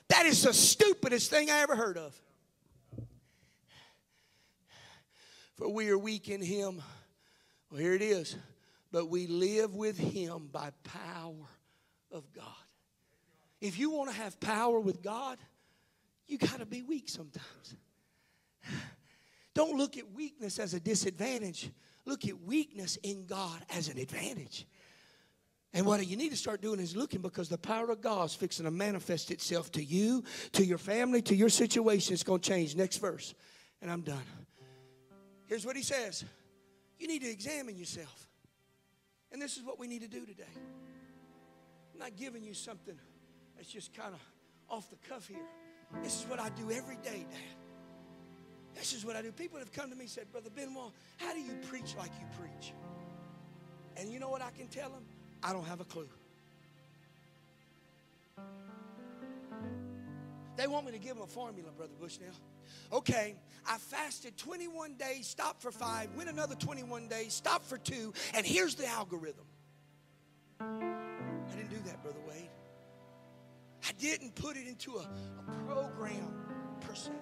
that 0.09 0.27
is 0.27 0.43
the 0.43 0.53
stupidest 0.53 1.31
thing 1.31 1.51
I 1.51 1.61
ever 1.61 1.75
heard 1.75 1.97
of. 1.97 2.21
For 5.57 5.69
we 5.73 5.89
are 5.89 5.99
weak 5.99 6.29
in 6.29 6.43
Him. 6.43 6.83
Well, 7.71 7.81
here 7.81 7.95
it 7.95 8.03
is. 8.03 8.37
But 8.93 9.09
we 9.09 9.27
live 9.27 9.75
with 9.75 9.99
Him 9.99 10.49
by 10.53 10.71
power 10.85 11.49
of 12.13 12.31
God. 12.33 12.45
If 13.67 13.81
you 13.81 13.91
want 13.91 14.11
to 14.11 14.17
have 14.17 14.39
power 14.39 14.79
with 14.79 15.03
God, 15.03 15.39
you 16.29 16.39
got 16.39 16.61
to 16.61 16.67
be 16.67 16.83
weak 16.83 17.09
sometimes. 17.09 17.75
Don't 19.55 19.77
look 19.77 19.97
at 19.97 20.13
weakness 20.13 20.61
as 20.61 20.73
a 20.73 20.79
disadvantage. 20.79 21.71
Look 22.05 22.29
at 22.29 22.41
weakness 22.43 22.97
in 23.03 23.27
God 23.27 23.59
as 23.71 23.89
an 23.89 23.99
advantage. 23.99 24.67
And 25.75 25.85
what 25.85 26.07
you 26.07 26.17
need 26.17 26.29
to 26.31 26.37
start 26.37 26.63
doing 26.63 26.79
is 26.79 26.95
looking 26.95 27.21
because 27.21 27.49
the 27.49 27.59
power 27.59 27.91
of 27.91 28.01
God 28.01 28.27
is 28.27 28.35
fixing 28.35 28.67
to 28.67 28.71
manifest 28.71 29.33
itself 29.33 29.73
to 29.73 29.83
you, 29.83 30.23
to 30.53 30.65
your 30.65 30.79
family, 30.79 31.21
to 31.23 31.35
your 31.35 31.49
situation. 31.49 32.15
It's 32.15 32.23
going 32.23 32.41
to 32.41 32.49
change. 32.49 32.77
Next 32.77 32.99
verse. 32.99 33.35
And 33.83 33.91
I'm 33.91 34.03
done. 34.03 34.23
Here's 35.47 35.67
what 35.67 35.75
he 35.75 35.83
says 35.83 36.25
You 37.01 37.09
need 37.09 37.23
to 37.23 37.29
examine 37.29 37.77
yourself. 37.77 38.29
And 39.33 39.43
this 39.43 39.57
is 39.57 39.65
what 39.65 39.81
we 39.81 39.89
need 39.89 40.03
to 40.03 40.09
do 40.09 40.25
today. 40.25 40.45
I'm 41.93 41.99
not 41.99 42.17
giving 42.17 42.45
you 42.45 42.55
something 42.55 42.97
that's 43.57 43.69
just 43.69 43.95
kind 43.95 44.15
of 44.15 44.21
off 44.69 44.89
the 44.91 44.97
cuff 45.09 45.27
here. 45.27 45.39
This 46.03 46.21
is 46.21 46.29
what 46.29 46.41
I 46.41 46.49
do 46.51 46.71
every 46.71 46.97
day, 46.97 47.27
Dad. 47.31 47.57
This 48.75 48.93
is 48.93 49.05
what 49.05 49.17
I 49.17 49.23
do. 49.23 49.33
People 49.33 49.59
have 49.59 49.73
come 49.73 49.89
to 49.91 49.97
me 49.97 50.03
and 50.03 50.11
said, 50.11 50.31
Brother 50.31 50.51
Benoit, 50.55 50.93
how 51.17 51.33
do 51.33 51.41
you 51.41 51.55
preach 51.69 51.95
like 51.97 52.11
you 52.21 52.27
preach? 52.39 52.75
And 53.97 54.13
you 54.13 54.21
know 54.21 54.29
what 54.29 54.43
I 54.43 54.51
can 54.51 54.69
tell 54.69 54.91
them? 54.91 55.03
I 55.43 55.53
don't 55.53 55.67
have 55.67 55.81
a 55.81 55.85
clue. 55.85 56.09
They 60.57 60.67
want 60.67 60.87
me 60.87 60.93
to 60.93 60.99
give 60.99 61.15
them 61.15 61.25
a 61.25 61.27
formula, 61.27 61.71
Brother 61.77 61.93
Bushnell. 62.01 62.29
Okay, 62.93 63.37
I 63.67 63.79
fasted 63.79 64.37
21 64.37 64.95
days, 64.95 65.27
stopped 65.27 65.63
for 65.63 65.71
five, 65.71 66.09
went 66.17 66.29
another 66.29 66.55
21 66.55 67.09
days, 67.09 67.33
stopped 67.33 67.65
for 67.67 67.79
two, 67.79 68.13
and 68.35 68.45
here's 68.45 68.75
the 68.75 68.87
algorithm. 68.87 69.45
I 70.61 71.55
didn't 71.55 71.71
do 71.71 71.79
that, 71.87 72.03
Brother 72.03 72.19
Wade. 72.29 72.49
Didn't 73.99 74.35
put 74.35 74.57
it 74.57 74.67
into 74.67 74.97
a, 74.97 75.09
a 75.39 75.65
program 75.67 76.35
per 76.81 76.95
se. 76.95 77.13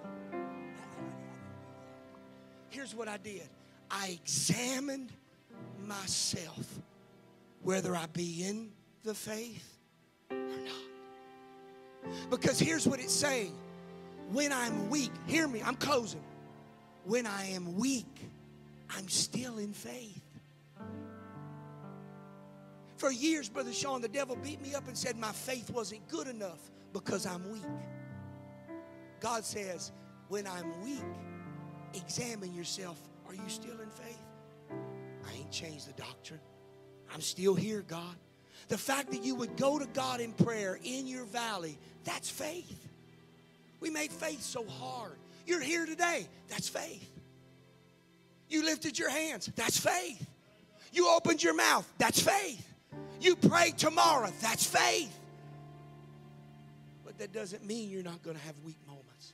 Here's 2.69 2.93
what 2.93 3.07
I 3.07 3.17
did 3.17 3.47
I 3.89 4.19
examined 4.21 5.11
myself, 5.85 6.79
whether 7.61 7.95
I 7.95 8.07
be 8.07 8.43
in 8.45 8.71
the 9.03 9.13
faith 9.13 9.77
or 10.29 10.37
not. 10.37 12.29
Because 12.29 12.59
here's 12.59 12.87
what 12.87 12.99
it's 12.99 13.13
saying 13.13 13.55
when 14.31 14.51
I'm 14.51 14.89
weak, 14.89 15.11
hear 15.27 15.47
me, 15.47 15.61
I'm 15.63 15.75
closing. 15.75 16.23
When 17.05 17.27
I 17.27 17.45
am 17.51 17.75
weak, 17.77 18.29
I'm 18.89 19.07
still 19.07 19.59
in 19.59 19.73
faith. 19.73 20.24
For 22.97 23.11
years, 23.11 23.49
Brother 23.49 23.73
Sean, 23.73 24.01
the 24.01 24.07
devil 24.07 24.35
beat 24.37 24.61
me 24.61 24.73
up 24.73 24.87
and 24.87 24.97
said 24.97 25.17
my 25.17 25.31
faith 25.31 25.69
wasn't 25.69 26.07
good 26.07 26.27
enough 26.27 26.71
because 26.93 27.25
I'm 27.25 27.51
weak. 27.51 27.61
God 29.19 29.43
says, 29.43 29.91
when 30.29 30.47
I'm 30.47 30.83
weak, 30.83 31.03
examine 31.93 32.53
yourself. 32.53 32.97
Are 33.27 33.33
you 33.33 33.47
still 33.47 33.79
in 33.81 33.89
faith? 33.89 34.21
I 35.27 35.37
ain't 35.37 35.51
changed 35.51 35.89
the 35.89 36.01
doctrine. 36.01 36.39
I'm 37.13 37.21
still 37.21 37.55
here, 37.55 37.81
God. 37.81 38.15
The 38.67 38.77
fact 38.77 39.11
that 39.11 39.23
you 39.23 39.35
would 39.35 39.57
go 39.57 39.77
to 39.77 39.85
God 39.87 40.21
in 40.21 40.31
prayer 40.31 40.79
in 40.83 41.07
your 41.07 41.25
valley, 41.25 41.77
that's 42.03 42.29
faith. 42.29 42.87
We 43.79 43.89
make 43.89 44.11
faith 44.11 44.41
so 44.41 44.65
hard. 44.65 45.17
You're 45.45 45.61
here 45.61 45.85
today, 45.85 46.27
that's 46.47 46.69
faith. 46.69 47.11
You 48.49 48.63
lifted 48.63 48.97
your 48.97 49.09
hands, 49.09 49.51
that's 49.55 49.77
faith. 49.77 50.25
You 50.91 51.09
opened 51.09 51.43
your 51.43 51.55
mouth, 51.55 51.91
that's 51.97 52.21
faith. 52.21 52.65
You 53.25 53.35
pray 53.35 53.73
tomorrow, 53.75 54.29
that's 54.39 54.67
faith. 54.67 55.19
But 57.03 57.17
that 57.17 57.33
doesn't 57.33 57.65
mean 57.65 57.89
you're 57.89 58.03
not 58.03 58.21
going 58.21 58.37
to 58.37 58.43
have 58.43 58.53
weak 58.63 58.77
moments. 58.85 59.33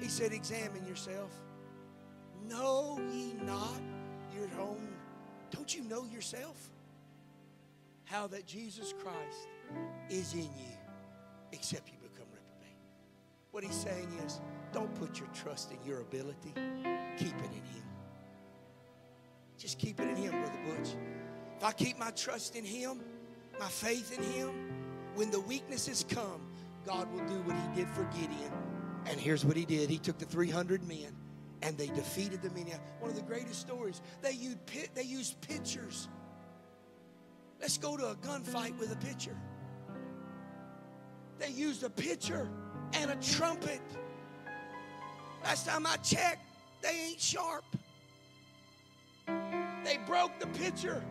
He 0.00 0.06
said, 0.06 0.32
Examine 0.32 0.86
yourself. 0.86 1.32
Know 2.48 3.00
ye 3.12 3.34
not 3.42 3.80
your 4.36 4.48
own. 4.60 4.86
Don't 5.50 5.74
you 5.74 5.82
know 5.82 6.04
yourself? 6.04 6.70
How 8.04 8.28
that 8.28 8.46
Jesus 8.46 8.94
Christ 9.02 9.48
is 10.08 10.34
in 10.34 10.44
you, 10.44 10.78
except 11.50 11.88
you 11.88 11.96
become 12.00 12.28
reprobate. 12.32 12.78
What 13.50 13.64
he's 13.64 13.74
saying 13.74 14.12
is, 14.24 14.40
don't 14.72 14.94
put 14.94 15.18
your 15.18 15.28
trust 15.34 15.72
in 15.72 15.78
your 15.84 16.02
ability, 16.02 16.54
keep 17.16 17.34
it 17.34 17.50
in 17.50 17.64
Him. 17.64 17.82
Just 19.58 19.76
keep 19.80 19.98
it 19.98 20.06
in 20.06 20.14
Him, 20.14 20.30
Brother 20.30 20.60
Butch. 20.68 20.90
If 21.58 21.64
I 21.64 21.72
keep 21.72 21.98
my 21.98 22.12
trust 22.12 22.54
in 22.54 22.64
Him, 22.64 23.00
my 23.58 23.66
faith 23.66 24.16
in 24.16 24.22
Him, 24.22 24.70
when 25.16 25.28
the 25.32 25.40
weaknesses 25.40 26.04
come, 26.08 26.40
God 26.86 27.12
will 27.12 27.26
do 27.26 27.34
what 27.42 27.56
He 27.56 27.82
did 27.82 27.88
for 27.88 28.04
Gideon. 28.04 28.52
And 29.06 29.18
here's 29.18 29.44
what 29.44 29.56
He 29.56 29.64
did 29.64 29.90
He 29.90 29.98
took 29.98 30.18
the 30.18 30.24
300 30.24 30.86
men 30.86 31.16
and 31.62 31.76
they 31.76 31.88
defeated 31.88 32.42
the 32.42 32.50
Midianites. 32.50 32.92
One 33.00 33.10
of 33.10 33.16
the 33.16 33.22
greatest 33.22 33.60
stories. 33.60 34.02
They 34.22 34.30
used, 34.30 34.64
pit, 34.66 34.90
they 34.94 35.02
used 35.02 35.40
pitchers. 35.40 36.06
Let's 37.60 37.76
go 37.76 37.96
to 37.96 38.10
a 38.10 38.14
gunfight 38.14 38.78
with 38.78 38.92
a 38.92 38.96
pitcher. 38.96 39.36
They 41.40 41.50
used 41.50 41.82
a 41.82 41.90
pitcher 41.90 42.48
and 42.92 43.10
a 43.10 43.16
trumpet. 43.16 43.80
Last 45.42 45.66
time 45.66 45.88
I 45.88 45.96
checked, 45.96 46.44
they 46.82 47.08
ain't 47.08 47.20
sharp. 47.20 47.64
They 49.26 49.98
broke 50.06 50.38
the 50.38 50.46
pitcher 50.46 51.02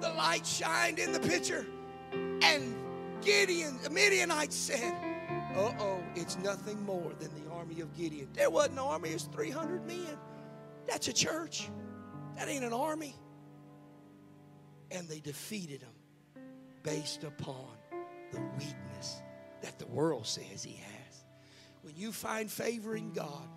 the 0.00 0.10
light 0.10 0.46
shined 0.46 0.98
in 0.98 1.12
the 1.12 1.20
picture. 1.20 1.66
And 2.12 2.76
Gideon, 3.22 3.78
the 3.82 3.90
Midianites 3.90 4.56
said, 4.56 4.94
Uh 5.56 5.72
oh, 5.78 6.02
it's 6.14 6.38
nothing 6.38 6.82
more 6.84 7.12
than 7.18 7.30
the 7.42 7.50
army 7.50 7.80
of 7.80 7.96
Gideon. 7.96 8.28
There 8.32 8.50
wasn't 8.50 8.74
an 8.74 8.78
army, 8.80 9.10
it's 9.10 9.24
300 9.24 9.86
men. 9.86 10.18
That's 10.86 11.08
a 11.08 11.12
church. 11.12 11.68
That 12.36 12.48
ain't 12.48 12.64
an 12.64 12.72
army. 12.72 13.14
And 14.90 15.08
they 15.08 15.20
defeated 15.20 15.80
them 15.80 16.44
based 16.82 17.24
upon 17.24 17.66
the 18.32 18.40
weakness 18.58 19.22
that 19.60 19.78
the 19.78 19.86
world 19.86 20.26
says 20.26 20.62
he 20.62 20.74
has. 20.74 21.24
When 21.82 21.94
you 21.96 22.12
find 22.12 22.50
favor 22.50 22.96
in 22.96 23.12
God, 23.12 23.48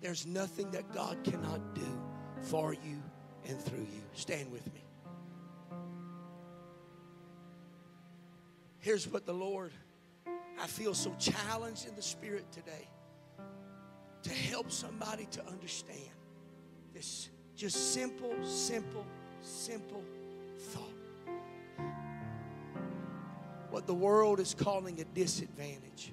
there's 0.00 0.26
nothing 0.26 0.70
that 0.70 0.92
God 0.92 1.18
cannot 1.24 1.74
do 1.74 2.00
for 2.42 2.72
you 2.72 3.02
and 3.48 3.60
through 3.60 3.78
you. 3.78 4.02
Stand 4.14 4.50
with 4.50 4.66
me. 4.72 4.84
Here's 8.78 9.06
what 9.06 9.26
the 9.26 9.34
Lord, 9.34 9.72
I 10.58 10.66
feel 10.66 10.94
so 10.94 11.14
challenged 11.18 11.86
in 11.86 11.94
the 11.96 12.02
spirit 12.02 12.50
today 12.50 12.88
to 14.22 14.30
help 14.30 14.70
somebody 14.70 15.26
to 15.32 15.46
understand 15.46 16.10
this 16.94 17.28
just 17.56 17.92
simple, 17.92 18.34
simple, 18.42 19.04
simple 19.42 20.02
thought. 20.58 20.84
What 23.70 23.86
the 23.86 23.94
world 23.94 24.40
is 24.40 24.54
calling 24.54 25.00
a 25.00 25.04
disadvantage, 25.04 26.12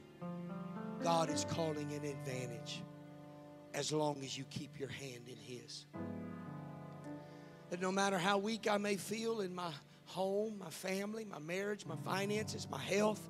God 1.02 1.30
is 1.30 1.46
calling 1.50 1.92
an 1.94 2.04
advantage 2.04 2.84
as 3.74 3.92
long 3.92 4.18
as 4.24 4.38
you 4.38 4.44
keep 4.50 4.78
your 4.80 4.90
hand 4.90 5.28
in 5.28 5.38
His. 5.38 5.86
That 7.70 7.82
no 7.82 7.92
matter 7.92 8.18
how 8.18 8.38
weak 8.38 8.68
I 8.70 8.78
may 8.78 8.96
feel 8.96 9.42
in 9.42 9.54
my 9.54 9.72
home, 10.06 10.58
my 10.60 10.70
family, 10.70 11.26
my 11.26 11.40
marriage, 11.40 11.86
my 11.86 11.98
finances, 11.98 12.68
my 12.70 12.80
health, 12.80 13.22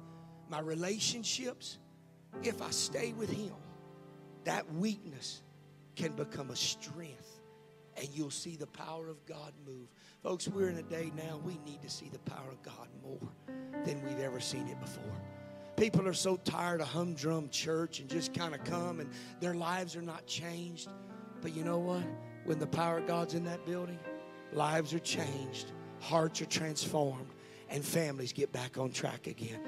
my 0.49 0.59
relationships, 0.59 1.79
if 2.43 2.61
I 2.61 2.69
stay 2.69 3.13
with 3.13 3.31
Him, 3.31 3.55
that 4.43 4.71
weakness 4.73 5.41
can 5.95 6.13
become 6.13 6.51
a 6.51 6.55
strength 6.55 7.38
and 7.97 8.07
you'll 8.13 8.29
see 8.29 8.55
the 8.55 8.67
power 8.67 9.09
of 9.09 9.25
God 9.25 9.53
move. 9.65 9.88
Folks, 10.21 10.47
we're 10.47 10.69
in 10.69 10.77
a 10.77 10.83
day 10.83 11.11
now 11.15 11.41
we 11.43 11.57
need 11.65 11.81
to 11.81 11.89
see 11.89 12.09
the 12.09 12.19
power 12.19 12.49
of 12.51 12.61
God 12.61 12.88
more 13.01 13.31
than 13.83 14.03
we've 14.05 14.19
ever 14.19 14.39
seen 14.39 14.67
it 14.67 14.79
before. 14.79 15.21
People 15.75 16.07
are 16.07 16.13
so 16.13 16.38
tired 16.38 16.81
of 16.81 16.88
humdrum 16.88 17.49
church 17.49 17.99
and 17.99 18.09
just 18.09 18.33
kind 18.33 18.53
of 18.55 18.63
come 18.63 18.99
and 18.99 19.09
their 19.39 19.53
lives 19.53 19.95
are 19.95 20.01
not 20.01 20.25
changed. 20.25 20.89
But 21.41 21.55
you 21.55 21.63
know 21.63 21.77
what? 21.77 22.03
When 22.45 22.59
the 22.59 22.67
power 22.67 22.99
of 22.99 23.07
God's 23.07 23.33
in 23.33 23.43
that 23.45 23.65
building, 23.65 23.99
lives 24.53 24.93
are 24.93 24.99
changed, 24.99 25.71
hearts 25.99 26.41
are 26.41 26.45
transformed, 26.45 27.27
and 27.69 27.83
families 27.83 28.33
get 28.33 28.51
back 28.51 28.77
on 28.77 28.91
track 28.91 29.27
again. 29.27 29.59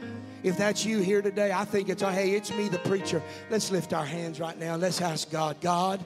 If 0.44 0.58
that's 0.58 0.86
you 0.86 1.00
here 1.00 1.22
today, 1.22 1.52
I 1.52 1.66
think 1.66 1.90
it's, 1.90 2.02
hey, 2.02 2.32
it's 2.32 2.52
me, 2.52 2.70
the 2.70 2.80
preacher. 2.80 3.22
Let's 3.50 3.72
lift 3.72 3.94
our 3.94 4.06
hands 4.06 4.40
right 4.40 4.58
now. 4.58 4.76
Let's 4.76 5.02
ask 5.02 5.30
God, 5.30 5.60
God, 5.60 6.02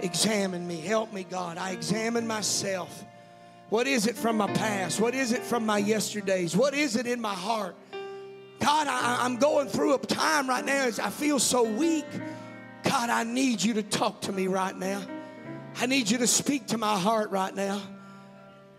examine 0.00 0.66
me. 0.66 0.80
Help 0.80 1.12
me, 1.12 1.24
God. 1.24 1.58
I 1.58 1.70
examine 1.70 2.26
myself. 2.26 3.04
What 3.68 3.86
is 3.86 4.08
it 4.08 4.16
from 4.16 4.36
my 4.36 4.52
past? 4.52 5.00
What 5.00 5.14
is 5.14 5.32
it 5.32 5.42
from 5.42 5.64
my 5.64 5.78
yesterdays? 5.78 6.56
What 6.56 6.74
is 6.74 6.96
it 6.96 7.06
in 7.06 7.20
my 7.20 7.34
heart? 7.34 7.76
God, 8.58 8.88
I, 8.88 9.24
am 9.24 9.36
going 9.36 9.68
through 9.68 9.94
a 9.94 9.98
time 9.98 10.48
right 10.48 10.64
now 10.64 10.86
I 11.02 11.10
feel 11.10 11.38
so 11.38 11.62
weak. 11.62 12.04
God, 12.82 13.10
I 13.10 13.24
need 13.24 13.62
you 13.62 13.74
to 13.74 13.82
talk 13.82 14.22
to 14.22 14.32
me 14.32 14.48
right 14.48 14.76
now. 14.76 15.02
I 15.76 15.86
need 15.86 16.10
you 16.10 16.18
to 16.18 16.26
speak 16.26 16.68
to 16.68 16.78
my 16.78 16.98
heart 16.98 17.30
right 17.30 17.54
now. 17.54 17.80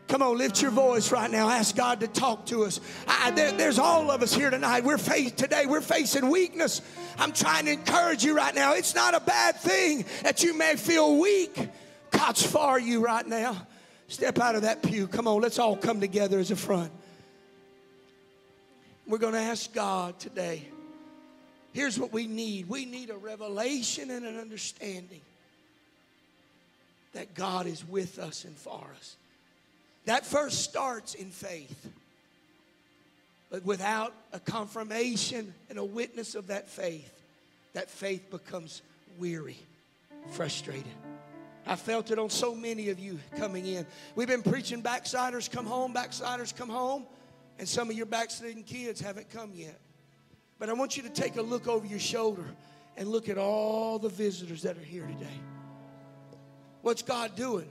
Come 0.07 0.21
on, 0.21 0.37
lift 0.37 0.61
your 0.61 0.71
voice 0.71 1.09
right 1.09 1.31
now. 1.31 1.49
Ask 1.49 1.73
God 1.73 2.01
to 2.01 2.07
talk 2.07 2.45
to 2.47 2.65
us. 2.65 2.81
I, 3.07 3.31
there, 3.31 3.53
there's 3.53 3.79
all 3.79 4.11
of 4.11 4.21
us 4.21 4.33
here 4.33 4.49
tonight. 4.49 4.83
We're 4.83 4.97
faced 4.97 5.37
today. 5.37 5.65
We're 5.65 5.79
facing 5.79 6.29
weakness. 6.29 6.81
I'm 7.17 7.31
trying 7.31 7.63
to 7.65 7.71
encourage 7.71 8.23
you 8.23 8.35
right 8.35 8.53
now. 8.53 8.73
It's 8.73 8.93
not 8.93 9.15
a 9.15 9.21
bad 9.21 9.55
thing 9.55 10.03
that 10.23 10.43
you 10.43 10.53
may 10.53 10.75
feel 10.75 11.17
weak. 11.17 11.69
God's 12.11 12.45
for 12.45 12.77
you 12.77 13.03
right 13.03 13.25
now. 13.25 13.65
Step 14.09 14.37
out 14.39 14.55
of 14.55 14.63
that 14.63 14.83
pew. 14.83 15.07
Come 15.07 15.29
on, 15.29 15.41
let's 15.41 15.59
all 15.59 15.77
come 15.77 16.01
together 16.01 16.39
as 16.39 16.51
a 16.51 16.57
front. 16.57 16.91
We're 19.07 19.17
going 19.17 19.33
to 19.33 19.39
ask 19.39 19.73
God 19.73 20.19
today. 20.19 20.67
Here's 21.71 21.97
what 21.97 22.11
we 22.11 22.27
need 22.27 22.67
we 22.67 22.83
need 22.83 23.11
a 23.11 23.17
revelation 23.17 24.11
and 24.11 24.25
an 24.25 24.37
understanding 24.37 25.21
that 27.13 27.33
God 27.33 27.65
is 27.65 27.87
with 27.87 28.19
us 28.19 28.45
and 28.45 28.55
for 28.55 28.87
us. 28.97 29.15
That 30.05 30.25
first 30.25 30.63
starts 30.63 31.13
in 31.13 31.29
faith. 31.29 31.89
But 33.49 33.65
without 33.65 34.13
a 34.31 34.39
confirmation 34.39 35.53
and 35.69 35.77
a 35.77 35.83
witness 35.83 36.35
of 36.35 36.47
that 36.47 36.69
faith, 36.69 37.11
that 37.73 37.89
faith 37.89 38.31
becomes 38.31 38.81
weary, 39.19 39.57
frustrated. 40.31 40.85
I 41.67 41.75
felt 41.75 42.11
it 42.11 42.17
on 42.17 42.29
so 42.29 42.55
many 42.55 42.89
of 42.89 42.99
you 42.99 43.19
coming 43.37 43.65
in. 43.65 43.85
We've 44.15 44.27
been 44.27 44.41
preaching 44.41 44.81
backsliders 44.81 45.47
come 45.47 45.65
home, 45.65 45.93
backsliders 45.93 46.53
come 46.53 46.69
home, 46.69 47.05
and 47.59 47.67
some 47.67 47.89
of 47.89 47.95
your 47.95 48.07
backsliding 48.07 48.63
kids 48.63 48.99
haven't 48.99 49.29
come 49.29 49.51
yet. 49.53 49.79
But 50.57 50.69
I 50.69 50.73
want 50.73 50.97
you 50.97 51.03
to 51.03 51.09
take 51.09 51.35
a 51.35 51.41
look 51.41 51.67
over 51.67 51.85
your 51.85 51.99
shoulder 51.99 52.45
and 52.97 53.07
look 53.09 53.29
at 53.29 53.37
all 53.37 53.99
the 53.99 54.09
visitors 54.09 54.63
that 54.63 54.77
are 54.77 54.83
here 54.83 55.05
today. 55.05 55.39
What's 56.81 57.01
God 57.01 57.35
doing? 57.35 57.67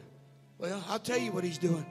Well, 0.59 0.83
I'll 0.89 0.99
tell 0.99 1.19
you 1.19 1.33
what 1.33 1.45
He's 1.45 1.59
doing. 1.59 1.87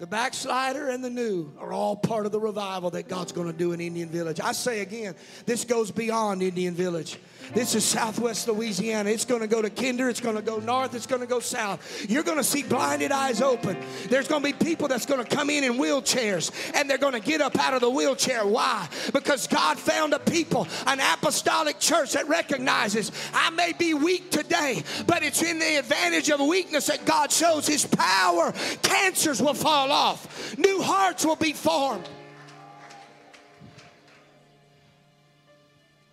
The 0.00 0.06
backslider 0.06 0.88
and 0.88 1.04
the 1.04 1.10
new 1.10 1.52
are 1.58 1.74
all 1.74 1.94
part 1.94 2.24
of 2.24 2.32
the 2.32 2.40
revival 2.40 2.88
that 2.92 3.06
God's 3.06 3.32
going 3.32 3.48
to 3.48 3.52
do 3.52 3.72
in 3.72 3.82
Indian 3.82 4.08
Village. 4.08 4.40
I 4.40 4.52
say 4.52 4.80
again, 4.80 5.14
this 5.44 5.66
goes 5.66 5.90
beyond 5.90 6.42
Indian 6.42 6.72
Village. 6.72 7.18
This 7.52 7.74
is 7.74 7.84
Southwest 7.84 8.48
Louisiana. 8.48 9.10
It's 9.10 9.24
going 9.24 9.40
to 9.40 9.46
go 9.46 9.60
to 9.60 9.68
Kinder. 9.68 10.08
It's 10.08 10.20
going 10.20 10.36
to 10.36 10.42
go 10.42 10.58
north. 10.58 10.94
It's 10.94 11.06
going 11.06 11.20
to 11.20 11.26
go 11.26 11.40
south. 11.40 12.08
You're 12.08 12.22
going 12.22 12.38
to 12.38 12.44
see 12.44 12.62
blinded 12.62 13.12
eyes 13.12 13.42
open. 13.42 13.76
There's 14.08 14.28
going 14.28 14.42
to 14.42 14.52
be 14.52 14.64
people 14.64 14.88
that's 14.88 15.04
going 15.04 15.22
to 15.22 15.36
come 15.36 15.50
in 15.50 15.64
in 15.64 15.74
wheelchairs 15.74 16.50
and 16.74 16.88
they're 16.88 16.96
going 16.96 17.12
to 17.12 17.20
get 17.20 17.40
up 17.40 17.58
out 17.58 17.74
of 17.74 17.80
the 17.80 17.90
wheelchair. 17.90 18.46
Why? 18.46 18.88
Because 19.12 19.46
God 19.48 19.78
found 19.78 20.14
a 20.14 20.18
people, 20.18 20.66
an 20.86 21.00
apostolic 21.00 21.78
church 21.78 22.12
that 22.12 22.28
recognizes 22.28 23.12
I 23.34 23.50
may 23.50 23.72
be 23.72 23.94
weak 23.94 24.30
today, 24.30 24.82
but 25.06 25.22
it's 25.22 25.42
in 25.42 25.58
the 25.58 25.78
advantage 25.78 26.30
of 26.30 26.40
weakness 26.40 26.86
that 26.86 27.04
God 27.04 27.32
shows 27.32 27.66
His 27.66 27.84
power. 27.84 28.52
Cancers 28.82 29.42
will 29.42 29.54
fall 29.90 29.96
off, 29.96 30.56
new 30.58 30.82
hearts 30.82 31.24
will 31.24 31.36
be 31.36 31.52
formed. 31.52 32.08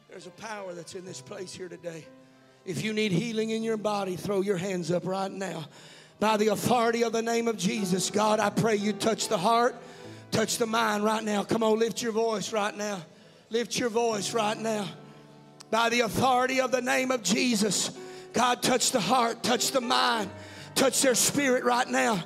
There's 0.10 0.28
a 0.28 0.32
power 0.32 0.74
that's 0.74 0.96
in 0.96 1.06
this 1.06 1.22
place 1.22 1.54
here 1.54 1.70
today. 1.70 2.06
If 2.66 2.84
you 2.84 2.92
need 2.92 3.12
healing 3.12 3.52
in 3.52 3.64
your 3.64 3.78
body, 3.78 4.16
throw 4.16 4.42
your 4.42 4.58
hands 4.58 4.92
up 4.92 5.06
right 5.06 5.32
now. 5.32 5.66
By 6.20 6.38
the 6.38 6.48
authority 6.48 7.04
of 7.04 7.14
the 7.14 7.22
name 7.22 7.48
of 7.48 7.58
Jesus, 7.58 8.10
God, 8.10 8.40
I 8.40 8.50
pray 8.50 8.76
you 8.76 8.94
touch 8.94 9.28
the 9.28 9.38
heart, 9.38 9.76
touch 10.32 10.58
the 10.58 10.66
mind 10.66 11.04
right 11.04 11.24
now. 11.24 11.44
Come 11.44 11.62
on, 11.62 11.78
lift 11.78 12.02
your 12.02 12.12
voice 12.12 12.52
right 12.52 12.76
now. 12.76 13.02
Lift 13.52 13.78
your 13.78 13.90
voice 13.90 14.34
right 14.34 14.58
now. 14.58 14.88
By 15.70 15.90
the 15.90 16.02
authority 16.02 16.60
of 16.62 16.72
the 16.72 16.82
name 16.82 17.12
of 17.12 17.22
Jesus, 17.22 17.92
God, 18.34 18.64
touch 18.64 18.92
the 18.92 19.00
heart, 19.00 19.44
touch 19.44 19.72
the 19.72 19.82
mind, 19.82 20.32
touch 20.74 21.02
their 21.02 21.16
spirit 21.16 21.64
right 21.64 21.88
now. 21.88 22.24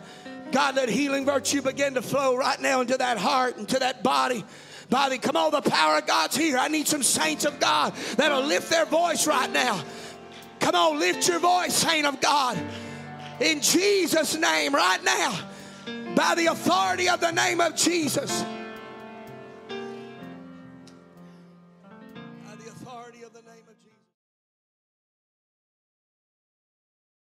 God, 0.52 0.76
let 0.76 0.89
healing 0.89 1.26
virtue 1.26 1.62
begin 1.62 1.93
to 1.95 2.02
flow 2.02 2.36
right 2.36 2.60
now 2.60 2.82
into 2.82 2.97
that 2.97 3.18
heart, 3.18 3.58
into 3.58 3.80
that 3.80 4.04
body 4.04 4.43
body. 4.91 5.18
Come 5.18 5.38
on, 5.38 5.52
the 5.52 5.62
power 5.62 5.97
of 5.97 6.06
God's 6.06 6.36
here. 6.36 6.58
I 6.58 6.68
need 6.68 6.88
some 6.88 7.02
saints 7.02 7.45
of 7.45 7.60
God 7.60 7.93
that'll 8.18 8.43
lift 8.43 8.70
their 8.70 8.86
voice 8.86 9.26
right 9.26 9.49
now. 9.49 9.82
Come 10.60 10.76
on, 10.76 10.99
lift 10.99 11.28
your 11.28 11.39
voice, 11.39 11.74
saint 11.74 12.06
of 12.06 12.22
God. 12.22 12.60
In 13.39 13.62
Jesus' 13.62 14.38
name, 14.38 14.76
right 14.76 15.04
now, 15.04 15.39
by 16.14 16.36
the 16.36 16.47
authority 16.47 17.10
of 17.10 17.20
the 17.20 17.32
name 17.32 17.60
of 17.60 17.76
Jesus. 17.76 18.45